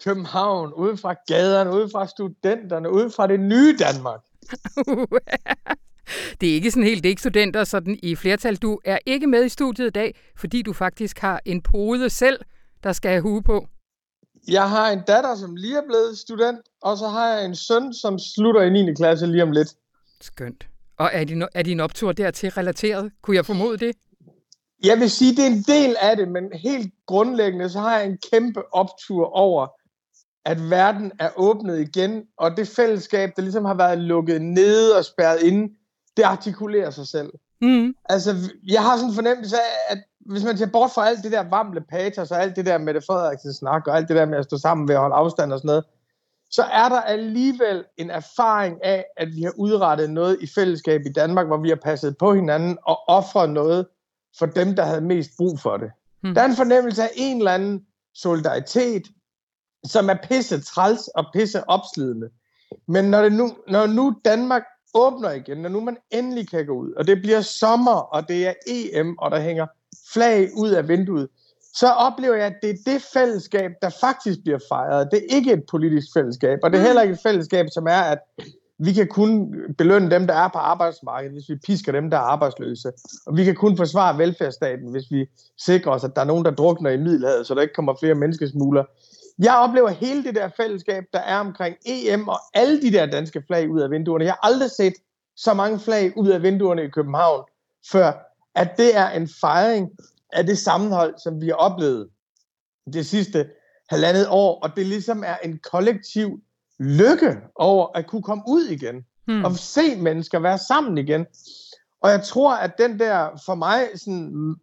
København, 0.05 0.73
ude 0.73 0.97
fra 0.97 1.15
gaderne, 1.27 1.71
ude 1.71 1.89
fra 1.93 2.07
studenterne, 2.07 2.91
ude 2.91 3.11
fra 3.11 3.27
det 3.27 3.41
nye 3.41 3.77
Danmark. 3.79 4.21
det 6.41 6.51
er 6.51 6.55
ikke 6.55 6.71
sådan 6.71 6.85
helt, 6.85 7.03
det 7.03 7.09
er 7.09 7.11
ikke 7.11 7.23
studenter 7.23 7.65
sådan 7.65 7.99
i 8.03 8.15
flertal. 8.15 8.57
Du 8.57 8.81
er 8.85 8.99
ikke 9.07 9.27
med 9.27 9.45
i 9.45 9.49
studiet 9.49 9.87
i 9.87 9.91
dag, 9.91 10.19
fordi 10.37 10.63
du 10.63 10.73
faktisk 10.73 11.19
har 11.19 11.41
en 11.45 11.63
pode 11.63 12.11
selv, 12.11 12.41
der 12.83 12.93
skal 12.93 13.11
have 13.11 13.23
hue 13.23 13.43
på. 13.43 13.67
Jeg 14.49 14.71
har 14.71 14.91
en 14.91 15.03
datter, 15.07 15.35
som 15.35 15.57
lige 15.57 15.77
er 15.77 15.87
blevet 15.87 16.19
student, 16.19 16.61
og 16.83 16.99
så 16.99 17.09
har 17.09 17.29
jeg 17.29 17.45
en 17.45 17.55
søn, 17.55 17.95
som 17.95 18.19
slutter 18.19 18.63
i 18.63 18.71
9. 18.71 18.95
klasse 18.95 19.27
lige 19.27 19.43
om 19.43 19.53
lidt. 19.53 19.69
Skønt. 20.21 20.69
Og 20.99 21.11
er 21.13 21.25
din, 21.25 21.45
er 21.55 21.63
din 21.63 21.81
optur 21.81 22.13
dertil 22.13 22.51
relateret? 22.51 23.13
Kunne 23.23 23.37
jeg 23.37 23.47
formode 23.47 23.79
det? 23.79 23.97
Jeg 24.85 24.99
vil 24.99 25.11
sige, 25.11 25.37
det 25.37 25.43
er 25.43 25.51
en 25.51 25.63
del 25.63 25.97
af 26.01 26.17
det, 26.17 26.29
men 26.29 26.45
helt 26.53 26.95
grundlæggende, 27.07 27.71
så 27.71 27.81
har 27.81 27.99
jeg 27.99 28.07
en 28.07 28.19
kæmpe 28.33 28.75
optur 28.75 29.27
over, 29.27 29.67
at 30.45 30.71
verden 30.71 31.13
er 31.19 31.31
åbnet 31.37 31.81
igen, 31.81 32.23
og 32.39 32.57
det 32.57 32.69
fællesskab, 32.69 33.31
der 33.37 33.43
ligesom 33.43 33.65
har 33.65 33.75
været 33.75 33.99
lukket 33.99 34.43
nede 34.43 34.97
og 34.99 35.05
spærret 35.05 35.43
inde, 35.43 35.75
det 36.17 36.23
artikulerer 36.23 36.91
sig 36.91 37.07
selv. 37.07 37.31
Mm. 37.61 37.95
Altså, 38.05 38.35
jeg 38.69 38.83
har 38.83 38.97
sådan 38.97 39.09
en 39.11 39.15
fornemmelse 39.15 39.57
af, 39.57 39.95
at 39.95 39.99
hvis 40.21 40.45
man 40.45 40.59
ser 40.59 40.67
bort 40.67 40.91
fra 40.95 41.09
alt 41.09 41.23
det 41.25 41.33
der 41.33 41.51
vamle 41.51 41.81
patos 41.91 42.31
og 42.31 42.43
alt 42.43 42.57
det 42.57 42.67
der 42.67 42.79
med 42.79 42.95
det 42.95 43.05
Frederiksen 43.05 43.55
snak 43.55 43.87
og 43.87 43.97
alt 43.97 44.09
det 44.09 44.17
der 44.17 44.27
med 44.27 44.39
at 44.39 44.45
stå 44.45 44.59
sammen 44.59 44.89
ved 44.89 44.95
at 44.95 45.01
holde 45.01 45.15
afstand 45.15 45.53
og 45.53 45.59
sådan 45.59 45.67
noget, 45.67 45.85
så 46.51 46.63
er 46.63 46.89
der 46.89 47.01
alligevel 47.01 47.85
en 47.97 48.11
erfaring 48.11 48.85
af, 48.85 49.05
at 49.17 49.29
vi 49.37 49.43
har 49.43 49.53
udrettet 49.59 50.11
noget 50.11 50.39
i 50.41 50.47
fællesskab 50.47 51.01
i 51.07 51.13
Danmark, 51.13 51.47
hvor 51.47 51.57
vi 51.57 51.69
har 51.69 51.79
passet 51.85 52.19
på 52.19 52.35
hinanden 52.35 52.79
og 52.87 52.99
offret 53.09 53.51
noget 53.51 53.87
for 54.39 54.47
dem, 54.47 54.77
der 54.77 54.85
havde 54.85 55.01
mest 55.01 55.31
brug 55.37 55.61
for 55.61 55.77
det. 55.77 55.91
Hmm. 56.23 56.35
Der 56.35 56.41
er 56.41 56.47
en 56.47 56.57
fornemmelse 56.57 57.03
af 57.03 57.11
en 57.17 57.39
eller 57.39 57.53
anden 57.53 57.87
solidaritet, 58.15 59.03
som 59.85 60.11
er 60.11 60.17
pisse 60.29 60.61
træls 60.61 61.09
og 61.09 61.25
pisse 61.33 61.69
opslidende. 61.69 62.29
Men 62.89 63.05
når, 63.05 63.23
det 63.23 63.33
nu, 63.33 63.57
når 63.69 63.87
nu 63.87 64.15
Danmark 64.25 64.63
åbner 64.95 65.31
igen, 65.31 65.59
når 65.59 65.69
nu 65.69 65.81
man 65.81 65.97
endelig 66.11 66.51
kan 66.51 66.67
gå 66.67 66.73
ud, 66.73 66.93
og 66.93 67.07
det 67.07 67.23
bliver 67.23 67.41
sommer, 67.41 67.93
og 67.93 68.29
det 68.29 68.47
er 68.47 68.55
EM, 68.67 69.19
og 69.19 69.31
der 69.31 69.41
hænger 69.41 69.67
flag 70.13 70.49
ud 70.57 70.71
af 70.71 70.89
vinduet, 70.89 71.29
så 71.79 71.89
oplever 71.89 72.35
jeg, 72.35 72.47
at 72.47 72.57
det 72.63 72.71
er 72.71 72.93
det 72.93 73.03
fællesskab, 73.03 73.71
der 73.83 73.91
faktisk 74.01 74.39
bliver 74.45 74.59
fejret. 74.69 75.09
Det 75.11 75.19
er 75.19 75.37
ikke 75.37 75.53
et 75.53 75.65
politisk 75.71 76.09
fællesskab, 76.15 76.59
og 76.63 76.71
det 76.71 76.77
er 76.77 76.83
mm. 76.83 76.87
heller 76.87 77.03
ikke 77.03 77.15
et 77.15 77.21
fællesskab, 77.23 77.67
som 77.73 77.87
er, 77.87 78.01
at 78.01 78.19
vi 78.79 78.93
kan 78.93 79.09
kun 79.09 79.55
belønne 79.79 80.11
dem, 80.11 80.27
der 80.27 80.35
er 80.35 80.49
på 80.49 80.59
arbejdsmarkedet, 80.59 81.33
hvis 81.33 81.49
vi 81.49 81.57
pisker 81.67 81.93
dem, 81.93 82.11
der 82.11 82.17
er 82.17 82.21
arbejdsløse. 82.21 82.93
Og 83.27 83.37
vi 83.37 83.45
kan 83.45 83.55
kun 83.55 83.77
forsvare 83.77 84.19
velfærdsstaten, 84.19 84.91
hvis 84.91 85.05
vi 85.11 85.27
sikrer 85.59 85.93
os, 85.93 86.05
at 86.05 86.11
der 86.17 86.21
er 86.21 86.27
nogen, 86.27 86.45
der 86.45 86.51
drukner 86.51 86.91
i 86.91 86.97
Middelhavet, 86.97 87.47
så 87.47 87.55
der 87.55 87.63
ikke 87.63 87.75
kommer 87.75 87.95
flere 88.01 88.15
menneskesmugler. 88.15 88.85
Jeg 89.39 89.55
oplever 89.55 89.89
hele 89.89 90.25
det 90.25 90.35
der 90.35 90.51
fællesskab, 90.57 91.05
der 91.13 91.19
er 91.19 91.39
omkring 91.39 91.77
EM 91.87 92.29
og 92.29 92.39
alle 92.55 92.83
de 92.83 92.93
der 92.93 93.07
danske 93.07 93.43
flag 93.47 93.71
ud 93.71 93.81
af 93.81 93.91
vinduerne. 93.91 94.25
Jeg 94.25 94.33
har 94.33 94.49
aldrig 94.49 94.71
set 94.71 94.95
så 95.37 95.55
mange 95.55 95.79
flag 95.79 96.13
ud 96.17 96.29
af 96.29 96.43
vinduerne 96.43 96.85
i 96.85 96.89
København, 96.89 97.45
før 97.93 98.13
at 98.55 98.77
det 98.77 98.97
er 98.97 99.11
en 99.11 99.29
fejring 99.41 99.91
af 100.33 100.47
det 100.47 100.59
sammenhold, 100.59 101.15
som 101.19 101.41
vi 101.41 101.47
har 101.47 101.55
oplevet 101.55 102.09
det 102.93 103.07
sidste 103.07 103.47
halvandet 103.89 104.27
år, 104.29 104.61
og 104.63 104.77
det 104.77 104.87
ligesom 104.87 105.25
er 105.27 105.37
en 105.37 105.59
kollektiv 105.59 106.41
lykke 106.79 107.37
over 107.55 107.99
at 107.99 108.07
kunne 108.07 108.23
komme 108.23 108.45
ud 108.49 108.65
igen, 108.65 109.05
hmm. 109.27 109.45
og 109.45 109.57
se 109.57 109.97
mennesker 109.97 110.39
være 110.39 110.59
sammen 110.59 110.99
igen. 110.99 111.27
Og 112.01 112.11
jeg 112.11 112.23
tror, 112.23 112.55
at 112.55 112.79
den 112.79 112.99
der, 112.99 113.43
for 113.47 113.55
mig, 113.55 113.89
sådan, 113.95 114.55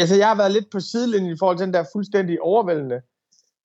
altså 0.00 0.16
jeg 0.16 0.28
har 0.28 0.34
været 0.34 0.52
lidt 0.52 0.70
på 0.72 0.80
sidelinjen 0.80 1.32
i 1.32 1.38
forhold 1.38 1.58
til 1.58 1.66
den 1.66 1.74
der 1.74 1.84
fuldstændig 1.92 2.42
overvældende 2.42 3.00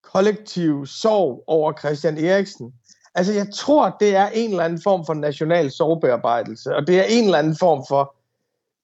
kollektiv 0.03 0.85
sorg 0.85 1.43
over 1.47 1.73
Christian 1.79 2.17
Eriksen. 2.17 2.73
Altså 3.15 3.33
jeg 3.33 3.47
tror, 3.53 3.97
det 3.99 4.15
er 4.15 4.27
en 4.27 4.49
eller 4.49 4.63
anden 4.63 4.81
form 4.81 5.05
for 5.05 5.13
national 5.13 5.71
sorgbearbejdelse, 5.71 6.75
og 6.75 6.87
det 6.87 6.99
er 6.99 7.03
en 7.03 7.25
eller 7.25 7.37
anden 7.37 7.57
form 7.59 7.85
for, 7.87 8.15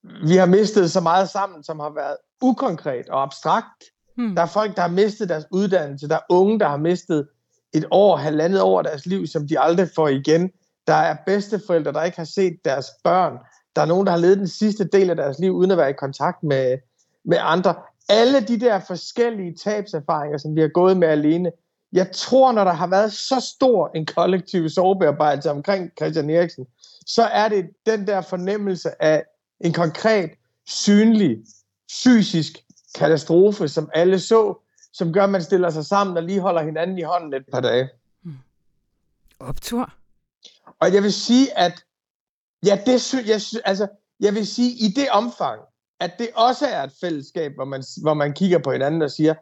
vi 0.04 0.36
har 0.36 0.46
mistet 0.46 0.92
så 0.92 1.02
meget 1.02 1.30
sammen, 1.30 1.64
som 1.64 1.80
har 1.80 1.90
været 1.90 2.18
ukonkret 2.42 3.10
og 3.10 3.24
abstrakt. 3.24 3.84
Hmm. 4.18 4.36
Der 4.36 4.42
er 4.42 4.46
folk, 4.46 4.76
der 4.76 4.82
har 4.82 4.90
mistet 4.90 5.30
deres 5.30 5.46
uddannelse. 5.52 6.08
Der 6.08 6.16
er 6.16 6.26
unge, 6.30 6.60
der 6.60 6.68
har 6.68 6.78
mistet 6.78 7.28
et 7.74 7.86
år, 7.92 8.16
halvandet 8.16 8.62
år 8.62 8.78
af 8.78 8.84
deres 8.84 9.06
liv, 9.06 9.28
som 9.28 9.48
de 9.48 9.60
aldrig 9.60 9.90
får 9.96 10.08
igen. 10.08 10.52
Der 10.88 10.94
er 10.94 11.16
bedsteforældre, 11.26 11.92
der 11.94 12.04
ikke 12.04 12.18
har 12.18 12.26
set 12.26 12.58
deres 12.66 12.86
børn. 13.04 13.38
Der 13.76 13.82
er 13.82 13.86
nogen, 13.86 14.06
der 14.06 14.12
har 14.12 14.20
levet 14.20 14.38
den 14.38 14.48
sidste 14.48 14.84
del 14.84 15.10
af 15.10 15.16
deres 15.16 15.40
liv, 15.40 15.52
uden 15.52 15.72
at 15.72 15.78
være 15.78 15.90
i 15.90 15.94
kontakt 15.94 16.44
med, 16.44 16.78
med 17.26 17.38
andre. 17.42 17.76
Alle 18.10 18.42
de 18.42 18.60
der 18.60 18.80
forskellige 18.80 19.56
tabserfaringer, 19.64 20.38
som 20.38 20.56
vi 20.56 20.62
har 20.62 20.68
gået 20.68 20.98
med 20.98 21.08
alene, 21.08 21.52
jeg 21.94 22.12
tror, 22.12 22.52
når 22.52 22.64
der 22.64 22.72
har 22.72 22.88
været 22.88 23.14
så 23.14 23.52
stor 23.56 23.92
en 23.96 24.06
kollektiv 24.06 24.70
sovebearbejdelse 24.70 25.52
omkring 25.52 25.92
Christian 26.00 26.30
Eriksen, 26.30 26.66
så 27.06 27.24
er 27.24 27.50
det 27.50 27.70
den 27.86 28.08
der 28.08 28.22
fornemmelse 28.22 29.04
af 29.04 29.24
en 29.64 29.74
konkret, 29.74 30.32
synlig 30.68 31.38
fysisk 32.04 32.58
katastrofe, 32.96 33.68
som 33.68 33.90
alle 33.94 34.20
så, 34.20 34.60
som 34.94 35.14
gør, 35.14 35.24
at 35.24 35.30
man 35.30 35.44
stiller 35.44 35.70
sig 35.70 35.86
sammen 35.86 36.18
og 36.18 36.24
lige 36.24 36.40
holder 36.40 36.62
hinanden 36.62 36.98
i 36.98 37.02
hånden 37.02 37.34
et 37.34 37.46
par 37.52 37.60
dage. 37.60 37.90
Hmm. 38.24 38.38
Optur. 39.40 39.94
Og 40.80 40.94
jeg 40.94 41.04
vil 41.04 41.14
sige, 41.14 41.58
at 41.58 41.86
ja, 42.66 42.80
det 42.86 43.02
sy- 43.02 43.28
jeg, 43.28 43.42
sy- 43.42 43.66
altså, 43.66 43.88
jeg 44.20 44.34
vil 44.34 44.48
sige, 44.48 44.72
i 44.72 44.88
det 44.88 45.10
omfang, 45.10 45.62
at 46.00 46.20
det 46.20 46.30
også 46.36 46.66
er 46.66 46.84
et 46.84 46.94
fællesskab, 47.02 47.52
hvor 47.56 47.66
man, 47.66 47.84
hvor 48.02 48.14
man 48.14 48.34
kigger 48.34 48.60
på 48.60 48.72
hinanden 48.72 49.02
og 49.02 49.12
siger, 49.12 49.34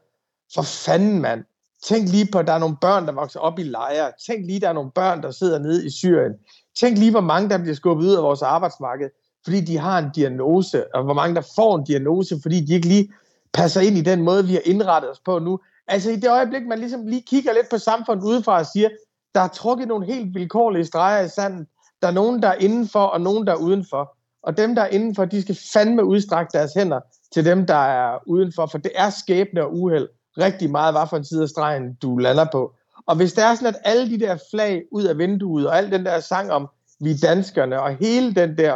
for 0.54 0.62
fanden 0.62 1.22
mand, 1.22 1.44
tænk 1.84 2.10
lige 2.10 2.28
på, 2.32 2.40
at 2.40 2.48
der 2.48 2.54
er 2.54 2.60
nogle 2.60 2.78
børn, 2.82 3.06
der 3.06 3.12
vokser 3.12 3.40
op 3.40 3.60
i 3.60 3.64
lejre. 3.64 4.12
Tænk 4.28 4.46
lige, 4.46 4.60
der 4.60 4.70
er 4.70 4.74
nogle 4.74 4.92
børn, 4.92 5.24
der 5.24 5.32
sidder 5.32 5.60
nede 5.60 5.86
i 5.86 5.90
Syrien. 5.90 6.34
Tænk 6.76 6.98
lige, 6.98 7.12
hvor 7.12 7.22
mange, 7.22 7.50
der 7.50 7.58
bliver 7.58 7.76
skubbet 7.76 8.06
ud 8.06 8.16
af 8.16 8.24
vores 8.24 8.42
arbejdsmarked, 8.42 9.10
fordi 9.44 9.62
de 9.62 9.78
har 9.78 10.00
en 10.00 10.10
diagnose, 10.16 10.96
og 10.96 11.04
hvor 11.04 11.14
mange, 11.14 11.36
der 11.36 11.52
får 11.56 11.76
en 11.76 11.84
diagnose, 11.84 12.40
fordi 12.42 12.66
de 12.66 12.74
ikke 12.74 12.88
lige 12.88 13.14
passer 13.54 13.82
ind 13.82 13.98
i 13.98 14.02
den 14.02 14.22
måde, 14.22 14.46
vi 14.46 14.54
har 14.54 14.62
indrettet 14.66 15.12
os 15.12 15.20
på 15.20 15.40
nu. 15.40 15.60
Altså 15.88 16.12
i 16.12 16.16
det 16.16 16.30
øjeblik, 16.30 16.68
man 16.68 16.80
ligesom 16.80 17.08
lige 17.08 17.22
kigger 17.22 17.54
lidt 17.54 17.70
på 17.70 17.78
samfundet 17.78 18.24
udefra 18.24 18.60
og 18.60 18.66
siger, 18.66 18.90
der 19.36 19.42
er 19.42 19.48
trukket 19.48 19.88
nogle 19.88 20.06
helt 20.06 20.36
vilkårlige 20.36 20.86
streger 20.86 21.26
i 21.26 21.30
sanden. 21.30 21.68
Der 22.02 22.08
er 22.08 22.12
nogen, 22.12 22.42
der 22.42 22.48
er 22.48 22.56
indenfor, 22.56 23.04
og 23.04 23.22
nogen, 23.22 23.48
der 23.48 23.54
er 23.54 23.58
udenfor. 23.58 24.16
Og 24.44 24.58
dem, 24.58 24.76
der 24.76 24.82
er 24.82 24.88
indenfor, 24.88 25.26
de 25.26 25.42
skal 25.42 25.60
fandme 25.74 26.04
udstrække 26.04 26.50
deres 26.54 26.74
hænder 26.74 27.00
til 27.34 27.46
dem, 27.46 27.66
der 27.66 27.76
er 27.76 28.18
udenfor, 28.26 28.66
for 28.66 28.78
det 28.78 28.92
er 28.96 29.10
skæbne 29.10 29.64
og 29.64 29.76
uheld 29.76 30.08
rigtig 30.38 30.72
meget, 30.72 30.94
hvad 30.94 31.08
for 31.10 31.18
en 31.18 31.26
side 31.26 31.44
af 31.44 31.50
stregen 31.50 31.94
du 31.94 32.18
lander 32.18 32.46
på. 32.52 32.74
Og 33.06 33.16
hvis 33.16 33.34
det 33.34 33.44
er 33.44 33.56
sådan, 33.56 33.76
at 33.76 33.82
alle 33.84 34.10
de 34.10 34.20
der 34.20 34.38
flag 34.52 34.84
ud 34.92 35.04
af 35.04 35.18
vinduet, 35.18 35.68
og 35.68 35.78
al 35.78 35.92
den 35.92 36.06
der 36.06 36.20
sang 36.20 36.52
om 36.52 36.68
vi 37.00 37.18
danskerne, 37.18 37.82
og 37.82 37.96
hele 37.96 38.36
den 38.36 38.58
der 38.58 38.76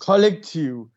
kollektive 0.00 0.88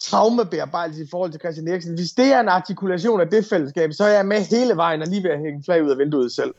traumebearbejdelse 0.00 1.02
i 1.02 1.06
forhold 1.10 1.30
til 1.30 1.40
Christian 1.40 1.68
Eriksen, 1.68 1.94
hvis 1.94 2.10
det 2.10 2.26
er 2.26 2.40
en 2.40 2.48
artikulation 2.48 3.20
af 3.20 3.28
det 3.28 3.46
fællesskab, 3.46 3.92
så 3.92 4.04
er 4.04 4.08
jeg 4.08 4.26
med 4.26 4.40
hele 4.40 4.76
vejen 4.76 5.02
og 5.02 5.08
lige 5.08 5.22
ved 5.22 5.30
at 5.30 5.38
hænge 5.38 5.62
flag 5.64 5.84
ud 5.84 5.90
af 5.90 5.98
vinduet 5.98 6.32
selv. 6.32 6.54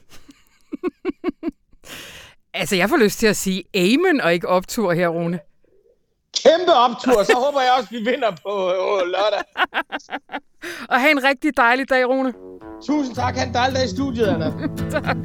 altså, 2.59 2.75
jeg 2.75 2.89
får 2.89 2.97
lyst 2.97 3.19
til 3.19 3.27
at 3.27 3.35
sige 3.35 3.63
amen 3.75 4.21
og 4.21 4.33
ikke 4.33 4.47
optur 4.47 4.93
her, 4.93 5.07
Rune. 5.07 5.39
Kæmpe 6.43 6.73
optur, 6.73 7.23
så 7.23 7.33
håber 7.45 7.61
jeg 7.61 7.71
også, 7.77 7.89
vi 7.89 7.97
vinder 7.97 8.31
på 8.31 8.71
øh, 8.71 9.07
lørdag. 9.07 9.43
og 10.91 10.99
have 10.99 11.11
en 11.11 11.23
rigtig 11.23 11.57
dejlig 11.57 11.89
dag, 11.89 12.09
Rune. 12.09 12.33
Tusind 12.83 13.15
tak. 13.15 13.35
Ha' 13.35 13.45
en 13.45 13.53
dejlig 13.53 13.75
dag 13.75 13.85
i 13.85 13.87
studiet, 13.87 14.27
Anna. 14.27 14.53
tak. 15.01 15.17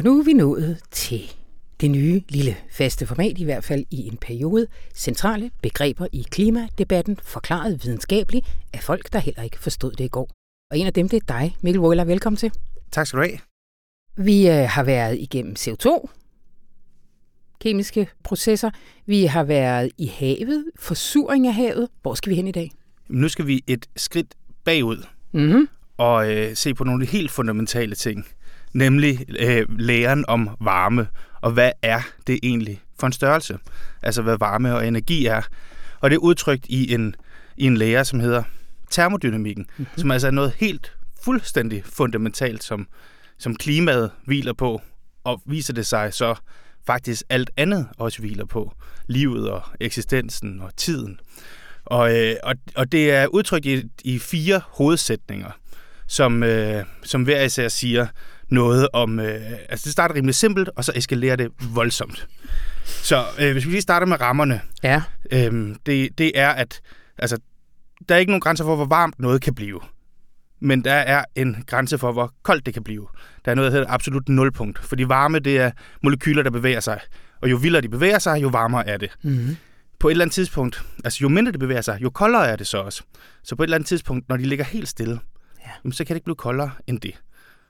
Og 0.00 0.04
nu 0.04 0.18
er 0.18 0.24
vi 0.24 0.32
nået 0.32 0.78
til 0.90 1.32
det 1.80 1.90
nye 1.90 2.22
lille 2.28 2.56
faste 2.70 3.06
format, 3.06 3.38
i 3.38 3.44
hvert 3.44 3.64
fald 3.64 3.84
i 3.90 4.06
en 4.06 4.16
periode. 4.16 4.66
Centrale 4.94 5.50
begreber 5.62 6.06
i 6.12 6.26
klimadebatten, 6.30 7.18
forklaret 7.22 7.84
videnskabeligt 7.84 8.46
af 8.72 8.82
folk, 8.82 9.12
der 9.12 9.18
heller 9.18 9.42
ikke 9.42 9.58
forstod 9.58 9.92
det 9.92 10.04
i 10.04 10.08
går. 10.08 10.30
Og 10.70 10.78
en 10.78 10.86
af 10.86 10.92
dem, 10.92 11.08
det 11.08 11.16
er 11.16 11.26
dig, 11.28 11.56
Mikkel 11.60 11.80
Wøller. 11.80 12.04
Velkommen 12.04 12.36
til. 12.36 12.52
Tak 12.90 13.06
skal 13.06 13.18
du 13.18 13.22
have. 13.22 13.38
Vi 14.16 14.48
øh, 14.48 14.68
har 14.68 14.82
været 14.82 15.18
igennem 15.18 15.56
CO2, 15.58 16.08
kemiske 17.60 18.08
processer. 18.24 18.70
Vi 19.06 19.24
har 19.24 19.44
været 19.44 19.90
i 19.98 20.06
havet, 20.06 20.64
forsuring 20.78 21.46
af 21.46 21.54
havet. 21.54 21.88
Hvor 22.02 22.14
skal 22.14 22.30
vi 22.30 22.36
hen 22.36 22.48
i 22.48 22.52
dag? 22.52 22.70
Nu 23.08 23.28
skal 23.28 23.46
vi 23.46 23.64
et 23.66 23.86
skridt 23.96 24.34
bagud 24.64 25.04
mm-hmm. 25.32 25.68
og 25.96 26.32
øh, 26.32 26.56
se 26.56 26.74
på 26.74 26.84
nogle 26.84 27.06
helt 27.06 27.30
fundamentale 27.30 27.94
ting 27.94 28.26
nemlig 28.72 29.26
øh, 29.38 29.78
læren 29.78 30.24
om 30.28 30.50
varme, 30.60 31.06
og 31.40 31.50
hvad 31.50 31.72
er 31.82 32.00
det 32.26 32.38
egentlig 32.42 32.82
for 32.98 33.06
en 33.06 33.12
størrelse? 33.12 33.58
Altså 34.02 34.22
hvad 34.22 34.36
varme 34.38 34.74
og 34.74 34.86
energi 34.86 35.26
er. 35.26 35.42
Og 36.00 36.10
det 36.10 36.16
er 36.16 36.20
udtrykt 36.20 36.66
i 36.68 36.94
en, 36.94 37.14
i 37.56 37.64
en 37.66 37.76
lære, 37.76 38.04
som 38.04 38.20
hedder 38.20 38.42
termodynamikken, 38.90 39.66
mm-hmm. 39.78 39.98
som 39.98 40.10
altså 40.10 40.26
er 40.26 40.30
noget 40.30 40.52
helt 40.56 40.92
fuldstændig 41.22 41.82
fundamentalt, 41.84 42.64
som, 42.64 42.86
som 43.38 43.54
klimaet 43.54 44.10
hviler 44.24 44.52
på, 44.52 44.82
og 45.24 45.42
viser 45.46 45.72
det 45.72 45.86
sig 45.86 46.14
så 46.14 46.34
faktisk 46.86 47.22
alt 47.28 47.50
andet 47.56 47.88
også 47.96 48.18
hviler 48.18 48.44
på. 48.44 48.72
Livet 49.06 49.50
og 49.50 49.62
eksistensen 49.80 50.60
og 50.60 50.76
tiden. 50.76 51.20
Og, 51.84 52.16
øh, 52.16 52.36
og, 52.42 52.54
og 52.76 52.92
det 52.92 53.10
er 53.10 53.26
udtrykt 53.26 53.66
i, 53.66 53.82
i 54.04 54.18
fire 54.18 54.60
hovedsætninger, 54.68 55.50
som, 56.06 56.42
øh, 56.42 56.84
som 57.02 57.22
hver 57.22 57.42
især 57.42 57.68
siger, 57.68 58.06
noget 58.50 58.88
om... 58.92 59.20
Øh, 59.20 59.40
altså, 59.68 59.84
det 59.84 59.92
starter 59.92 60.14
rimelig 60.14 60.34
simpelt, 60.34 60.70
og 60.76 60.84
så 60.84 60.92
eskalerer 60.94 61.36
det 61.36 61.52
voldsomt. 61.74 62.28
Så 62.84 63.24
øh, 63.40 63.52
hvis 63.52 63.66
vi 63.66 63.70
lige 63.70 63.82
starter 63.82 64.06
med 64.06 64.20
rammerne. 64.20 64.60
Ja. 64.82 65.02
Øh, 65.32 65.76
det, 65.86 66.18
det 66.18 66.32
er, 66.34 66.50
at 66.50 66.80
altså, 67.18 67.38
der 68.08 68.14
er 68.14 68.18
ikke 68.18 68.32
nogen 68.32 68.40
grænser 68.40 68.64
for, 68.64 68.76
hvor 68.76 68.84
varmt 68.84 69.18
noget 69.18 69.42
kan 69.42 69.54
blive. 69.54 69.80
Men 70.60 70.84
der 70.84 70.92
er 70.92 71.24
en 71.34 71.64
grænse 71.66 71.98
for, 71.98 72.12
hvor 72.12 72.34
koldt 72.42 72.66
det 72.66 72.74
kan 72.74 72.84
blive. 72.84 73.06
Der 73.44 73.50
er 73.50 73.54
noget, 73.54 73.72
der 73.72 73.78
hedder 73.78 73.92
absolut 73.92 74.28
nulpunkt. 74.28 74.78
Fordi 74.78 75.02
varme, 75.02 75.38
det 75.38 75.58
er 75.58 75.70
molekyler, 76.02 76.42
der 76.42 76.50
bevæger 76.50 76.80
sig. 76.80 77.00
Og 77.42 77.50
jo 77.50 77.56
vildere 77.56 77.82
de 77.82 77.88
bevæger 77.88 78.18
sig, 78.18 78.42
jo 78.42 78.48
varmere 78.48 78.88
er 78.88 78.96
det. 78.96 79.10
Mm-hmm. 79.22 79.56
På 79.98 80.08
et 80.08 80.12
eller 80.12 80.24
andet 80.24 80.34
tidspunkt, 80.34 80.82
altså 81.04 81.18
jo 81.22 81.28
mindre 81.28 81.52
det 81.52 81.60
bevæger 81.60 81.80
sig, 81.80 81.98
jo 82.02 82.10
koldere 82.10 82.48
er 82.48 82.56
det 82.56 82.66
så 82.66 82.78
også. 82.78 83.02
Så 83.42 83.56
på 83.56 83.62
et 83.62 83.66
eller 83.66 83.76
andet 83.76 83.88
tidspunkt, 83.88 84.28
når 84.28 84.36
de 84.36 84.42
ligger 84.42 84.64
helt 84.64 84.88
stille, 84.88 85.20
ja. 85.60 85.90
så 85.90 86.04
kan 86.04 86.14
det 86.14 86.16
ikke 86.16 86.24
blive 86.24 86.36
koldere 86.36 86.70
end 86.86 87.00
det. 87.00 87.20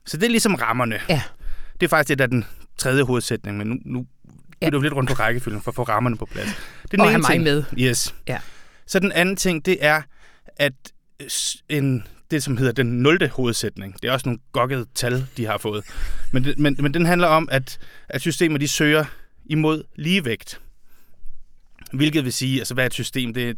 Så 0.06 0.16
det 0.16 0.26
er 0.26 0.30
ligesom 0.30 0.54
rammerne. 0.54 1.00
Ja. 1.08 1.22
Det 1.80 1.86
er 1.86 1.88
faktisk 1.90 2.08
det, 2.08 2.18
der 2.18 2.24
er 2.24 2.28
den 2.28 2.44
tredje 2.78 3.02
hovedsætning, 3.02 3.58
men 3.58 3.66
nu, 3.66 3.76
nu 3.84 4.06
ja. 4.62 4.70
du 4.70 4.80
lidt 4.80 4.94
rundt 4.94 5.10
på 5.10 5.14
rækkefølgen 5.14 5.62
for 5.62 5.70
at 5.70 5.74
få 5.74 5.82
rammerne 5.82 6.16
på 6.16 6.26
plads. 6.26 6.48
Det 6.82 6.84
er 6.84 6.88
den 6.90 7.00
Og 7.00 7.12
ene 7.12 7.22
ting. 7.22 7.42
med. 7.42 7.64
Yes. 7.78 8.14
Ja. 8.28 8.38
Så 8.86 8.98
den 8.98 9.12
anden 9.12 9.36
ting, 9.36 9.66
det 9.66 9.78
er, 9.80 10.02
at 10.56 10.72
en, 11.68 12.06
det, 12.30 12.42
som 12.42 12.56
hedder 12.56 12.72
den 12.72 12.86
nulte 12.86 13.28
hovedsætning, 13.28 14.02
det 14.02 14.08
er 14.08 14.12
også 14.12 14.28
nogle 14.28 14.38
gokkede 14.52 14.86
tal, 14.94 15.26
de 15.36 15.46
har 15.46 15.58
fået, 15.58 15.84
men, 16.32 16.46
men, 16.56 16.76
men 16.78 16.94
den 16.94 17.06
handler 17.06 17.28
om, 17.28 17.48
at, 17.52 17.78
at 18.08 18.20
systemer 18.20 18.58
de 18.58 18.68
søger 18.68 19.04
imod 19.46 19.82
ligevægt. 19.96 20.60
Hvilket 21.92 22.24
vil 22.24 22.32
sige, 22.32 22.58
altså 22.58 22.74
hvad 22.74 22.84
er 22.84 22.86
et 22.86 22.94
system? 22.94 23.34
Det 23.34 23.48
er 23.50 23.54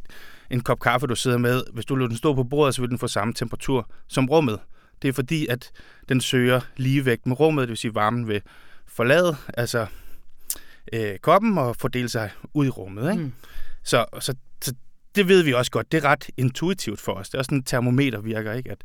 en 0.50 0.60
kop 0.60 0.80
kaffe, 0.80 1.06
du 1.06 1.14
sidder 1.14 1.38
med. 1.38 1.62
Hvis 1.72 1.84
du 1.84 1.96
lader 1.96 2.08
den 2.08 2.16
stå 2.16 2.34
på 2.34 2.44
bordet, 2.44 2.74
så 2.74 2.80
vil 2.82 2.90
den 2.90 2.98
få 2.98 3.08
samme 3.08 3.34
temperatur 3.34 3.90
som 4.08 4.28
rummet. 4.28 4.58
Det 5.02 5.08
er 5.08 5.12
fordi, 5.12 5.46
at 5.46 5.70
den 6.08 6.20
søger 6.20 6.60
ligevægt 6.76 7.26
med 7.26 7.40
rummet, 7.40 7.62
det 7.62 7.68
vil 7.68 7.76
sige 7.76 7.94
varmen 7.94 8.28
vil 8.28 8.42
forlade 8.86 9.36
altså 9.54 9.86
øh, 10.92 11.18
koppen 11.18 11.58
og 11.58 11.76
fordele 11.76 12.08
sig 12.08 12.30
ud 12.54 12.66
i 12.66 12.68
rummet. 12.68 13.10
Ikke? 13.10 13.22
Mm. 13.22 13.32
Så, 13.82 14.04
så, 14.20 14.34
så 14.62 14.74
det 15.14 15.28
ved 15.28 15.42
vi 15.42 15.52
også 15.52 15.70
godt. 15.70 15.92
Det 15.92 16.04
er 16.04 16.08
ret 16.08 16.30
intuitivt 16.36 17.00
for 17.00 17.12
os. 17.12 17.28
Det 17.28 17.34
er 17.34 17.38
også 17.38 17.48
sådan 17.48 17.58
en 17.58 17.64
termometer 17.64 18.20
virker, 18.20 18.52
ikke? 18.52 18.70
At, 18.70 18.78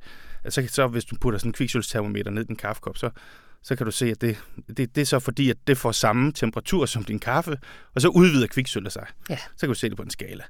at 0.44 0.54
så, 0.54 0.68
så 0.68 0.88
hvis 0.88 1.06
du 1.06 1.16
putter 1.22 1.40
sådan 1.40 1.50
en 1.50 1.54
kviksølstermometer 1.54 2.32
ned 2.32 2.46
i 2.46 2.52
en 2.52 2.56
kaffekop, 2.56 2.98
så, 2.98 3.10
så 3.64 3.76
kan 3.76 3.86
du 3.86 3.92
se, 3.92 4.06
at 4.06 4.22
det, 4.22 4.44
det, 4.78 4.96
det 4.96 5.02
er 5.02 5.06
så 5.06 5.20
fordi, 5.20 5.50
at 5.50 5.58
det 5.68 5.78
får 5.78 5.92
samme 5.92 6.32
temperatur 6.32 6.86
som 6.86 7.04
din 7.04 7.20
kaffe, 7.20 7.58
og 7.96 8.02
så 8.02 8.08
udvider 8.08 8.48
kviksølvet 8.48 8.92
sig. 8.92 9.06
Ja. 9.30 9.38
Så 9.38 9.60
kan 9.60 9.70
du 9.70 9.74
se 9.74 9.90
det 9.90 9.98
på 9.98 10.04
en 10.04 10.10
skala. 10.10 10.44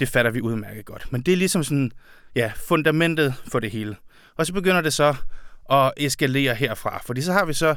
Det 0.00 0.08
fatter 0.08 0.30
vi 0.30 0.40
udmærket 0.40 0.84
godt. 0.84 1.12
Men 1.12 1.22
det 1.22 1.32
er 1.32 1.36
ligesom 1.36 1.64
sådan, 1.64 1.92
ja, 2.34 2.52
fundamentet 2.56 3.34
for 3.46 3.60
det 3.60 3.70
hele. 3.70 3.96
Og 4.38 4.46
så 4.46 4.52
begynder 4.52 4.80
det 4.80 4.92
så 4.92 5.14
at 5.70 5.92
eskalere 5.96 6.54
herfra, 6.54 7.02
fordi 7.06 7.22
så 7.22 7.32
har 7.32 7.44
vi 7.44 7.52
så, 7.52 7.74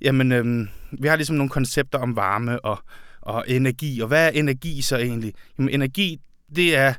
jamen, 0.00 0.32
øhm, 0.32 0.68
vi 0.92 1.08
har 1.08 1.16
ligesom 1.16 1.36
nogle 1.36 1.50
koncepter 1.50 1.98
om 1.98 2.16
varme 2.16 2.64
og, 2.64 2.78
og 3.20 3.44
energi, 3.48 4.00
og 4.00 4.08
hvad 4.08 4.26
er 4.26 4.30
energi 4.30 4.82
så 4.82 4.96
egentlig? 4.96 5.34
Jamen, 5.58 5.74
energi, 5.74 6.20
det 6.56 6.76
er, 6.76 6.94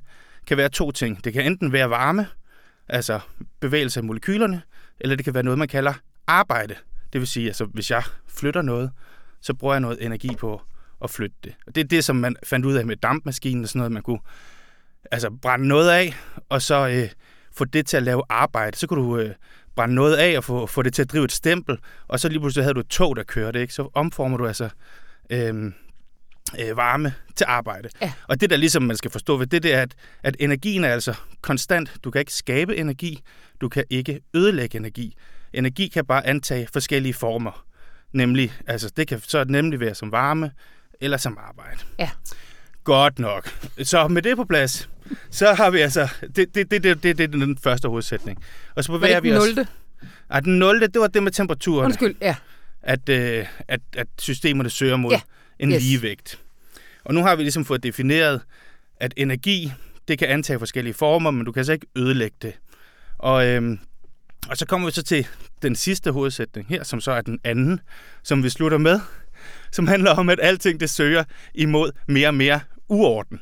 kan 0.48 0.58
være 0.58 0.70
to 0.70 0.92
ting. 0.92 1.24
Det 1.24 1.34
kan 1.34 1.46
enten 1.46 1.72
være 1.72 1.90
varme, 1.90 2.28
altså 2.88 3.20
bevægelse 3.60 4.00
af 4.00 4.04
molekylerne, 4.04 4.62
eller 5.00 5.16
det 5.16 5.26
kan 5.26 5.34
være 5.34 5.44
noget, 5.44 5.60
man 5.60 5.68
kalder 5.68 5.94
arbejde. 6.28 6.76
Det 7.14 7.22
vil 7.22 7.28
sige, 7.28 7.48
altså 7.48 7.66
hvis 7.66 7.92
jeg 7.92 8.04
flytter 8.28 8.62
noget, 8.62 8.92
så 9.42 9.54
bruger 9.54 9.74
jeg 9.74 9.82
noget 9.82 10.06
energi 10.06 10.36
på 10.36 10.62
at 11.04 11.10
flytte 11.10 11.36
det. 11.44 11.54
Og 11.68 11.76
det 11.76 11.84
er 11.84 11.88
det, 11.88 12.04
som 12.04 12.16
man 12.16 12.36
fandt 12.44 12.66
ud 12.66 12.74
af 12.74 12.86
med 12.86 12.96
dampmaskinen 12.96 13.64
og 13.64 13.70
sådan 13.70 13.80
noget, 13.80 13.92
man 13.92 14.04
kunne 14.04 14.20
altså 15.12 15.30
brænde 15.42 15.68
noget 15.68 15.90
af, 15.90 16.16
og 16.50 16.62
så 16.62 16.88
øh, 16.88 17.10
få 17.56 17.66
det 17.66 17.86
til 17.86 17.98
at 17.98 18.04
lave 18.04 18.22
arbejde. 18.30 18.78
Så 18.78 18.88
kunne 18.88 19.04
du 19.04 19.18
øh, 19.18 19.36
brænde 19.76 19.96
noget 19.96 20.16
af 20.16 20.38
og 20.38 20.44
få, 20.44 20.66
få 20.66 20.82
det 20.82 20.94
til 20.94 21.02
at 21.02 21.12
drive 21.12 21.26
et 21.26 21.32
stempel, 21.32 21.78
og 22.08 22.20
så 22.20 22.30
lige 22.30 22.40
pludselig 22.40 22.64
havde 22.64 22.74
du 22.74 22.80
et 22.80 22.88
tog, 22.88 23.16
der 23.16 23.24
kørte. 23.24 23.62
Ikke? 23.62 23.74
Så 23.74 23.90
omformer 23.94 24.38
du 24.38 24.48
altså 24.48 24.70
øh, 25.30 25.72
øh, 26.60 26.78
varme 26.78 27.14
til 27.36 27.46
arbejde. 27.48 27.90
Ja. 28.02 28.14
Og 28.28 28.42
det, 28.42 28.50
der 28.50 28.58
ligesom 28.58 28.84
man 28.84 28.98
skal 28.98 29.12
forstå 29.12 29.38
ved 29.38 29.48
det, 29.48 29.64
det 29.64 29.74
er, 29.74 29.82
at, 29.82 29.96
at 30.24 30.36
energien 30.40 30.84
er 30.84 30.90
altså 30.90 31.14
konstant. 31.42 31.94
Du 32.04 32.12
kan 32.12 32.20
ikke 32.20 32.34
skabe 32.34 32.78
energi, 32.78 33.20
du 33.62 33.70
kan 33.70 33.84
ikke 33.90 34.20
ødelægge 34.34 34.78
energi. 34.78 35.16
Energi 35.54 35.88
kan 35.88 36.06
bare 36.06 36.26
antage 36.26 36.68
forskellige 36.74 37.14
former. 37.14 37.66
Nemlig, 38.12 38.54
altså 38.68 38.92
det 38.98 39.08
kan 39.08 39.20
så 39.20 39.46
nemlig 39.48 39.80
være 39.80 39.96
som 39.96 40.12
varme 40.12 40.52
eller 41.02 41.18
som 41.18 41.38
arbejde. 41.42 41.80
Ja. 42.00 42.10
Godt 42.84 43.20
nok. 43.20 43.54
Så 43.84 44.08
med 44.08 44.22
det 44.22 44.38
på 44.38 44.46
plads, 44.46 44.90
så 45.30 45.54
har 45.54 45.70
vi 45.70 45.80
altså... 45.80 46.08
Det, 46.22 46.56
det, 46.56 46.72
det, 46.72 46.84
det, 46.84 47.04
det, 47.04 47.18
det 47.18 47.24
er 47.24 47.28
den 47.28 47.58
første 47.58 47.88
hovedsætning. 47.90 48.44
Og 48.76 48.84
så 48.84 48.92
bevæger 48.92 49.22
vi 49.22 49.34
os... 49.34 49.56
Var 49.56 49.66
Ja, 50.34 50.40
den 50.40 50.60
0. 50.60 50.82
det 50.82 51.02
var 51.02 51.08
det 51.08 51.24
med 51.24 51.32
temperaturen. 51.32 51.86
Undskyld, 51.86 52.16
ja. 52.22 52.36
At, 52.82 53.10
øh, 53.10 53.46
at, 53.68 53.80
at 53.98 54.08
systemerne 54.20 54.70
søger 54.70 54.96
mod 54.96 55.12
ja. 55.12 55.22
en 55.60 55.72
yes. 55.72 55.84
ligevægt. 55.84 56.40
Og 57.06 57.14
nu 57.14 57.22
har 57.22 57.36
vi 57.36 57.44
ligesom 57.44 57.66
fået 57.66 57.84
defineret, 57.84 58.42
at 59.00 59.14
energi, 59.18 59.72
det 60.08 60.20
kan 60.20 60.28
antage 60.28 60.60
forskellige 60.60 60.94
former, 60.94 61.32
men 61.32 61.46
du 61.46 61.52
kan 61.52 61.60
altså 61.60 61.74
ikke 61.74 61.88
ødelægge 61.96 62.38
det. 62.42 62.54
Og, 63.18 63.48
øhm, 63.48 63.80
Og 64.50 64.58
så 64.58 64.66
kommer 64.66 64.88
vi 64.88 64.92
så 64.92 65.04
til 65.04 65.28
den 65.62 65.76
sidste 65.76 66.12
hovedsætning 66.12 66.68
her, 66.70 66.84
som 66.84 67.02
så 67.02 67.12
er 67.12 67.22
den 67.22 67.40
anden, 67.44 67.80
som 68.24 68.44
vi 68.44 68.50
slutter 68.50 68.78
med, 68.78 69.00
som 69.72 69.88
handler 69.88 70.12
om, 70.12 70.30
at 70.30 70.40
alting 70.42 70.80
det 70.80 70.90
søger 70.90 71.24
imod 71.54 71.92
mere 72.08 72.28
og 72.28 72.36
mere 72.36 72.60
uorden. 72.90 73.40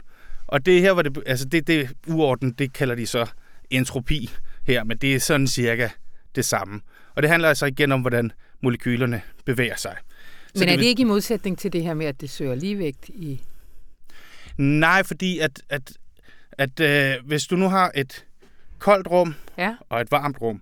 Og 0.47 0.65
det 0.65 0.81
her, 0.81 0.93
hvor 0.93 1.01
det, 1.01 1.23
altså 1.25 1.45
det, 1.45 1.67
det 1.67 1.89
uorden, 2.07 2.51
det 2.51 2.73
kalder 2.73 2.95
de 2.95 3.07
så 3.07 3.27
entropi 3.69 4.29
her, 4.67 4.83
men 4.83 4.97
det 4.97 5.15
er 5.15 5.19
sådan 5.19 5.47
cirka 5.47 5.89
det 6.35 6.45
samme. 6.45 6.81
Og 7.15 7.21
det 7.21 7.29
handler 7.29 7.49
altså 7.49 7.65
igen 7.65 7.91
om, 7.91 8.01
hvordan 8.01 8.31
molekylerne 8.61 9.21
bevæger 9.45 9.75
sig. 9.75 9.95
Så 10.55 10.59
men 10.59 10.69
er 10.69 10.75
det, 10.75 10.83
ikke 10.83 11.01
i 11.01 11.05
modsætning 11.05 11.57
til 11.57 11.73
det 11.73 11.83
her 11.83 11.93
med, 11.93 12.05
at 12.05 12.21
det 12.21 12.29
søger 12.29 12.55
ligevægt 12.55 13.09
i... 13.09 13.41
Nej, 14.57 15.03
fordi 15.03 15.39
at, 15.39 15.61
at, 15.69 15.91
at 16.51 16.79
øh, 16.79 17.25
hvis 17.25 17.45
du 17.45 17.55
nu 17.55 17.69
har 17.69 17.91
et 17.95 18.25
koldt 18.79 19.07
rum 19.07 19.35
ja. 19.57 19.75
og 19.89 20.01
et 20.01 20.11
varmt 20.11 20.41
rum, 20.41 20.61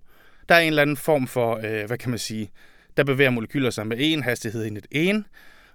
der 0.50 0.56
er 0.56 0.60
en 0.60 0.68
eller 0.68 0.82
anden 0.82 0.98
form 0.98 1.28
for, 1.28 1.56
øh, 1.64 1.86
hvad 1.88 1.98
kan 1.98 2.10
man 2.10 2.20
sige, 2.20 2.52
der 2.98 3.04
bevæger 3.04 3.30
molekyler 3.30 3.70
sig 3.70 3.88
med 3.88 3.98
en 4.00 4.24
hastighed 4.24 4.66
i 4.66 4.70
det 4.70 4.86
ene, 4.92 5.24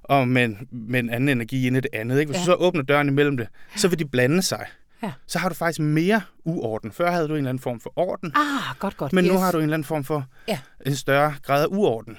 og 0.05 0.29
med, 0.29 0.49
med 0.71 1.01
en 1.01 1.11
anden 1.11 1.29
energi 1.29 1.67
ind 1.67 1.77
i 1.77 1.81
det 1.81 1.91
andet. 1.93 2.21
Ikke? 2.21 2.31
Hvis 2.31 2.37
ja. 2.37 2.41
du 2.41 2.47
så 2.47 2.55
åbner 2.55 2.83
døren 2.83 3.09
imellem 3.09 3.37
det, 3.37 3.49
så 3.77 3.89
vil 3.89 3.99
de 3.99 4.05
blande 4.05 4.43
sig. 4.43 4.67
Ja. 5.03 5.13
Så 5.27 5.39
har 5.39 5.49
du 5.49 5.55
faktisk 5.55 5.81
mere 5.81 6.23
uorden. 6.45 6.93
Før 6.93 7.11
havde 7.11 7.29
du 7.29 7.33
en 7.33 7.39
eller 7.39 7.49
anden 7.49 7.63
form 7.63 7.81
for 7.81 7.93
orden. 7.97 8.33
Ah, 8.37 8.79
godt, 8.79 8.97
godt. 8.97 9.13
Men 9.13 9.25
yes. 9.25 9.33
nu 9.33 9.39
har 9.39 9.53
du 9.53 9.59
en 9.59 9.63
eller 9.63 9.75
anden 9.75 9.85
form 9.85 10.05
for 10.05 10.27
ja. 10.49 10.59
en 10.87 10.97
større 10.97 11.35
grad 11.43 11.63
af 11.63 11.67
uorden. 11.71 12.19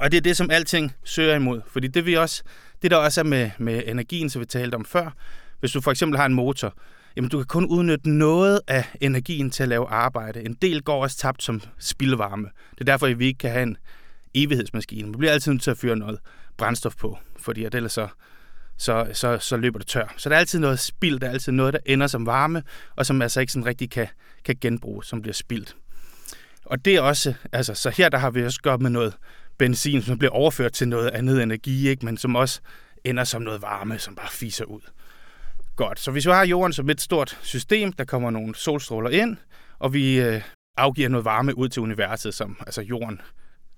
Og 0.00 0.12
det 0.12 0.16
er 0.16 0.20
det, 0.20 0.36
som 0.36 0.50
alting 0.50 0.92
søger 1.04 1.34
imod. 1.34 1.60
Fordi 1.66 1.86
det, 1.86 2.06
vi 2.06 2.14
også, 2.14 2.42
det 2.82 2.90
der 2.90 2.96
også 2.96 3.20
er 3.20 3.24
med, 3.24 3.50
med 3.58 3.82
energien, 3.86 4.30
som 4.30 4.40
vi 4.40 4.46
talte 4.46 4.74
om 4.74 4.84
før, 4.84 5.10
hvis 5.60 5.72
du 5.72 5.80
for 5.80 5.90
eksempel 5.90 6.18
har 6.18 6.26
en 6.26 6.34
motor, 6.34 6.74
jamen 7.16 7.30
du 7.30 7.38
kan 7.38 7.46
kun 7.46 7.66
udnytte 7.66 8.10
noget 8.10 8.60
af 8.68 8.84
energien 9.00 9.50
til 9.50 9.62
at 9.62 9.68
lave 9.68 9.88
arbejde. 9.88 10.44
En 10.44 10.54
del 10.62 10.82
går 10.82 11.02
også 11.02 11.16
tabt 11.16 11.42
som 11.42 11.60
spildvarme. 11.78 12.48
Det 12.70 12.80
er 12.80 12.84
derfor, 12.84 13.06
at 13.06 13.18
vi 13.18 13.26
ikke 13.26 13.38
kan 13.38 13.50
have 13.50 13.62
en 13.62 13.76
evighedsmaskine. 14.34 15.08
Man 15.08 15.18
bliver 15.18 15.32
altid 15.32 15.52
nødt 15.52 15.62
til 15.62 15.70
at 15.70 15.78
fyre 15.78 15.96
noget 15.96 16.18
brændstof 16.56 16.96
på, 16.96 17.18
fordi 17.38 17.64
at 17.64 17.74
ellers 17.74 17.92
så, 17.92 18.08
så, 18.76 19.08
så, 19.12 19.38
så 19.38 19.56
løber 19.56 19.78
det 19.78 19.88
tør. 19.88 20.14
Så 20.16 20.28
der 20.28 20.34
er 20.34 20.40
altid 20.40 20.58
noget 20.58 20.78
spild, 20.78 21.20
der 21.20 21.26
er 21.26 21.30
altid 21.30 21.52
noget, 21.52 21.72
der 21.74 21.80
ender 21.86 22.06
som 22.06 22.26
varme, 22.26 22.62
og 22.96 23.06
som 23.06 23.22
altså 23.22 23.40
ikke 23.40 23.52
sådan 23.52 23.66
rigtig 23.66 23.90
kan, 23.90 24.08
kan 24.44 24.56
genbruges, 24.60 25.06
som 25.06 25.22
bliver 25.22 25.34
spildt. 25.34 25.76
Og 26.64 26.84
det 26.84 26.96
er 26.96 27.00
også, 27.00 27.34
altså, 27.52 27.74
så 27.74 27.90
her 27.90 28.08
der 28.08 28.18
har 28.18 28.30
vi 28.30 28.44
også 28.44 28.60
gjort 28.60 28.80
med 28.80 28.90
noget 28.90 29.14
benzin, 29.58 30.02
som 30.02 30.18
bliver 30.18 30.32
overført 30.32 30.72
til 30.72 30.88
noget 30.88 31.10
andet 31.10 31.42
energi, 31.42 31.88
ikke? 31.88 32.04
men 32.04 32.16
som 32.16 32.36
også 32.36 32.60
ender 33.04 33.24
som 33.24 33.42
noget 33.42 33.62
varme, 33.62 33.98
som 33.98 34.14
bare 34.14 34.30
fiser 34.30 34.64
ud. 34.64 34.80
Godt, 35.76 36.00
så 36.00 36.10
hvis 36.10 36.26
vi 36.26 36.30
har 36.30 36.46
jorden 36.46 36.72
som 36.72 36.90
et 36.90 37.00
stort 37.00 37.38
system, 37.42 37.92
der 37.92 38.04
kommer 38.04 38.30
nogle 38.30 38.54
solstråler 38.54 39.10
ind, 39.10 39.36
og 39.78 39.92
vi 39.92 40.20
øh, 40.20 40.42
afgiver 40.76 41.08
noget 41.08 41.24
varme 41.24 41.58
ud 41.58 41.68
til 41.68 41.82
universet, 41.82 42.34
som 42.34 42.56
altså 42.60 42.82
jorden 42.82 43.20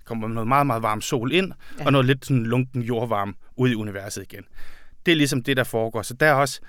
kommer 0.09 0.27
noget 0.27 0.47
meget, 0.47 0.67
meget 0.67 0.83
varm 0.83 1.01
sol 1.01 1.31
ind, 1.31 1.51
ja. 1.79 1.85
og 1.85 1.91
noget 1.91 2.07
lidt 2.07 2.25
sådan 2.25 2.43
lunken 2.43 2.81
jordvarme 2.81 3.33
ud 3.57 3.69
i 3.69 3.75
universet 3.75 4.23
igen. 4.23 4.43
Det 5.05 5.11
er 5.11 5.15
ligesom 5.15 5.43
det, 5.43 5.57
der 5.57 5.63
foregår. 5.63 6.01
Så 6.01 6.13
der 6.13 6.25
er 6.25 6.33
også 6.33 6.59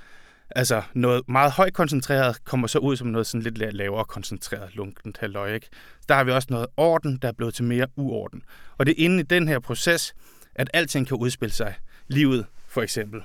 altså 0.50 0.82
noget 0.94 1.22
meget 1.28 1.52
højt 1.52 1.74
koncentreret, 1.74 2.44
kommer 2.44 2.66
så 2.66 2.78
ud 2.78 2.96
som 2.96 3.08
noget 3.08 3.26
sådan 3.26 3.42
lidt 3.42 3.74
lavere 3.74 4.04
koncentreret 4.04 4.74
lunkent 4.74 5.18
halløj. 5.18 5.54
Ikke? 5.54 5.66
Der 6.08 6.14
har 6.14 6.24
vi 6.24 6.30
også 6.30 6.48
noget 6.50 6.66
orden, 6.76 7.18
der 7.22 7.28
er 7.28 7.32
blevet 7.32 7.54
til 7.54 7.64
mere 7.64 7.86
uorden. 7.96 8.42
Og 8.78 8.86
det 8.86 8.92
er 8.92 9.04
inde 9.04 9.20
i 9.20 9.22
den 9.22 9.48
her 9.48 9.58
proces, 9.58 10.14
at 10.54 10.70
alting 10.74 11.08
kan 11.08 11.16
udspille 11.16 11.52
sig. 11.52 11.74
Livet 12.08 12.46
for 12.68 12.82
eksempel. 12.82 13.22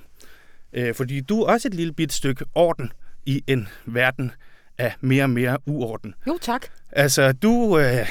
Øh, 0.74 0.96
fordi 0.96 1.22
du 1.22 1.42
er 1.42 1.52
også 1.52 1.68
et 1.68 1.74
lille 1.74 1.94
bit 1.94 2.14
stykke 2.14 2.46
orden 2.56 2.92
i 3.26 3.44
en 3.48 3.68
verden 3.86 4.32
af 4.78 4.96
mere 5.02 5.24
og 5.24 5.30
mere 5.30 5.58
uorden. 5.66 6.14
Jo, 6.28 6.38
tak. 6.42 6.66
Altså, 6.92 7.32
du, 7.32 7.80
øh, 7.80 8.08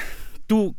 du 0.49 0.73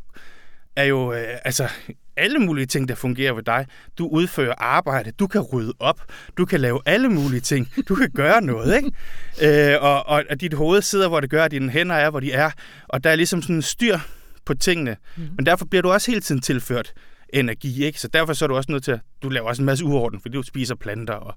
er 0.77 0.85
jo 0.85 1.13
øh, 1.13 1.39
altså 1.45 1.69
alle 2.17 2.39
mulige 2.39 2.67
ting, 2.67 2.89
der 2.89 2.95
fungerer 2.95 3.33
ved 3.33 3.43
dig. 3.43 3.67
Du 3.99 4.09
udfører 4.09 4.55
arbejde, 4.59 5.11
du 5.11 5.27
kan 5.27 5.41
rydde 5.41 5.73
op, 5.79 6.01
du 6.39 6.45
kan 6.45 6.61
lave 6.61 6.81
alle 6.87 7.09
mulige 7.09 7.41
ting, 7.41 7.69
du 7.89 7.95
kan 7.95 8.11
gøre 8.11 8.43
noget, 8.43 8.77
ikke? 8.77 9.73
Øh, 9.73 9.83
og, 9.83 10.07
og, 10.07 10.25
og 10.31 10.41
dit 10.41 10.55
hoved 10.55 10.83
sidder, 10.83 11.09
hvor 11.09 11.21
det 11.21 11.31
gør, 11.31 11.45
at 11.45 11.51
dine 11.51 11.71
hænder 11.71 11.97
er, 11.97 12.11
hvor 12.11 12.21
de 12.21 12.33
er, 12.33 12.51
og 12.89 13.05
der 13.05 13.11
er 13.11 13.17
ligesom 13.17 13.43
sådan 13.43 13.57
en 13.57 13.63
styr 13.63 13.99
på 14.45 14.55
tingene. 14.55 14.97
Mm. 15.17 15.29
Men 15.37 15.47
derfor 15.47 15.65
bliver 15.65 15.83
du 15.83 15.93
også 15.93 16.11
hele 16.11 16.21
tiden 16.21 16.41
tilført 16.41 16.93
energi, 17.29 17.85
ikke? 17.85 18.01
Så 18.01 18.09
derfor 18.09 18.33
så 18.33 18.45
er 18.45 18.47
du 18.47 18.57
også 18.57 18.73
nødt 18.73 18.85
til 18.85 18.93
at, 18.93 19.01
du 19.23 19.29
laver 19.29 19.49
også 19.49 19.63
en 19.63 19.67
masse 19.67 19.85
uorden, 19.85 20.21
fordi 20.21 20.37
du 20.37 20.43
spiser 20.43 20.75
planter 20.75 21.15
og, 21.15 21.35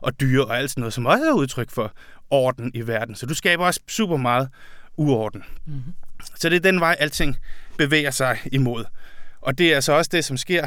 og 0.00 0.20
dyr 0.20 0.42
og 0.42 0.58
alt 0.58 0.70
sådan 0.70 0.80
noget, 0.80 0.94
som 0.94 1.06
også 1.06 1.24
er 1.24 1.32
udtryk 1.32 1.70
for 1.70 1.92
orden 2.30 2.70
i 2.74 2.86
verden. 2.86 3.14
Så 3.14 3.26
du 3.26 3.34
skaber 3.34 3.66
også 3.66 3.80
super 3.88 4.16
meget 4.16 4.48
uorden. 4.96 5.42
Mm-hmm. 5.66 5.92
Så 6.34 6.48
det 6.48 6.56
er 6.56 6.60
den 6.60 6.80
vej, 6.80 6.96
alting 6.98 7.36
bevæger 7.78 8.10
sig 8.10 8.38
imod. 8.52 8.84
Og 9.40 9.58
det 9.58 9.70
er 9.70 9.74
altså 9.74 9.92
også 9.92 10.08
det, 10.12 10.24
som 10.24 10.36
sker, 10.36 10.66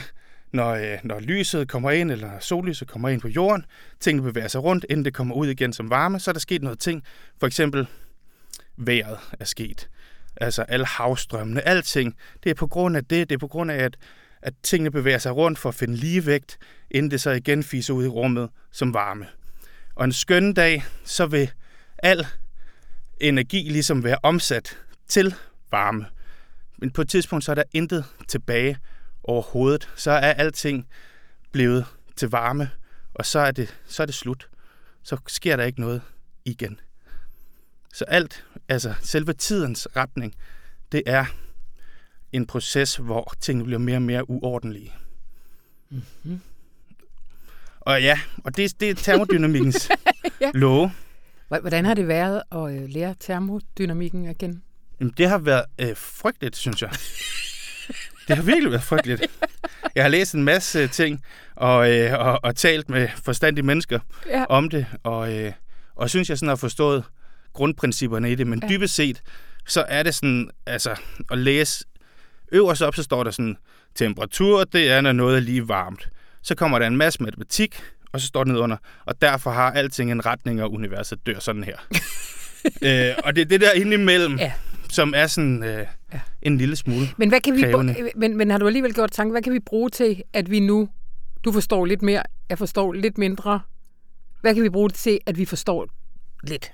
når, 0.53 0.74
øh, 0.74 0.97
når 1.03 1.20
lyset 1.20 1.68
kommer 1.68 1.91
ind, 1.91 2.12
eller 2.12 2.39
sollyset 2.39 2.88
kommer 2.88 3.10
ind 3.10 3.22
på 3.22 3.28
jorden. 3.28 3.66
Tingene 3.99 4.24
bevæger 4.24 4.47
sig 4.47 4.64
rundt, 4.64 4.86
inden 4.89 5.06
det 5.06 5.14
kommer 5.14 5.36
ud 5.36 5.47
igen 5.47 5.74
som 5.74 5.89
varme. 5.89 6.20
Så 6.20 6.32
er 6.32 6.34
der 6.34 6.39
sket 6.39 6.62
noget 6.62 6.80
ting. 6.80 7.03
For 7.39 7.47
eksempel 7.47 7.88
vejret 8.78 9.18
er 9.39 9.45
sket. 9.45 9.89
Altså 10.38 10.62
alle 10.62 10.86
havstrømmene, 10.86 11.68
alting. 11.68 12.16
Det 12.43 12.49
er 12.49 12.53
på 12.53 12.68
grund 12.68 12.97
af 12.97 13.06
det. 13.06 13.30
Det 13.30 13.36
er 13.36 13.39
på 13.39 13.47
grund 13.47 13.72
af, 13.72 13.78
at, 13.78 13.97
at 14.41 14.53
tingene 14.64 14.91
bevæger 14.91 15.18
sig 15.18 15.36
rundt 15.36 15.60
for 15.60 15.70
at 15.70 15.76
finde 15.76 15.95
ligevægt, 15.95 16.58
inden 16.91 17.12
det 17.12 17.22
så 17.22 17.32
igen 17.32 17.64
fiser 17.64 17.93
ud 17.93 18.06
i 18.06 18.08
rummet 18.08 18.49
som 18.72 18.93
varme. 18.93 19.28
Og 19.95 20.06
en 20.06 20.12
skøn 20.12 20.53
dag, 20.53 20.86
så 21.03 21.26
vil 21.26 21.51
al 21.97 22.28
energi 23.20 23.70
ligesom 23.70 24.03
være 24.03 24.18
omsat 24.24 24.78
til 25.08 25.36
varme. 25.72 26.06
Men 26.78 26.91
på 26.91 27.01
et 27.01 27.09
tidspunkt, 27.09 27.45
så 27.45 27.51
er 27.51 27.55
der 27.55 27.63
intet 27.73 28.05
tilbage 28.28 28.78
overhovedet. 29.23 29.89
Så 29.95 30.11
er 30.11 30.34
alting 30.34 30.88
blevet 31.51 31.86
til 32.15 32.30
varme, 32.30 32.69
og 33.13 33.26
så 33.26 33.39
er 33.39 33.51
det, 33.51 33.78
så 33.86 34.03
er 34.03 34.05
det 34.05 34.15
slut. 34.15 34.49
Så 35.03 35.17
sker 35.28 35.55
der 35.55 35.63
ikke 35.63 35.82
noget 35.82 36.01
igen. 36.45 36.80
Så 37.93 38.05
alt, 38.05 38.45
altså 38.69 38.93
selve 39.01 39.34
tidens 39.34 39.88
retning, 39.95 40.36
det 40.91 41.03
er 41.05 41.26
en 42.32 42.47
proces, 42.47 42.95
hvor 42.95 43.34
tingene 43.39 43.65
bliver 43.65 43.80
mere 43.80 43.97
og 43.97 44.01
mere 44.01 44.30
uordentlige. 44.30 44.93
Mm-hmm. 45.89 46.39
Og 47.80 48.01
ja, 48.01 48.19
og 48.43 48.57
det, 48.57 48.80
det 48.80 48.89
er 48.89 48.95
termodynamikkens 48.95 49.89
ja. 50.41 50.51
love. 50.53 50.91
Hvordan 51.47 51.86
har 51.86 51.93
det 51.93 52.07
været 52.07 52.41
at 52.51 52.82
øh, 52.82 52.89
lære 52.89 53.15
termodynamikken 53.19 54.26
igen? 54.30 54.63
Jamen, 55.00 55.14
det 55.18 55.30
har 55.30 55.38
været 55.38 55.66
øh, 55.80 55.96
frygteligt, 55.98 56.56
synes 56.56 56.82
jeg. 56.82 56.89
Det 58.28 58.36
har 58.36 58.43
virkelig 58.43 58.72
været 58.72 58.84
frygteligt. 58.84 59.28
Jeg 59.96 60.04
har 60.04 60.10
læst 60.10 60.36
en 60.36 60.43
masse 60.43 60.88
ting 60.88 61.24
og, 61.56 61.91
øh, 61.93 62.20
og, 62.20 62.39
og 62.43 62.56
talt 62.56 62.89
med 62.89 63.08
forstandige 63.26 63.66
mennesker 63.66 64.00
ja. 64.30 64.46
om 64.50 64.70
det, 64.70 64.86
og, 65.04 65.34
øh, 65.34 65.52
og 65.96 66.10
synes, 66.10 66.30
jeg 66.30 66.38
sådan 66.38 66.50
har 66.50 66.56
forstået 66.56 67.04
grundprincipperne 67.54 68.32
i 68.32 68.36
det, 68.36 68.48
men 68.48 68.60
ja. 68.64 68.68
dybest 68.68 68.96
set, 68.96 69.22
så 69.68 69.86
er 69.88 70.04
det 70.04 70.16
sådan, 70.16 70.50
altså, 70.66 70.96
at 71.32 71.38
læse 71.38 71.86
øverst 72.52 72.82
op, 72.82 72.96
så 72.96 73.04
står 73.04 73.24
der 73.24 73.32
sådan, 73.32 73.58
temperatur, 73.96 74.64
det 74.64 74.91
er, 74.91 75.02
når 75.02 75.12
noget 75.12 75.36
er 75.38 75.41
lige 75.41 75.68
varmt. 75.68 76.10
Så 76.41 76.56
kommer 76.56 76.80
der 76.80 76.88
en 76.88 76.98
masse 76.98 77.24
matematik, 77.24 77.82
og 78.12 78.22
så 78.22 78.28
står 78.28 78.43
det 78.43 78.56
under, 78.56 78.78
og 79.06 79.22
derfor 79.22 79.52
har 79.52 79.72
alting 79.72 80.12
en 80.12 80.26
retning, 80.26 80.64
og 80.64 80.72
universet 80.74 81.26
dør 81.26 81.39
sådan 81.39 81.64
her. 81.64 81.78
øh, 82.88 83.16
og 83.24 83.36
det 83.36 83.41
er 83.41 83.46
det 83.46 83.62
der 83.62 83.72
indimellem, 83.72 84.38
ja 84.38 84.54
som 84.96 85.14
er 85.16 85.28
sådan 85.28 85.64
øh, 85.64 85.86
ja. 86.14 86.20
en 86.41 86.58
lille 86.58 86.76
smule 86.76 87.08
men, 87.18 87.30
hvad 87.30 87.41
kan 87.41 87.56
vi 87.56 87.66
men, 88.16 88.38
men 88.38 88.52
har 88.52 88.58
du 88.58 88.68
alligevel 88.68 88.93
gjort 88.93 89.12
tanke, 89.12 89.32
hvad 89.32 89.41
kan 89.41 89.54
vi 89.54 89.60
bruge 89.60 89.89
til, 89.89 90.24
at 90.34 90.52
vi 90.52 90.60
nu, 90.60 90.89
du 91.46 91.52
forstår 91.52 91.86
lidt 91.86 92.02
mere, 92.02 92.24
jeg 92.50 92.58
forstår 92.58 92.93
lidt 92.93 93.18
mindre, 93.18 93.60
hvad 94.41 94.54
kan 94.54 94.64
vi 94.64 94.70
bruge 94.70 94.89
det 94.89 94.98
til, 94.98 95.20
at 95.26 95.38
vi 95.38 95.46
forstår 95.46 95.88
lidt? 96.43 96.72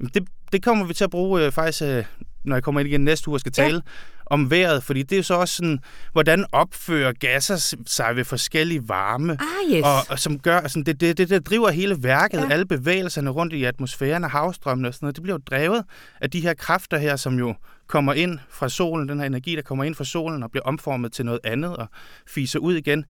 Jamen 0.00 0.10
det, 0.14 0.28
det 0.52 0.62
kommer 0.62 0.86
vi 0.86 0.94
til 0.94 1.04
at 1.04 1.10
bruge 1.10 1.44
øh, 1.44 1.52
faktisk, 1.52 1.82
øh, 1.82 2.04
når 2.44 2.56
jeg 2.56 2.62
kommer 2.62 2.80
ind 2.80 2.88
igen 2.88 3.04
næste 3.04 3.28
uge 3.28 3.36
og 3.36 3.40
skal 3.40 3.52
tale 3.52 3.74
ja. 3.74 3.80
om 4.26 4.50
vejret, 4.50 4.82
fordi 4.82 5.02
det 5.02 5.12
er 5.12 5.16
jo 5.16 5.22
så 5.22 5.34
også 5.34 5.54
sådan, 5.54 5.78
hvordan 6.12 6.44
opfører 6.52 7.12
gasser 7.12 7.76
sig 7.86 8.16
ved 8.16 8.24
forskellige 8.24 8.88
varme, 8.88 9.32
ah, 9.32 9.76
yes. 9.76 9.84
og, 9.84 9.96
og 10.08 10.18
som 10.18 10.38
gør, 10.38 10.58
altså, 10.58 10.82
det, 10.86 11.00
det, 11.00 11.18
det, 11.18 11.30
det 11.30 11.46
driver 11.46 11.70
hele 11.70 11.96
værket, 12.02 12.38
ja. 12.38 12.48
alle 12.50 12.66
bevægelserne 12.66 13.30
rundt 13.30 13.52
i 13.52 13.64
atmosfæren 13.64 14.24
og 14.24 14.30
havstrømmene 14.30 14.88
og 14.88 14.94
sådan 14.94 15.06
noget, 15.06 15.16
det 15.16 15.22
bliver 15.22 15.34
jo 15.34 15.42
drevet 15.50 15.84
af 16.20 16.30
de 16.30 16.40
her 16.40 16.54
kræfter 16.54 16.98
her, 16.98 17.16
som 17.16 17.38
jo 17.38 17.54
kommer 17.86 18.12
ind 18.12 18.38
fra 18.50 18.68
solen, 18.68 19.08
den 19.08 19.18
her 19.18 19.26
energi, 19.26 19.56
der 19.56 19.62
kommer 19.62 19.84
ind 19.84 19.94
fra 19.94 20.04
solen 20.04 20.42
og 20.42 20.50
bliver 20.50 20.64
omformet 20.64 21.12
til 21.12 21.24
noget 21.24 21.40
andet 21.44 21.76
og 21.76 21.86
fiser 22.26 22.58
ud 22.58 22.74
igen. 22.74 23.04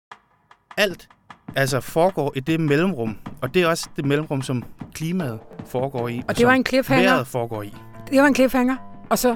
Alt 0.78 1.08
altså 1.56 1.80
foregår 1.80 2.34
i 2.36 2.40
det 2.40 2.60
mellemrum, 2.60 3.18
og 3.42 3.54
det 3.54 3.62
er 3.62 3.68
også 3.68 3.90
det 3.96 4.06
mellemrum, 4.06 4.42
som 4.42 4.64
klimaet 4.94 5.40
foregår 5.66 6.08
i. 6.08 6.18
Og, 6.18 6.24
og 6.28 6.38
det 6.38 6.48
var 6.48 6.54
en 6.54 6.66
cliffhanger. 6.66 7.10
Vejret 7.10 7.28
foregår 7.28 7.64
i. 7.64 7.74
Det 8.12 8.22
var 8.22 8.28
en 8.28 8.36
cliffhanger. 8.36 8.89
Og 9.10 9.18
så 9.18 9.36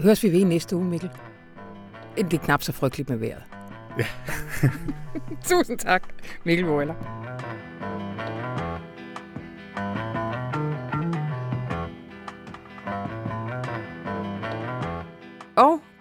høres 0.00 0.22
vi 0.22 0.32
ved 0.32 0.44
næste 0.44 0.76
uge, 0.76 0.84
Mikkel. 0.84 1.10
Det 2.16 2.34
er 2.34 2.38
knap 2.38 2.62
så 2.62 2.72
frygteligt 2.72 3.08
med 3.08 3.16
vejret. 3.16 3.42
Ja. 3.98 4.06
Tusind 5.48 5.78
tak, 5.78 6.02
Mikkel 6.44 6.66
Wøller. 6.66 7.16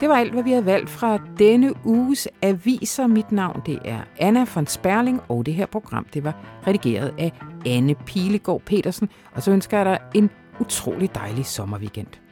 Det 0.05 0.09
var 0.09 0.15
alt, 0.15 0.34
hvad 0.34 0.43
vi 0.43 0.51
havde 0.51 0.65
valgt 0.65 0.89
fra 0.89 1.19
denne 1.39 1.73
uges 1.86 2.28
aviser. 2.41 3.07
Mit 3.07 3.32
navn 3.32 3.61
det 3.65 3.80
er 3.86 3.99
Anna 4.19 4.45
von 4.55 4.67
Sperling, 4.67 5.21
og 5.30 5.45
det 5.45 5.53
her 5.53 5.65
program 5.65 6.05
det 6.13 6.23
var 6.23 6.61
redigeret 6.67 7.13
af 7.17 7.32
Anne 7.65 7.95
Pilegaard 7.95 8.61
Petersen. 8.61 9.09
Og 9.32 9.43
så 9.43 9.51
ønsker 9.51 9.78
jeg 9.78 9.86
dig 9.86 9.99
en 10.13 10.30
utrolig 10.59 11.15
dejlig 11.15 11.45
sommerweekend. 11.45 12.24